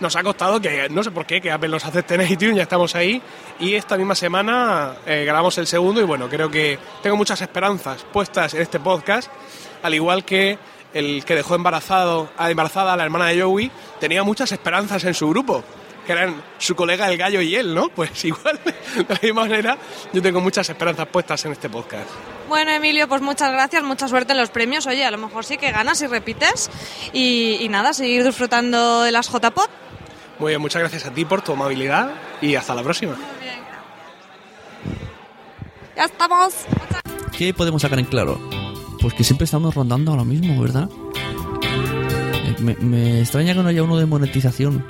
Nos 0.00 0.16
ha 0.16 0.22
costado 0.22 0.60
que, 0.60 0.88
no 0.88 1.02
sé 1.02 1.10
por 1.10 1.26
qué, 1.26 1.40
que 1.40 1.50
Apple 1.50 1.68
nos 1.68 1.84
acepte 1.84 2.14
en 2.14 2.22
iTunes, 2.22 2.56
ya 2.56 2.62
estamos 2.62 2.94
ahí. 2.94 3.20
Y 3.58 3.74
esta 3.74 3.98
misma 3.98 4.14
semana 4.14 4.94
eh, 5.06 5.24
grabamos 5.26 5.58
el 5.58 5.66
segundo 5.66 6.00
y 6.00 6.04
bueno, 6.04 6.28
creo 6.28 6.50
que 6.50 6.78
tengo 7.02 7.16
muchas 7.16 7.40
esperanzas 7.42 8.04
puestas 8.10 8.54
en 8.54 8.62
este 8.62 8.80
podcast, 8.80 9.30
al 9.82 9.94
igual 9.94 10.24
que 10.24 10.58
el 10.94 11.24
que 11.24 11.34
dejó 11.34 11.54
embarazado, 11.54 12.30
a 12.36 12.50
embarazada 12.50 12.94
a 12.94 12.96
la 12.96 13.04
hermana 13.04 13.26
de 13.26 13.42
Joey, 13.42 13.70
tenía 13.98 14.22
muchas 14.22 14.50
esperanzas 14.52 15.04
en 15.04 15.14
su 15.14 15.28
grupo, 15.28 15.62
que 16.06 16.12
eran 16.12 16.42
su 16.58 16.74
colega 16.74 17.08
el 17.08 17.16
gallo 17.16 17.40
y 17.42 17.54
él, 17.54 17.74
¿no? 17.74 17.90
Pues 17.90 18.24
igual, 18.24 18.58
de 18.64 19.04
la 19.06 19.18
misma 19.22 19.42
manera, 19.42 19.76
yo 20.12 20.22
tengo 20.22 20.40
muchas 20.40 20.68
esperanzas 20.68 21.06
puestas 21.08 21.44
en 21.44 21.52
este 21.52 21.68
podcast. 21.68 22.08
Bueno, 22.48 22.72
Emilio, 22.72 23.06
pues 23.06 23.22
muchas 23.22 23.52
gracias, 23.52 23.84
mucha 23.84 24.08
suerte 24.08 24.32
en 24.32 24.38
los 24.38 24.50
premios. 24.50 24.86
Oye, 24.86 25.04
a 25.04 25.10
lo 25.10 25.18
mejor 25.18 25.44
sí 25.44 25.56
que 25.56 25.70
ganas 25.70 26.02
y 26.02 26.08
repites. 26.08 26.68
Y, 27.12 27.58
y 27.60 27.68
nada, 27.68 27.92
seguir 27.92 28.24
disfrutando 28.24 29.02
de 29.02 29.12
las 29.12 29.28
JPod. 29.28 29.68
Muy 30.40 30.52
bien, 30.52 30.60
muchas 30.60 30.80
gracias 30.80 31.06
a 31.06 31.10
ti 31.12 31.24
por 31.26 31.42
tu 31.42 31.52
amabilidad 31.52 32.12
y 32.40 32.54
hasta 32.54 32.74
la 32.74 32.82
próxima. 32.82 33.14
Ya 35.96 36.04
estamos. 36.04 36.54
¿Qué 37.36 37.52
podemos 37.52 37.82
sacar 37.82 37.98
en 37.98 38.06
claro? 38.06 38.40
Pues 39.00 39.12
que 39.14 39.22
siempre 39.22 39.44
estamos 39.44 39.74
rondando 39.74 40.14
a 40.14 40.16
lo 40.16 40.24
mismo, 40.24 40.60
¿verdad? 40.60 40.88
Eh, 41.62 42.56
Me, 42.60 42.74
me 42.76 43.20
extraña 43.20 43.54
que 43.54 43.62
no 43.62 43.68
haya 43.68 43.82
uno 43.82 43.98
de 43.98 44.06
monetización. 44.06 44.86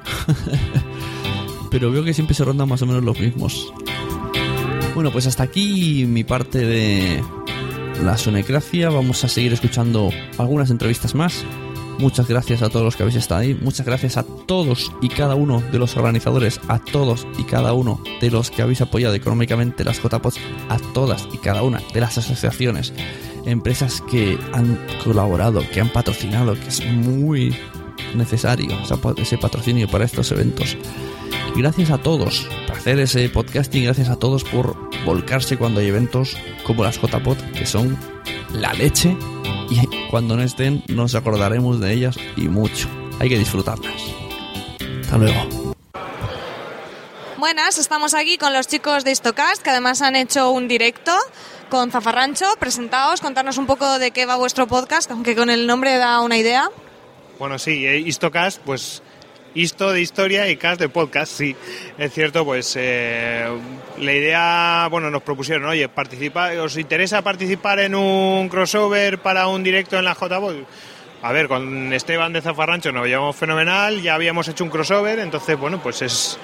Pero 1.71 1.91
veo 1.91 2.05
que 2.05 2.15
siempre 2.15 2.35
se 2.35 2.45
rondan 2.45 2.69
más 2.69 2.83
o 2.83 2.87
menos 2.87 3.03
los 3.03 3.19
mismos. 3.19 3.73
Bueno, 4.95 5.11
pues 5.11 5.27
hasta 5.27 5.43
aquí 5.45 6.05
mi 6.07 6.23
parte 6.23 6.59
de 6.59 7.25
la 8.05 8.17
sonecracia. 8.17 8.89
Vamos 8.91 9.25
a 9.25 9.29
seguir 9.29 9.53
escuchando 9.53 10.11
algunas 10.39 10.71
entrevistas 10.71 11.15
más. 11.15 11.45
Muchas 12.01 12.29
gracias 12.29 12.63
a 12.63 12.71
todos 12.71 12.83
los 12.83 12.97
que 12.97 13.03
habéis 13.03 13.17
estado 13.17 13.43
ahí. 13.43 13.55
Muchas 13.61 13.85
gracias 13.85 14.17
a 14.17 14.23
todos 14.23 14.91
y 15.03 15.11
cada 15.11 15.35
uno 15.35 15.61
de 15.71 15.79
los 15.79 15.99
organizadores, 15.99 16.59
a 16.69 16.79
todos 16.79 17.27
y 17.37 17.45
cada 17.45 17.75
uno 17.75 18.03
de 18.23 18.31
los 18.31 18.51
que 18.51 18.63
habéis 18.63 18.81
apoyado 18.81 19.15
económicamente 19.15 19.85
las 19.85 20.01
JPOS, 20.03 20.39
a 20.71 20.79
todas 20.95 21.29
y 21.31 21.37
cada 21.37 21.63
una 21.63 21.83
de 21.93 22.01
las 22.01 22.17
asociaciones, 22.17 22.95
empresas 23.45 24.03
que 24.11 24.39
han 24.55 24.79
colaborado, 25.05 25.63
que 25.71 25.83
han 25.83 25.91
patrocinado, 25.91 26.55
que 26.55 26.69
es 26.69 26.83
muy 26.87 27.55
necesario 28.15 28.79
ese 29.19 29.37
patrocinio 29.37 29.87
para 29.87 30.07
estos 30.07 30.33
eventos. 30.33 30.79
Y 31.55 31.61
gracias 31.61 31.91
a 31.91 31.99
todos 31.99 32.49
por 32.67 32.77
hacer 32.77 32.99
ese 33.01 33.29
podcasting, 33.29 33.85
gracias 33.85 34.09
a 34.09 34.17
todos 34.17 34.45
por 34.45 34.77
volcarse 35.05 35.57
cuando 35.57 35.81
hay 35.81 35.89
eventos 35.89 36.37
como 36.65 36.85
las 36.85 37.01
JPod, 37.01 37.39
que 37.57 37.67
son 37.67 37.99
la 38.53 38.73
leche 38.73 39.17
y 39.71 39.87
cuando 40.11 40.37
no 40.37 40.43
estén 40.43 40.83
nos 40.89 41.15
acordaremos 41.15 41.81
de 41.81 41.93
ellas 41.93 42.17
y 42.37 42.49
mucho. 42.49 42.89
Hay 43.19 43.29
que 43.29 43.39
disfrutarlas. 43.39 44.03
Hasta 45.03 45.19
luego. 45.19 45.75
Buenas, 47.39 47.79
estamos 47.79 48.15
aquí 48.15 48.37
con 48.37 48.53
los 48.53 48.69
chicos 48.69 49.05
de 49.05 49.13
Istocast, 49.13 49.63
que 49.63 49.71
además 49.71 50.03
han 50.03 50.15
hecho 50.15 50.51
un 50.51 50.69
directo 50.69 51.17
con 51.71 51.91
Zafarrancho. 51.91 52.45
Presentaos, 52.59 53.21
contarnos 53.21 53.57
un 53.57 53.67
poco 53.67 53.99
de 53.99 54.11
qué 54.11 54.27
va 54.27 54.37
vuestro 54.37 54.67
podcast, 54.67 55.11
aunque 55.11 55.35
con 55.35 55.49
el 55.49 55.67
nombre 55.67 55.97
da 55.97 56.21
una 56.21 56.37
idea. 56.37 56.69
Bueno, 57.39 57.59
sí, 57.59 57.87
eh, 57.87 57.99
Histocast, 57.99 58.61
pues 58.61 59.03
Histo 59.53 59.91
de 59.91 60.01
historia 60.01 60.49
y 60.49 60.57
cast 60.57 60.81
de 60.81 60.89
podcast, 60.89 61.33
sí. 61.33 61.57
Es 61.99 62.13
cierto, 62.13 62.45
pues 62.45 62.75
eh, 62.79 63.49
la 63.99 64.13
idea, 64.13 64.87
bueno, 64.91 65.11
nos 65.11 65.23
propusieron, 65.23 65.65
oye, 65.67 65.89
participa, 65.89 66.51
¿os 66.61 66.77
interesa 66.77 67.23
participar 67.23 67.81
en 67.81 67.97
un 67.97 68.49
crossover 68.49 69.19
para 69.19 69.49
un 69.49 69.65
directo 69.65 69.99
en 69.99 70.05
la 70.05 70.15
JBOL? 70.15 70.65
A 71.23 71.33
ver, 71.33 71.49
con 71.49 71.93
Esteban 71.93 72.33
de 72.33 72.43
Zafarrancho 72.43 72.93
nos 72.93 73.07
llevamos 73.07 73.35
fenomenal, 73.35 74.01
ya 74.01 74.15
habíamos 74.15 74.47
hecho 74.47 74.63
un 74.63 74.71
crossover, 74.71 75.19
entonces, 75.19 75.59
bueno, 75.59 75.83
pues 75.83 76.01
es 76.03 76.39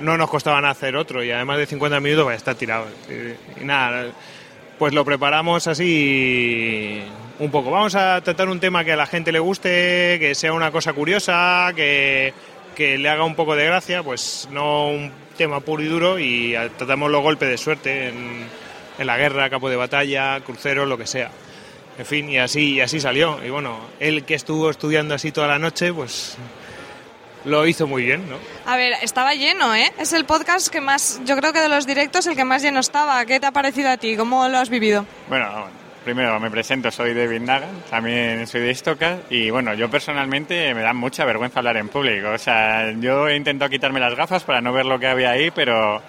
no 0.00 0.16
nos 0.16 0.30
costaba 0.30 0.60
nada 0.60 0.72
hacer 0.72 0.96
otro 0.96 1.22
y 1.22 1.30
además 1.30 1.58
de 1.58 1.66
50 1.66 2.00
minutos 2.00 2.26
va 2.26 2.32
a 2.32 2.36
estar 2.36 2.54
tirado. 2.54 2.86
Y, 3.10 3.62
y 3.62 3.64
nada, 3.64 4.06
pues 4.78 4.94
lo 4.94 5.04
preparamos 5.04 5.66
así 5.66 7.02
un 7.38 7.50
poco. 7.50 7.70
Vamos 7.70 7.94
a 7.94 8.20
tratar 8.20 8.48
un 8.48 8.60
tema 8.60 8.84
que 8.84 8.92
a 8.92 8.96
la 8.96 9.06
gente 9.06 9.32
le 9.32 9.38
guste, 9.38 10.18
que 10.20 10.34
sea 10.34 10.52
una 10.52 10.70
cosa 10.70 10.92
curiosa, 10.92 11.72
que, 11.74 12.32
que 12.74 12.98
le 12.98 13.08
haga 13.08 13.24
un 13.24 13.34
poco 13.34 13.54
de 13.54 13.66
gracia, 13.66 14.02
pues 14.02 14.48
no 14.50 14.88
un 14.88 15.12
tema 15.36 15.60
puro 15.60 15.82
y 15.82 15.86
duro 15.86 16.18
y 16.18 16.56
tratamos 16.76 17.10
los 17.10 17.22
golpes 17.22 17.48
de 17.48 17.58
suerte 17.58 18.08
en, 18.08 18.46
en 18.98 19.06
la 19.06 19.16
guerra, 19.16 19.50
campo 19.50 19.70
de 19.70 19.76
batalla, 19.76 20.40
cruceros, 20.40 20.88
lo 20.88 20.98
que 20.98 21.06
sea. 21.06 21.30
En 21.98 22.06
fin, 22.06 22.28
y 22.30 22.38
así, 22.38 22.74
y 22.74 22.80
así 22.80 23.00
salió. 23.00 23.44
Y 23.44 23.50
bueno, 23.50 23.78
él 23.98 24.24
que 24.24 24.34
estuvo 24.34 24.70
estudiando 24.70 25.14
así 25.14 25.32
toda 25.32 25.48
la 25.48 25.58
noche, 25.58 25.92
pues 25.92 26.36
lo 27.44 27.66
hizo 27.66 27.86
muy 27.86 28.04
bien, 28.04 28.28
¿no? 28.28 28.36
A 28.66 28.76
ver, 28.76 28.94
estaba 29.02 29.34
lleno, 29.34 29.74
¿eh? 29.74 29.92
Es 29.98 30.12
el 30.12 30.24
podcast 30.24 30.68
que 30.68 30.80
más, 30.80 31.20
yo 31.24 31.36
creo 31.36 31.52
que 31.52 31.60
de 31.60 31.68
los 31.68 31.86
directos, 31.86 32.26
el 32.26 32.36
que 32.36 32.44
más 32.44 32.62
lleno 32.62 32.80
estaba. 32.80 33.24
¿Qué 33.26 33.40
te 33.40 33.46
ha 33.46 33.52
parecido 33.52 33.90
a 33.90 33.96
ti? 33.96 34.16
¿Cómo 34.16 34.48
lo 34.48 34.58
has 34.58 34.70
vivido? 34.70 35.06
Bueno, 35.28 35.66
primero 36.08 36.40
me 36.40 36.50
presento, 36.50 36.90
soy 36.90 37.12
David 37.12 37.42
Nagan, 37.42 37.82
también 37.90 38.46
soy 38.46 38.62
de 38.62 38.70
Istocas 38.70 39.18
y 39.28 39.50
bueno, 39.50 39.74
yo 39.74 39.90
personalmente 39.90 40.72
me 40.72 40.80
da 40.80 40.94
mucha 40.94 41.26
vergüenza 41.26 41.60
hablar 41.60 41.76
en 41.76 41.90
público. 41.90 42.30
O 42.30 42.38
sea, 42.38 42.92
yo 42.92 43.28
he 43.28 43.36
intentado 43.36 43.68
quitarme 43.68 44.00
las 44.00 44.14
gafas 44.14 44.42
para 44.42 44.62
no 44.62 44.72
ver 44.72 44.86
lo 44.86 44.98
que 44.98 45.06
había 45.06 45.32
ahí, 45.32 45.50
pero 45.50 46.00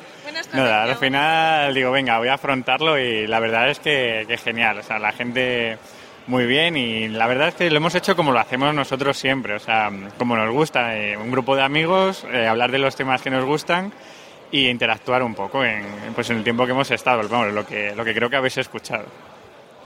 nada, 0.54 0.84
al 0.84 0.96
final 0.96 1.74
digo, 1.74 1.92
venga, 1.92 2.18
voy 2.18 2.30
a 2.30 2.36
afrontarlo 2.36 2.98
y 2.98 3.28
la 3.28 3.42
verdad 3.42 3.70
es 3.70 3.80
que, 3.80 4.24
que 4.26 4.38
genial. 4.38 4.78
O 4.78 4.84
sea, 4.84 5.00
la 5.00 5.12
gente 5.12 5.78
muy 6.28 6.46
bien 6.46 6.78
y 6.78 7.10
la 7.10 7.28
verdad 7.28 7.50
es 7.50 7.56
que 7.56 7.70
lo 7.70 7.76
hemos 7.76 7.94
hecho 7.94 8.16
como 8.16 8.32
lo 8.32 8.40
hacemos 8.40 8.74
nosotros 8.74 9.18
siempre, 9.18 9.56
o 9.56 9.60
sea, 9.60 9.92
como 10.18 10.38
nos 10.38 10.50
gusta, 10.50 10.96
eh, 10.96 11.18
un 11.18 11.30
grupo 11.30 11.58
de 11.58 11.64
amigos, 11.64 12.26
eh, 12.32 12.48
hablar 12.48 12.72
de 12.72 12.80
los 12.80 12.96
temas 12.96 13.22
que 13.22 13.30
nos 13.30 13.44
gustan 13.44 13.92
y 14.50 14.70
interactuar 14.70 15.24
un 15.24 15.36
poco 15.36 15.66
en, 15.66 15.84
pues 16.16 16.30
en 16.30 16.38
el 16.38 16.44
tiempo 16.46 16.66
que 16.66 16.72
hemos 16.72 16.90
estado, 16.90 17.28
vamos, 17.28 17.54
lo 17.54 17.66
que, 17.66 17.94
lo 17.94 18.06
que 18.06 18.14
creo 18.14 18.30
que 18.30 18.38
habéis 18.38 18.58
escuchado. 18.60 19.04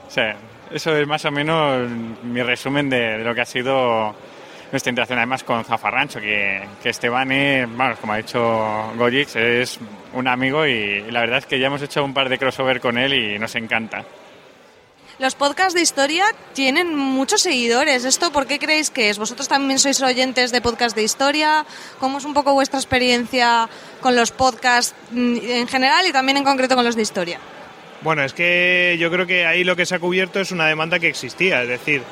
Sea, 0.08 0.36
eso 0.70 0.96
es 0.96 1.06
más 1.06 1.24
o 1.24 1.30
menos 1.30 1.90
mi 2.22 2.42
resumen 2.42 2.88
de, 2.88 3.18
de 3.18 3.24
lo 3.24 3.34
que 3.34 3.40
ha 3.40 3.46
sido 3.46 4.14
nuestra 4.74 4.90
interacción 4.90 5.18
además 5.20 5.44
con 5.44 5.64
Zafarrancho, 5.64 6.20
que, 6.20 6.60
que 6.82 6.88
Esteban, 6.88 7.30
es, 7.30 7.68
vamos, 7.76 7.96
como 8.00 8.12
ha 8.12 8.16
dicho 8.16 8.40
Gojix, 8.96 9.36
es 9.36 9.78
un 10.14 10.26
amigo 10.26 10.66
y, 10.66 11.00
la 11.12 11.20
verdad 11.20 11.38
es 11.38 11.46
que 11.46 11.60
ya 11.60 11.68
hemos 11.68 11.80
hecho 11.80 12.04
un 12.04 12.12
par 12.12 12.28
de 12.28 12.38
crossover 12.38 12.80
con 12.80 12.98
él 12.98 13.14
y 13.14 13.38
nos 13.38 13.54
encanta. 13.54 14.04
Los 15.20 15.36
podcasts 15.36 15.74
de 15.74 15.80
historia 15.80 16.24
tienen 16.54 16.92
muchos 16.96 17.42
seguidores. 17.42 18.04
¿Esto 18.04 18.32
por 18.32 18.48
qué 18.48 18.58
creéis 18.58 18.90
que 18.90 19.10
es? 19.10 19.18
¿Vosotros 19.18 19.46
también 19.46 19.78
sois 19.78 20.02
oyentes 20.02 20.50
de 20.50 20.60
podcasts 20.60 20.96
de 20.96 21.04
historia? 21.04 21.64
¿Cómo 22.00 22.18
es 22.18 22.24
un 22.24 22.34
poco 22.34 22.52
vuestra 22.52 22.80
experiencia 22.80 23.68
con 24.00 24.16
los 24.16 24.32
podcasts 24.32 24.92
mm, 25.12 25.36
en 25.40 25.68
general 25.68 26.04
y 26.08 26.12
también 26.12 26.38
en 26.38 26.42
concreto 26.42 26.74
con 26.74 26.84
los 26.84 26.96
de 26.96 27.02
historia? 27.02 27.38
Bueno, 28.04 28.22
es 28.22 28.34
que 28.34 28.98
yo 29.00 29.10
creo 29.10 29.26
que 29.26 29.46
ahí 29.46 29.64
lo 29.64 29.76
que 29.76 29.86
se 29.86 29.94
ha 29.94 29.98
cubierto 29.98 30.38
es 30.38 30.50
una 30.50 30.66
demanda 30.66 30.98
que 30.98 31.08
existía, 31.08 31.62
es 31.62 31.68
decir, 31.68 32.02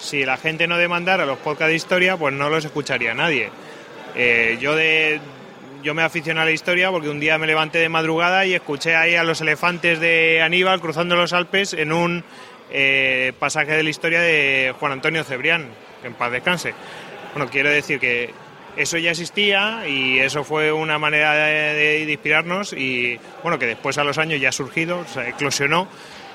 si 0.00 0.24
la 0.24 0.38
gente 0.38 0.66
no 0.66 0.78
demandara 0.78 1.26
los 1.26 1.36
podcasts 1.36 1.68
de 1.68 1.74
historia, 1.74 2.16
pues 2.16 2.32
no 2.32 2.48
los 2.48 2.64
escucharía 2.64 3.12
nadie. 3.12 3.50
Eh, 4.16 4.56
yo 4.62 4.74
de 4.74 5.20
yo 5.82 5.92
me 5.92 6.02
aficioné 6.02 6.40
a 6.40 6.46
la 6.46 6.52
historia 6.52 6.90
porque 6.90 7.10
un 7.10 7.20
día 7.20 7.36
me 7.36 7.46
levanté 7.46 7.80
de 7.80 7.90
madrugada 7.90 8.46
y 8.46 8.54
escuché 8.54 8.96
ahí 8.96 9.14
a 9.14 9.24
los 9.24 9.42
elefantes 9.42 10.00
de 10.00 10.40
Aníbal 10.40 10.80
cruzando 10.80 11.16
los 11.16 11.34
Alpes 11.34 11.74
en 11.74 11.92
un 11.92 12.24
eh, 12.70 13.34
pasaje 13.38 13.72
de 13.72 13.82
la 13.82 13.90
historia 13.90 14.22
de 14.22 14.74
Juan 14.80 14.92
Antonio 14.92 15.22
Cebrián, 15.22 15.68
en 16.02 16.14
paz 16.14 16.32
descanse. 16.32 16.72
Bueno, 17.34 17.50
quiero 17.50 17.68
decir 17.68 18.00
que 18.00 18.32
eso 18.76 18.98
ya 18.98 19.10
existía 19.10 19.86
y 19.88 20.18
eso 20.18 20.44
fue 20.44 20.72
una 20.72 20.98
manera 20.98 21.32
de, 21.34 22.06
inspirarnos 22.08 22.72
y 22.72 23.18
bueno, 23.42 23.58
que 23.58 23.66
después 23.66 23.98
a 23.98 24.04
los 24.04 24.18
años 24.18 24.40
ya 24.40 24.50
ha 24.50 24.52
surgido, 24.52 25.00
o 25.00 25.06
sea, 25.06 25.28
eclosionó, 25.28 25.88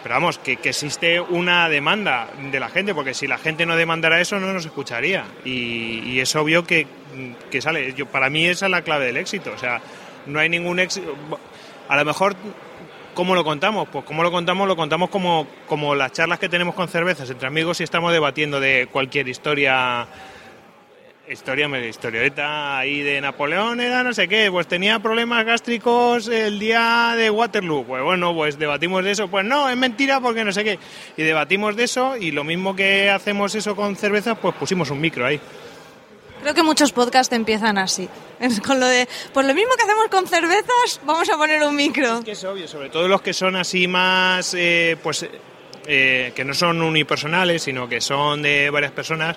pero 0.03 0.15
vamos, 0.15 0.37
que, 0.37 0.59
existe 0.63 1.19
una 1.19 1.67
demanda 1.69 2.27
de 2.51 2.59
la 2.59 2.69
gente, 2.69 2.93
porque 2.93 3.13
si 3.13 3.27
la 3.27 3.37
gente 3.37 3.65
no 3.65 3.75
demandara 3.75 4.21
eso 4.21 4.39
no 4.39 4.53
nos 4.53 4.65
escucharía. 4.65 5.25
Y, 5.43 6.01
y 6.05 6.19
es 6.19 6.35
obvio 6.35 6.65
que, 6.65 6.87
que 7.49 7.61
sale, 7.61 7.93
yo, 7.93 8.05
para 8.05 8.29
mí 8.29 8.45
esa 8.45 8.65
es 8.65 8.71
la 8.71 8.83
clave 8.83 9.05
del 9.05 9.17
éxito, 9.17 9.51
o 9.53 9.57
sea, 9.57 9.81
no 10.25 10.39
hay 10.39 10.49
ningún 10.49 10.79
éxito, 10.79 11.15
a 11.87 11.95
lo 11.95 12.05
mejor 12.05 12.35
¿Cómo 13.17 13.33
lo 13.33 13.43
contamos? 13.43 13.89
Pues 13.91 14.05
como 14.05 14.21
lo 14.21 14.29
contamos, 14.29 14.67
lo 14.67 14.75
contamos 14.75 15.09
como, 15.09 15.47
como 15.65 15.95
las 15.95 16.11
charlas 16.11 16.37
que 16.37 16.49
tenemos 16.49 16.75
con 16.75 16.87
cervezas 16.87 17.27
entre 17.31 17.47
amigos 17.47 17.79
y 17.79 17.83
estamos 17.83 18.13
debatiendo 18.13 18.59
de 18.59 18.87
cualquier 18.91 19.27
historia, 19.27 20.05
historia, 21.29 21.67
historieta 21.85 22.77
ahí 22.77 23.01
de 23.01 23.19
Napoleón, 23.21 23.79
era 23.79 24.03
no 24.03 24.13
sé 24.13 24.27
qué, 24.27 24.49
pues 24.51 24.67
tenía 24.67 24.99
problemas 24.99 25.45
gástricos 25.45 26.27
el 26.27 26.59
día 26.59 27.13
de 27.17 27.29
Waterloo, 27.29 27.85
pues 27.85 28.03
bueno, 28.03 28.33
pues 28.33 28.57
debatimos 28.57 29.03
de 29.03 29.11
eso, 29.11 29.27
pues 29.27 29.45
no, 29.45 29.69
es 29.69 29.77
mentira 29.77 30.21
porque 30.21 30.43
no 30.43 30.51
sé 30.51 30.63
qué, 30.63 30.79
y 31.17 31.23
debatimos 31.23 31.75
de 31.75 31.83
eso 31.83 32.15
y 32.15 32.31
lo 32.31 32.43
mismo 32.43 32.75
que 32.75 33.09
hacemos 33.09 33.55
eso 33.55 33.75
con 33.75 33.95
cervezas, 33.95 34.37
pues 34.39 34.55
pusimos 34.55 34.89
un 34.89 35.01
micro 35.01 35.25
ahí. 35.25 35.39
Creo 36.41 36.53
que 36.53 36.63
muchos 36.63 36.91
podcasts 36.91 37.33
empiezan 37.33 37.77
así. 37.77 38.07
Con 38.65 38.79
lo 38.79 38.85
de, 38.85 39.07
pues 39.33 39.45
lo 39.45 39.53
mismo 39.53 39.73
que 39.75 39.83
hacemos 39.83 40.07
con 40.09 40.27
cervezas, 40.27 41.01
vamos 41.03 41.27
a 41.29 41.35
poner 41.35 41.63
un 41.63 41.75
micro. 41.75 42.19
Es 42.19 42.25
que 42.25 42.31
es 42.33 42.43
obvio, 42.43 42.67
sobre 42.67 42.89
todo 42.89 43.07
los 43.07 43.21
que 43.21 43.33
son 43.33 43.55
así 43.55 43.87
más, 43.87 44.53
eh, 44.53 44.97
pues, 45.01 45.27
eh, 45.87 46.31
que 46.35 46.45
no 46.45 46.53
son 46.53 46.81
unipersonales, 46.81 47.63
sino 47.63 47.89
que 47.89 47.99
son 47.99 48.43
de 48.43 48.69
varias 48.69 48.91
personas. 48.91 49.35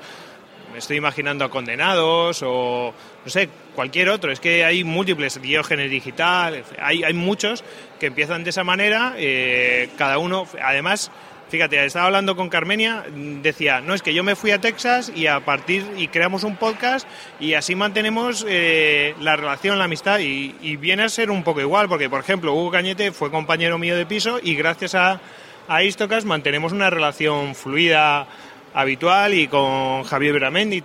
Me 0.73 0.79
estoy 0.79 0.97
imaginando 0.97 1.45
a 1.45 1.51
condenados 1.51 2.43
o, 2.45 2.95
no 3.25 3.31
sé, 3.31 3.49
cualquier 3.75 4.09
otro. 4.09 4.31
Es 4.31 4.41
que 4.41 4.65
hay 4.65 4.85
múltiples, 4.85 5.41
Diógenes 5.41 5.91
Digital, 5.91 6.65
hay, 6.81 7.03
hay 7.03 7.13
muchos 7.13 7.65
que 7.99 8.07
empiezan 8.07 8.45
de 8.45 8.51
esa 8.51 8.65
manera, 8.65 9.15
eh, 9.17 9.91
cada 9.97 10.19
uno, 10.19 10.47
además... 10.63 11.11
Fíjate, 11.51 11.85
estaba 11.85 12.07
hablando 12.07 12.37
con 12.37 12.49
Carmenia, 12.49 13.05
decía, 13.43 13.81
no, 13.81 13.93
es 13.95 14.03
que 14.03 14.15
yo 14.15 14.23
me 14.23 14.37
fui 14.37 14.53
a 14.53 14.61
Texas 14.61 15.11
y 15.13 15.27
a 15.27 15.41
partir 15.41 15.85
y 15.97 16.07
creamos 16.07 16.45
un 16.45 16.55
podcast 16.55 17.09
y 17.41 17.55
así 17.55 17.75
mantenemos 17.75 18.47
eh, 18.49 19.17
la 19.21 19.35
relación, 19.35 19.77
la 19.77 19.87
amistad 19.87 20.21
y, 20.21 20.55
y 20.63 20.77
viene 20.77 21.03
a 21.03 21.09
ser 21.09 21.29
un 21.29 21.43
poco 21.43 21.61
igual, 21.61 21.89
porque 21.89 22.09
por 22.09 22.21
ejemplo 22.21 22.55
Hugo 22.55 22.71
Cañete 22.71 23.11
fue 23.11 23.33
compañero 23.33 23.79
mío 23.79 23.97
de 23.97 24.07
piso 24.07 24.39
y 24.41 24.55
gracias 24.55 24.95
a, 24.95 25.21
a 25.67 25.83
Istocas 25.83 26.25
mantenemos 26.25 26.71
una 26.71 26.89
relación 26.89 27.57
fluida 27.57 28.29
habitual 28.75 29.35
y 29.35 29.49
con 29.49 30.05
Javier 30.05 30.35
Beramendi, 30.35 30.83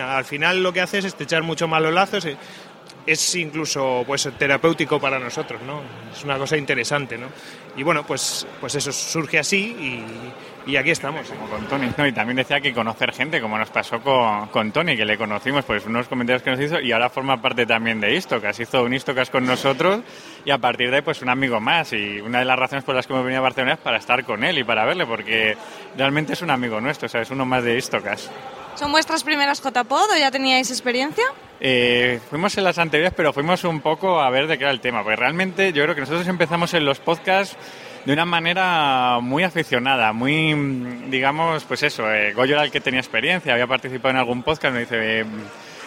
al 0.00 0.24
final 0.24 0.62
lo 0.62 0.72
que 0.72 0.80
hace 0.80 0.98
es 0.98 1.04
estrechar 1.04 1.42
mucho 1.42 1.68
más 1.68 1.82
los 1.82 1.92
lazos. 1.92 2.26
es 3.06 3.34
incluso 3.36 4.02
pues 4.06 4.28
terapéutico 4.36 5.00
para 5.00 5.18
nosotros, 5.18 5.62
¿no? 5.62 5.80
Es 6.12 6.24
una 6.24 6.38
cosa 6.38 6.56
interesante, 6.56 7.16
¿no? 7.16 7.28
Y 7.76 7.82
bueno, 7.82 8.04
pues, 8.04 8.46
pues 8.60 8.74
eso 8.74 8.90
surge 8.90 9.38
así 9.38 9.76
y, 10.66 10.70
y 10.70 10.76
aquí 10.76 10.90
estamos. 10.90 11.28
Como 11.28 11.46
con 11.48 11.64
Tony, 11.66 11.90
¿no? 11.96 12.06
Y 12.06 12.12
también 12.12 12.36
decía 12.36 12.60
que 12.60 12.72
conocer 12.72 13.12
gente, 13.12 13.40
como 13.40 13.58
nos 13.58 13.70
pasó 13.70 14.00
con, 14.00 14.48
con 14.48 14.72
Tony, 14.72 14.96
que 14.96 15.04
le 15.04 15.16
conocimos, 15.16 15.64
pues 15.64 15.86
unos 15.86 16.08
comentarios 16.08 16.42
que 16.42 16.50
nos 16.50 16.60
hizo 16.60 16.80
y 16.80 16.90
ahora 16.92 17.08
forma 17.08 17.40
parte 17.40 17.66
también 17.66 18.00
de 18.00 18.14
Istocas. 18.14 18.58
Hizo 18.58 18.82
un 18.82 18.94
Istocas 18.94 19.30
con 19.30 19.44
nosotros 19.44 20.00
y 20.44 20.50
a 20.50 20.58
partir 20.58 20.90
de 20.90 20.96
ahí, 20.96 21.02
pues 21.02 21.22
un 21.22 21.28
amigo 21.28 21.60
más. 21.60 21.92
Y 21.92 22.20
una 22.20 22.40
de 22.40 22.46
las 22.46 22.58
razones 22.58 22.84
por 22.84 22.94
las 22.94 23.06
que 23.06 23.12
hemos 23.12 23.24
venido 23.24 23.40
a 23.40 23.44
Barcelona 23.44 23.74
es 23.74 23.80
para 23.80 23.98
estar 23.98 24.24
con 24.24 24.42
él 24.42 24.58
y 24.58 24.64
para 24.64 24.84
verle, 24.84 25.06
porque 25.06 25.56
realmente 25.96 26.32
es 26.32 26.42
un 26.42 26.50
amigo 26.50 26.80
nuestro, 26.80 27.06
o 27.06 27.08
sea, 27.08 27.20
es 27.20 27.30
uno 27.30 27.44
más 27.44 27.62
de 27.62 27.76
Istocas. 27.76 28.30
¿Son 28.76 28.92
vuestras 28.92 29.24
primeras 29.24 29.62
JPod 29.62 30.10
o 30.14 30.18
ya 30.18 30.30
teníais 30.30 30.70
experiencia? 30.70 31.24
Eh, 31.60 32.20
fuimos 32.28 32.56
en 32.58 32.64
las 32.64 32.78
anteriores, 32.78 33.14
pero 33.16 33.32
fuimos 33.32 33.64
un 33.64 33.80
poco 33.80 34.20
a 34.20 34.28
ver 34.28 34.46
de 34.46 34.58
qué 34.58 34.64
era 34.64 34.70
el 34.70 34.80
tema, 34.80 35.02
porque 35.02 35.16
realmente 35.16 35.72
yo 35.72 35.82
creo 35.82 35.94
que 35.94 36.02
nosotros 36.02 36.28
empezamos 36.28 36.74
en 36.74 36.84
los 36.84 37.00
podcasts 37.00 37.56
de 38.04 38.12
una 38.12 38.26
manera 38.26 39.18
muy 39.22 39.44
aficionada, 39.44 40.12
muy, 40.12 40.54
mm, 40.54 41.10
digamos, 41.10 41.64
pues 41.64 41.82
eso, 41.84 42.12
eh, 42.12 42.34
Goyo 42.34 42.54
era 42.54 42.64
el 42.64 42.70
que 42.70 42.82
tenía 42.82 43.00
experiencia, 43.00 43.54
había 43.54 43.66
participado 43.66 44.10
en 44.10 44.18
algún 44.18 44.42
podcast, 44.42 44.74
me 44.74 44.80
dice, 44.80 45.20
eh, 45.20 45.24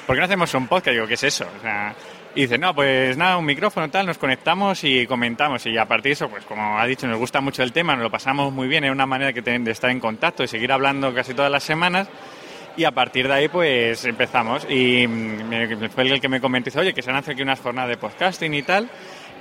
¿por 0.08 0.16
qué 0.16 0.20
no 0.20 0.26
hacemos 0.26 0.52
un 0.56 0.68
podcast? 0.68 0.96
Digo, 0.96 1.06
¿qué 1.06 1.14
es 1.14 1.24
eso? 1.24 1.46
O 1.60 1.62
sea, 1.62 1.94
y 2.34 2.42
dice, 2.42 2.58
no, 2.58 2.74
pues 2.74 3.16
nada, 3.18 3.38
un 3.38 3.46
micrófono 3.46 3.90
tal, 3.90 4.08
nos 4.08 4.18
conectamos 4.18 4.84
y 4.84 5.06
comentamos. 5.06 5.66
Y 5.68 5.78
a 5.78 5.86
partir 5.86 6.10
de 6.10 6.14
eso, 6.14 6.30
pues 6.30 6.44
como 6.46 6.80
ha 6.80 6.86
dicho, 6.88 7.08
nos 7.08 7.20
gusta 7.20 7.40
mucho 7.40 7.62
el 7.62 7.72
tema, 7.72 7.94
nos 7.94 8.04
lo 8.04 8.12
pasamos 8.12 8.52
muy 8.52 8.68
bien, 8.68 8.84
es 8.84 8.92
una 8.92 9.06
manera 9.06 9.32
que 9.32 9.42
de 9.42 9.72
estar 9.72 9.92
en 9.92 10.00
contacto 10.00 10.44
y 10.44 10.48
seguir 10.48 10.72
hablando 10.72 11.14
casi 11.14 11.34
todas 11.34 11.52
las 11.52 11.64
semanas. 11.64 12.08
Y 12.78 12.84
a 12.84 12.92
partir 12.92 13.28
de 13.28 13.34
ahí, 13.34 13.48
pues 13.48 14.06
empezamos. 14.06 14.66
Y 14.70 15.08
mm, 15.08 15.90
fue 15.90 16.04
el 16.04 16.22
que 16.22 16.30
me 16.30 16.40
comentó, 16.40 16.80
oye, 16.80 16.94
que 16.94 17.02
se 17.02 17.10
han 17.10 17.18
hecho 17.18 17.32
aquí 17.32 17.42
unas 17.42 17.60
jornadas 17.60 17.90
de 17.90 17.98
podcasting 17.98 18.54
y 18.54 18.64
tal. 18.64 18.90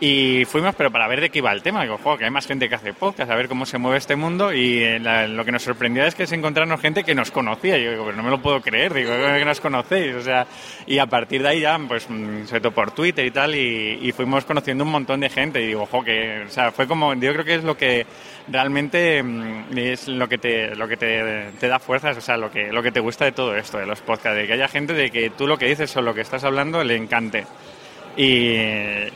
Y 0.01 0.45
fuimos, 0.45 0.77
pero 0.77 0.93
para 0.93 1.09
ver 1.09 1.21
de 1.21 1.29
qué 1.29 1.39
iba 1.39 1.51
el 1.51 1.61
tema. 1.63 1.83
Digo, 1.83 1.99
"Jo, 2.01 2.17
que 2.17 2.25
hay 2.25 2.31
más 2.31 2.47
gente 2.47 2.69
que 2.69 2.77
hace 2.77 2.93
podcast, 2.95 3.31
a 3.33 3.35
ver 3.35 3.49
cómo 3.49 3.67
se 3.67 3.79
mueve 3.79 3.99
este 3.99 4.15
mundo. 4.15 4.53
Y 4.53 4.83
eh, 4.85 5.01
la- 5.01 5.27
lo 5.27 5.45
que 5.45 5.51
nos 5.51 5.63
sorprendió 5.63 6.05
es 6.05 6.15
que 6.15 6.23
es 6.23 6.31
encontrarnos 6.31 6.81
gente 6.81 7.03
que 7.03 7.17
nos 7.17 7.33
conocía. 7.33 7.77
Yo 7.79 7.91
digo, 7.91 8.05
pero 8.05 8.17
no 8.17 8.23
me 8.23 8.31
lo 8.31 8.41
puedo 8.41 8.61
creer, 8.61 8.95
digo, 8.95 9.11
que 9.11 9.45
nos 9.45 9.61
conocéis. 9.61 10.15
O 10.15 10.21
sea, 10.21 10.47
y 10.87 10.99
a 10.99 11.07
partir 11.07 11.43
de 11.43 11.49
ahí 11.49 11.61
ya, 11.61 11.77
pues, 11.89 12.07
mm, 12.09 12.47
sobre 12.47 12.61
todo 12.61 12.73
por 12.73 12.93
Twitter 12.93 13.27
y 13.27 13.31
tal, 13.33 13.55
y, 13.57 14.13
fuimos 14.13 14.45
conociendo 14.45 14.85
un 14.85 14.91
montón 14.91 15.19
de 15.21 15.29
gente. 15.31 15.61
Y 15.63 15.67
digo, 15.69 15.83
ojo, 15.83 16.05
que, 16.05 16.45
o 16.47 16.51
sea, 16.51 16.71
fue 16.71 16.87
como, 16.87 17.15
yo 17.15 17.33
creo 17.33 17.45
que 17.45 17.55
es 17.57 17.65
lo 17.65 17.77
que 17.77 18.07
realmente 18.47 19.21
mm, 19.23 19.77
es 19.79 20.07
lo 20.09 20.29
que 20.29 20.39
te, 20.39 20.77
lo 20.77 20.87
que 20.87 20.97
te, 20.97 21.51
te 21.59 21.67
da 21.69 21.79
fuerzas, 21.81 22.17
o 22.17 22.21
sea, 22.21 22.37
lo 22.37 22.51
que, 22.53 22.73
lo 22.73 22.83
que 22.85 22.93
te 22.93 23.01
gusta 23.01 23.25
de 23.25 23.33
todo 23.33 23.57
esto, 23.57 23.79
de 23.79 23.87
los 23.87 24.01
podcasts, 24.01 24.39
de 24.39 24.47
que 24.47 24.53
haya 24.53 24.69
gente 24.69 24.93
de 24.93 25.11
que 25.11 25.31
tú 25.31 25.47
lo 25.49 25.59
que 25.59 25.67
dices 25.67 25.95
o 25.97 26.03
lo 26.03 26.15
que 26.15 26.21
estás 26.21 26.45
hablando 26.45 26.83
le 26.85 26.95
encante. 26.97 27.45
Y, 28.21 28.57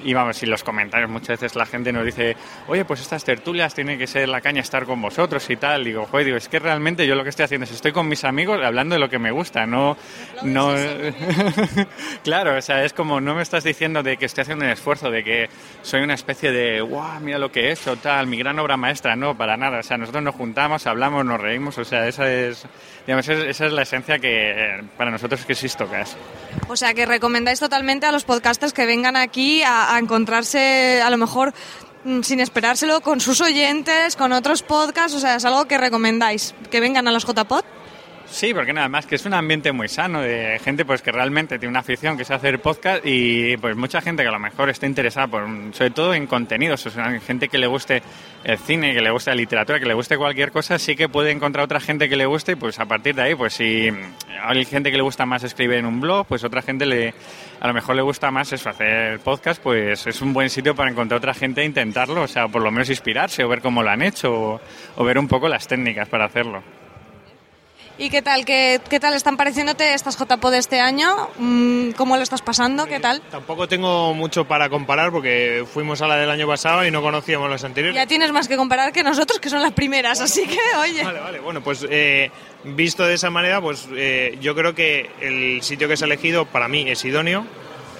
y 0.08 0.14
vamos, 0.14 0.40
y 0.44 0.46
los 0.46 0.62
comentarios 0.62 1.10
muchas 1.10 1.40
veces 1.40 1.56
la 1.56 1.66
gente 1.66 1.92
nos 1.92 2.04
dice, 2.04 2.36
oye, 2.68 2.84
pues 2.84 3.00
estas 3.00 3.24
tertulias 3.24 3.74
tiene 3.74 3.98
que 3.98 4.06
ser 4.06 4.28
la 4.28 4.40
caña 4.40 4.60
estar 4.60 4.84
con 4.86 5.02
vosotros 5.02 5.50
y 5.50 5.56
tal. 5.56 5.82
Digo, 5.82 6.06
joder, 6.06 6.26
digo, 6.26 6.36
es 6.38 6.48
que 6.48 6.60
realmente 6.60 7.04
yo 7.04 7.16
lo 7.16 7.24
que 7.24 7.30
estoy 7.30 7.44
haciendo 7.46 7.64
es 7.64 7.72
estoy 7.72 7.90
con 7.90 8.06
mis 8.06 8.22
amigos 8.22 8.60
hablando 8.64 8.94
de 8.94 9.00
lo 9.00 9.08
que 9.10 9.18
me 9.18 9.32
gusta, 9.32 9.66
no, 9.66 9.96
no, 10.44 10.72
claro, 12.24 12.56
o 12.56 12.62
sea, 12.62 12.84
es 12.84 12.92
como 12.92 13.20
no 13.20 13.34
me 13.34 13.42
estás 13.42 13.64
diciendo 13.64 14.02
de 14.02 14.16
que 14.16 14.26
estoy 14.26 14.42
haciendo 14.42 14.64
un 14.64 14.70
esfuerzo, 14.70 15.10
de 15.10 15.24
que 15.24 15.48
soy 15.82 16.02
una 16.02 16.14
especie 16.14 16.52
de, 16.52 16.80
wow, 16.80 17.18
mira 17.20 17.38
lo 17.38 17.50
que 17.50 17.68
he 17.68 17.72
hecho, 17.72 17.96
tal, 17.96 18.26
mi 18.26 18.38
gran 18.38 18.58
obra 18.58 18.76
maestra, 18.76 19.16
no, 19.16 19.36
para 19.36 19.56
nada. 19.56 19.80
O 19.80 19.82
sea, 19.82 19.96
nosotros 19.98 20.22
nos 20.22 20.34
juntamos, 20.34 20.86
hablamos, 20.86 21.24
nos 21.24 21.40
reímos, 21.40 21.76
o 21.78 21.84
sea, 21.84 22.06
esa 22.06 22.32
es, 22.32 22.64
digamos, 23.06 23.28
esa 23.28 23.66
es- 23.66 23.72
la 23.72 23.82
esencia 23.82 24.18
que 24.18 24.50
eh, 24.50 24.82
para 24.96 25.10
nosotros 25.10 25.40
es 25.40 25.46
que 25.46 25.52
es 25.54 25.62
Istocas. 25.64 26.16
O 26.68 26.76
sea, 26.76 26.94
que 26.94 27.06
recomendáis 27.06 27.58
totalmente 27.58 28.06
a 28.06 28.12
los 28.12 28.24
podcasters 28.24 28.72
que 28.72 28.84
vengan 28.92 29.16
aquí 29.16 29.62
a, 29.62 29.94
a 29.94 29.98
encontrarse, 29.98 31.00
a 31.02 31.08
lo 31.08 31.16
mejor 31.16 31.54
mm, 32.04 32.20
sin 32.20 32.40
esperárselo, 32.40 33.00
con 33.00 33.20
sus 33.20 33.40
oyentes, 33.40 34.16
con 34.16 34.32
otros 34.32 34.62
podcasts. 34.62 35.16
O 35.16 35.20
sea, 35.20 35.36
es 35.36 35.44
algo 35.46 35.64
que 35.64 35.78
recomendáis, 35.78 36.54
que 36.70 36.80
vengan 36.80 37.08
a 37.08 37.12
los 37.12 37.24
JPod. 37.24 37.64
Sí, 38.32 38.54
porque 38.54 38.72
nada 38.72 38.88
más 38.88 39.04
que 39.04 39.16
es 39.16 39.26
un 39.26 39.34
ambiente 39.34 39.72
muy 39.72 39.88
sano 39.88 40.22
de 40.22 40.58
gente 40.64 40.86
pues 40.86 41.02
que 41.02 41.12
realmente 41.12 41.58
tiene 41.58 41.68
una 41.68 41.80
afición 41.80 42.16
que 42.16 42.22
es 42.22 42.30
hacer 42.30 42.60
podcast 42.60 43.04
y 43.04 43.58
pues 43.58 43.76
mucha 43.76 44.00
gente 44.00 44.22
que 44.22 44.28
a 44.30 44.32
lo 44.32 44.38
mejor 44.38 44.70
está 44.70 44.86
interesada 44.86 45.26
por 45.26 45.46
sobre 45.72 45.90
todo 45.90 46.14
en 46.14 46.26
contenidos, 46.26 46.86
o 46.86 46.90
sea, 46.90 47.20
gente 47.20 47.50
que 47.50 47.58
le 47.58 47.66
guste 47.66 48.02
el 48.42 48.56
cine, 48.56 48.94
que 48.94 49.02
le 49.02 49.10
guste 49.10 49.30
la 49.30 49.36
literatura, 49.36 49.78
que 49.78 49.84
le 49.84 49.92
guste 49.92 50.16
cualquier 50.16 50.50
cosa, 50.50 50.78
sí 50.78 50.96
que 50.96 51.10
puede 51.10 51.30
encontrar 51.30 51.66
otra 51.66 51.78
gente 51.78 52.08
que 52.08 52.16
le 52.16 52.24
guste 52.24 52.52
y 52.52 52.54
pues 52.54 52.80
a 52.80 52.86
partir 52.86 53.14
de 53.14 53.22
ahí, 53.22 53.34
pues 53.34 53.52
si 53.52 53.90
hay 54.42 54.64
gente 54.64 54.90
que 54.90 54.96
le 54.96 55.02
gusta 55.02 55.26
más 55.26 55.44
escribir 55.44 55.76
en 55.76 55.86
un 55.86 56.00
blog, 56.00 56.26
pues 56.26 56.42
otra 56.42 56.62
gente 56.62 56.86
le 56.86 57.12
a 57.60 57.68
lo 57.68 57.74
mejor 57.74 57.96
le 57.96 58.02
gusta 58.02 58.30
más 58.30 58.50
eso, 58.50 58.70
hacer 58.70 59.20
podcast, 59.20 59.62
pues 59.62 60.06
es 60.06 60.22
un 60.22 60.32
buen 60.32 60.48
sitio 60.48 60.74
para 60.74 60.90
encontrar 60.90 61.18
otra 61.18 61.34
gente 61.34 61.60
e 61.60 61.66
intentarlo, 61.66 62.22
o 62.22 62.28
sea, 62.28 62.48
por 62.48 62.62
lo 62.62 62.70
menos 62.70 62.88
inspirarse 62.88 63.44
o 63.44 63.48
ver 63.48 63.60
cómo 63.60 63.82
lo 63.82 63.90
han 63.90 64.00
hecho 64.00 64.32
o, 64.32 64.60
o 64.96 65.04
ver 65.04 65.18
un 65.18 65.28
poco 65.28 65.48
las 65.48 65.68
técnicas 65.68 66.08
para 66.08 66.24
hacerlo. 66.24 66.81
¿Y 67.98 68.08
qué 68.08 68.22
tal? 68.22 68.44
¿Qué, 68.44 68.80
qué 68.88 68.98
tal 68.98 69.12
están 69.14 69.36
pareciéndote 69.36 69.92
estas 69.92 70.16
JPO 70.18 70.50
de 70.50 70.58
este 70.58 70.80
año? 70.80 71.28
Mm, 71.38 71.90
¿Cómo 71.90 72.16
lo 72.16 72.22
estás 72.22 72.40
pasando? 72.40 72.86
¿Qué 72.86 73.00
tal? 73.00 73.20
Tampoco 73.30 73.68
tengo 73.68 74.14
mucho 74.14 74.46
para 74.46 74.70
comparar 74.70 75.12
porque 75.12 75.64
fuimos 75.70 76.00
a 76.00 76.06
la 76.06 76.16
del 76.16 76.30
año 76.30 76.46
pasado 76.46 76.86
y 76.86 76.90
no 76.90 77.02
conocíamos 77.02 77.50
las 77.50 77.62
anteriores. 77.64 77.94
Ya 77.94 78.06
tienes 78.06 78.32
más 78.32 78.48
que 78.48 78.56
comparar 78.56 78.92
que 78.92 79.02
nosotros, 79.02 79.38
que 79.38 79.50
son 79.50 79.60
las 79.60 79.72
primeras, 79.72 80.20
así 80.20 80.46
que, 80.46 80.58
oye. 80.80 81.04
Vale, 81.04 81.20
vale, 81.20 81.40
bueno, 81.40 81.62
pues 81.62 81.86
eh, 81.88 82.30
visto 82.64 83.04
de 83.04 83.14
esa 83.14 83.28
manera, 83.30 83.60
pues 83.60 83.86
eh, 83.94 84.38
yo 84.40 84.54
creo 84.54 84.74
que 84.74 85.10
el 85.20 85.62
sitio 85.62 85.86
que 85.86 85.96
se 85.96 86.04
ha 86.04 86.06
elegido 86.06 86.46
para 86.46 86.68
mí 86.68 86.88
es 86.88 87.04
idóneo. 87.04 87.44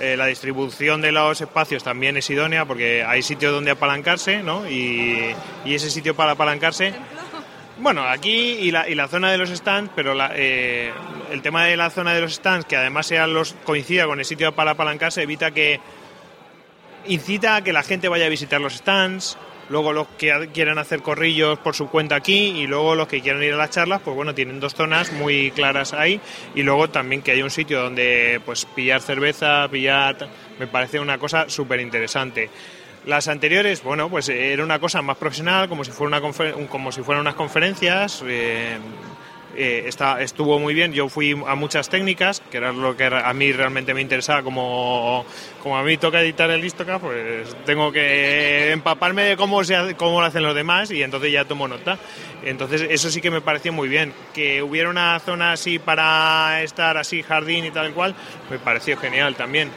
Eh, 0.00 0.16
la 0.16 0.26
distribución 0.26 1.02
de 1.02 1.12
los 1.12 1.40
espacios 1.40 1.84
también 1.84 2.16
es 2.16 2.28
idónea 2.30 2.64
porque 2.64 3.04
hay 3.04 3.22
sitios 3.22 3.52
donde 3.52 3.70
apalancarse, 3.72 4.42
¿no? 4.42 4.68
Y, 4.68 5.34
y 5.66 5.74
ese 5.74 5.90
sitio 5.90 6.16
para 6.16 6.32
apalancarse 6.32 6.94
bueno, 7.82 8.04
aquí 8.04 8.30
y 8.30 8.70
la, 8.70 8.88
y 8.88 8.94
la 8.94 9.08
zona 9.08 9.32
de 9.32 9.38
los 9.38 9.50
stands, 9.50 9.90
pero 9.94 10.14
la, 10.14 10.32
eh, 10.34 10.92
el 11.30 11.42
tema 11.42 11.64
de 11.64 11.76
la 11.76 11.90
zona 11.90 12.14
de 12.14 12.20
los 12.20 12.34
stands, 12.34 12.64
que 12.64 12.76
además 12.76 13.06
sea 13.06 13.26
los, 13.26 13.54
coincida 13.64 14.06
con 14.06 14.20
el 14.20 14.24
sitio 14.24 14.52
para 14.52 14.72
apalancarse, 14.72 15.22
evita 15.22 15.50
que 15.50 15.80
incita 17.06 17.56
a 17.56 17.64
que 17.64 17.72
la 17.72 17.82
gente 17.82 18.08
vaya 18.08 18.26
a 18.26 18.28
visitar 18.28 18.60
los 18.60 18.74
stands, 18.74 19.36
luego 19.68 19.92
los 19.92 20.06
que 20.18 20.50
quieran 20.52 20.78
hacer 20.78 21.02
corrillos 21.02 21.58
por 21.58 21.74
su 21.74 21.88
cuenta 21.88 22.14
aquí 22.14 22.60
y 22.60 22.66
luego 22.66 22.94
los 22.94 23.08
que 23.08 23.20
quieran 23.20 23.42
ir 23.42 23.54
a 23.54 23.56
las 23.56 23.70
charlas, 23.70 24.00
pues 24.04 24.14
bueno, 24.14 24.34
tienen 24.34 24.60
dos 24.60 24.74
zonas 24.74 25.12
muy 25.12 25.50
claras 25.50 25.92
ahí 25.92 26.20
y 26.54 26.62
luego 26.62 26.88
también 26.90 27.22
que 27.22 27.32
haya 27.32 27.42
un 27.42 27.50
sitio 27.50 27.82
donde 27.82 28.40
pues 28.44 28.64
pillar 28.64 29.00
cerveza, 29.00 29.68
pillar, 29.68 30.28
me 30.58 30.66
parece 30.66 31.00
una 31.00 31.18
cosa 31.18 31.48
súper 31.48 31.80
interesante. 31.80 32.48
Las 33.06 33.28
anteriores, 33.28 33.82
bueno, 33.82 34.08
pues 34.08 34.28
era 34.28 34.62
una 34.62 34.78
cosa 34.78 35.02
más 35.02 35.16
profesional, 35.16 35.68
como 35.68 35.84
si 35.84 35.90
fuera 35.90 36.18
una 36.18 36.68
como 36.68 36.92
si 36.92 37.02
fueran 37.02 37.22
unas 37.22 37.34
conferencias. 37.34 38.22
eh, 38.26 38.78
eh, 39.54 39.84
está, 39.86 40.20
estuvo 40.22 40.58
muy 40.58 40.72
bien. 40.72 40.92
Yo 40.92 41.08
fui 41.08 41.32
a 41.46 41.54
muchas 41.54 41.88
técnicas, 41.88 42.40
que 42.50 42.56
era 42.56 42.72
lo 42.72 42.96
que 42.96 43.04
a 43.04 43.32
mí 43.34 43.52
realmente 43.52 43.92
me 43.92 44.00
interesaba. 44.00 44.42
Como, 44.42 45.26
a 45.64 45.82
mí 45.82 45.96
toca 45.98 46.22
editar 46.22 46.50
el 46.50 46.60
Listoca, 46.60 46.98
pues 46.98 47.54
tengo 47.66 47.92
que 47.92 48.72
empaparme 48.72 49.24
de 49.24 49.36
cómo, 49.36 49.62
se 49.64 49.94
cómo 49.96 50.20
lo 50.20 50.26
hacen 50.26 50.42
los 50.42 50.54
demás 50.54 50.90
y 50.90 51.02
entonces 51.02 51.32
ya 51.32 51.44
tomo 51.44 51.68
nota. 51.68 51.98
Entonces 52.44 52.86
eso 52.88 53.10
sí 53.10 53.20
que 53.20 53.30
me 53.30 53.40
pareció 53.40 53.72
muy 53.72 53.88
bien. 53.88 54.14
Que 54.32 54.62
hubiera 54.62 54.88
una 54.88 55.18
zona 55.20 55.52
así 55.52 55.78
para 55.78 56.62
estar 56.62 56.96
así, 56.96 57.22
jardín 57.22 57.66
y 57.66 57.70
tal 57.70 57.92
cual, 57.92 58.14
me 58.50 58.58
pareció 58.58 58.96
genial 58.96 59.34
también. 59.34 59.70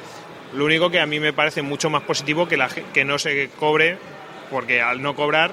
Lo 0.53 0.65
único 0.65 0.89
que 0.89 0.99
a 0.99 1.05
mí 1.05 1.19
me 1.19 1.33
parece 1.33 1.61
mucho 1.61 1.89
más 1.89 2.03
positivo 2.03 2.47
que, 2.47 2.57
la, 2.57 2.69
que 2.69 3.03
no 3.03 3.19
se 3.19 3.49
cobre, 3.59 3.97
porque 4.49 4.81
al 4.81 5.01
no 5.01 5.15
cobrar 5.15 5.51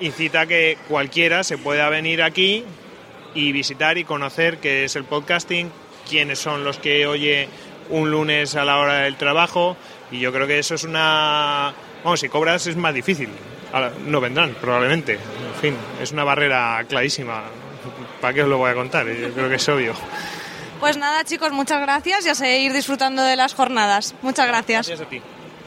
incita 0.00 0.42
a 0.42 0.46
que 0.46 0.76
cualquiera 0.88 1.42
se 1.42 1.58
pueda 1.58 1.88
venir 1.88 2.22
aquí 2.22 2.64
y 3.34 3.52
visitar 3.52 3.98
y 3.98 4.04
conocer 4.04 4.58
qué 4.58 4.84
es 4.84 4.96
el 4.96 5.04
podcasting, 5.04 5.70
quiénes 6.08 6.38
son 6.38 6.64
los 6.64 6.78
que 6.78 7.06
oye 7.06 7.48
un 7.88 8.10
lunes 8.10 8.56
a 8.56 8.64
la 8.64 8.78
hora 8.78 9.00
del 9.00 9.16
trabajo 9.16 9.76
y 10.10 10.18
yo 10.20 10.32
creo 10.32 10.46
que 10.46 10.58
eso 10.58 10.74
es 10.74 10.84
una... 10.84 11.72
Bueno, 12.02 12.16
si 12.16 12.28
cobras 12.28 12.66
es 12.66 12.76
más 12.76 12.94
difícil. 12.94 13.28
Ahora, 13.72 13.92
no 14.06 14.20
vendrán, 14.20 14.54
probablemente. 14.60 15.14
En 15.14 15.60
fin, 15.60 15.76
es 16.00 16.12
una 16.12 16.24
barrera 16.24 16.84
clarísima. 16.88 17.44
¿Para 18.20 18.32
qué 18.32 18.42
os 18.42 18.48
lo 18.48 18.58
voy 18.58 18.70
a 18.70 18.74
contar? 18.74 19.06
Yo 19.06 19.30
creo 19.32 19.48
que 19.48 19.56
es 19.56 19.68
obvio. 19.68 19.94
Pues 20.86 20.98
nada, 20.98 21.24
chicos, 21.24 21.50
muchas 21.50 21.80
gracias 21.80 22.24
y 22.26 22.28
a 22.28 22.36
seguir 22.36 22.72
disfrutando 22.72 23.20
de 23.24 23.34
las 23.34 23.54
jornadas. 23.54 24.14
Muchas 24.22 24.46
gracias. 24.46 24.86
Gracias 24.86 25.04
a 25.04 25.10
ti. 25.10 25.20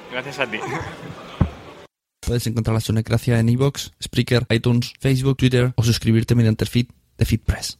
Gracias 0.10 0.40
a 0.40 0.48
ti. 0.50 0.60
Puedes 2.26 2.48
encontrar 2.48 2.74
la 2.74 2.80
Sonecracia 2.80 3.38
en 3.38 3.50
iVoox, 3.50 3.90
Spreaker, 4.02 4.46
iTunes, 4.50 4.94
Facebook, 4.98 5.36
Twitter 5.36 5.74
o 5.76 5.84
suscribirte 5.84 6.36
mediante 6.36 6.64
el 6.64 6.70
feed 6.70 6.86
de 7.18 7.26
FeedPress. 7.26 7.80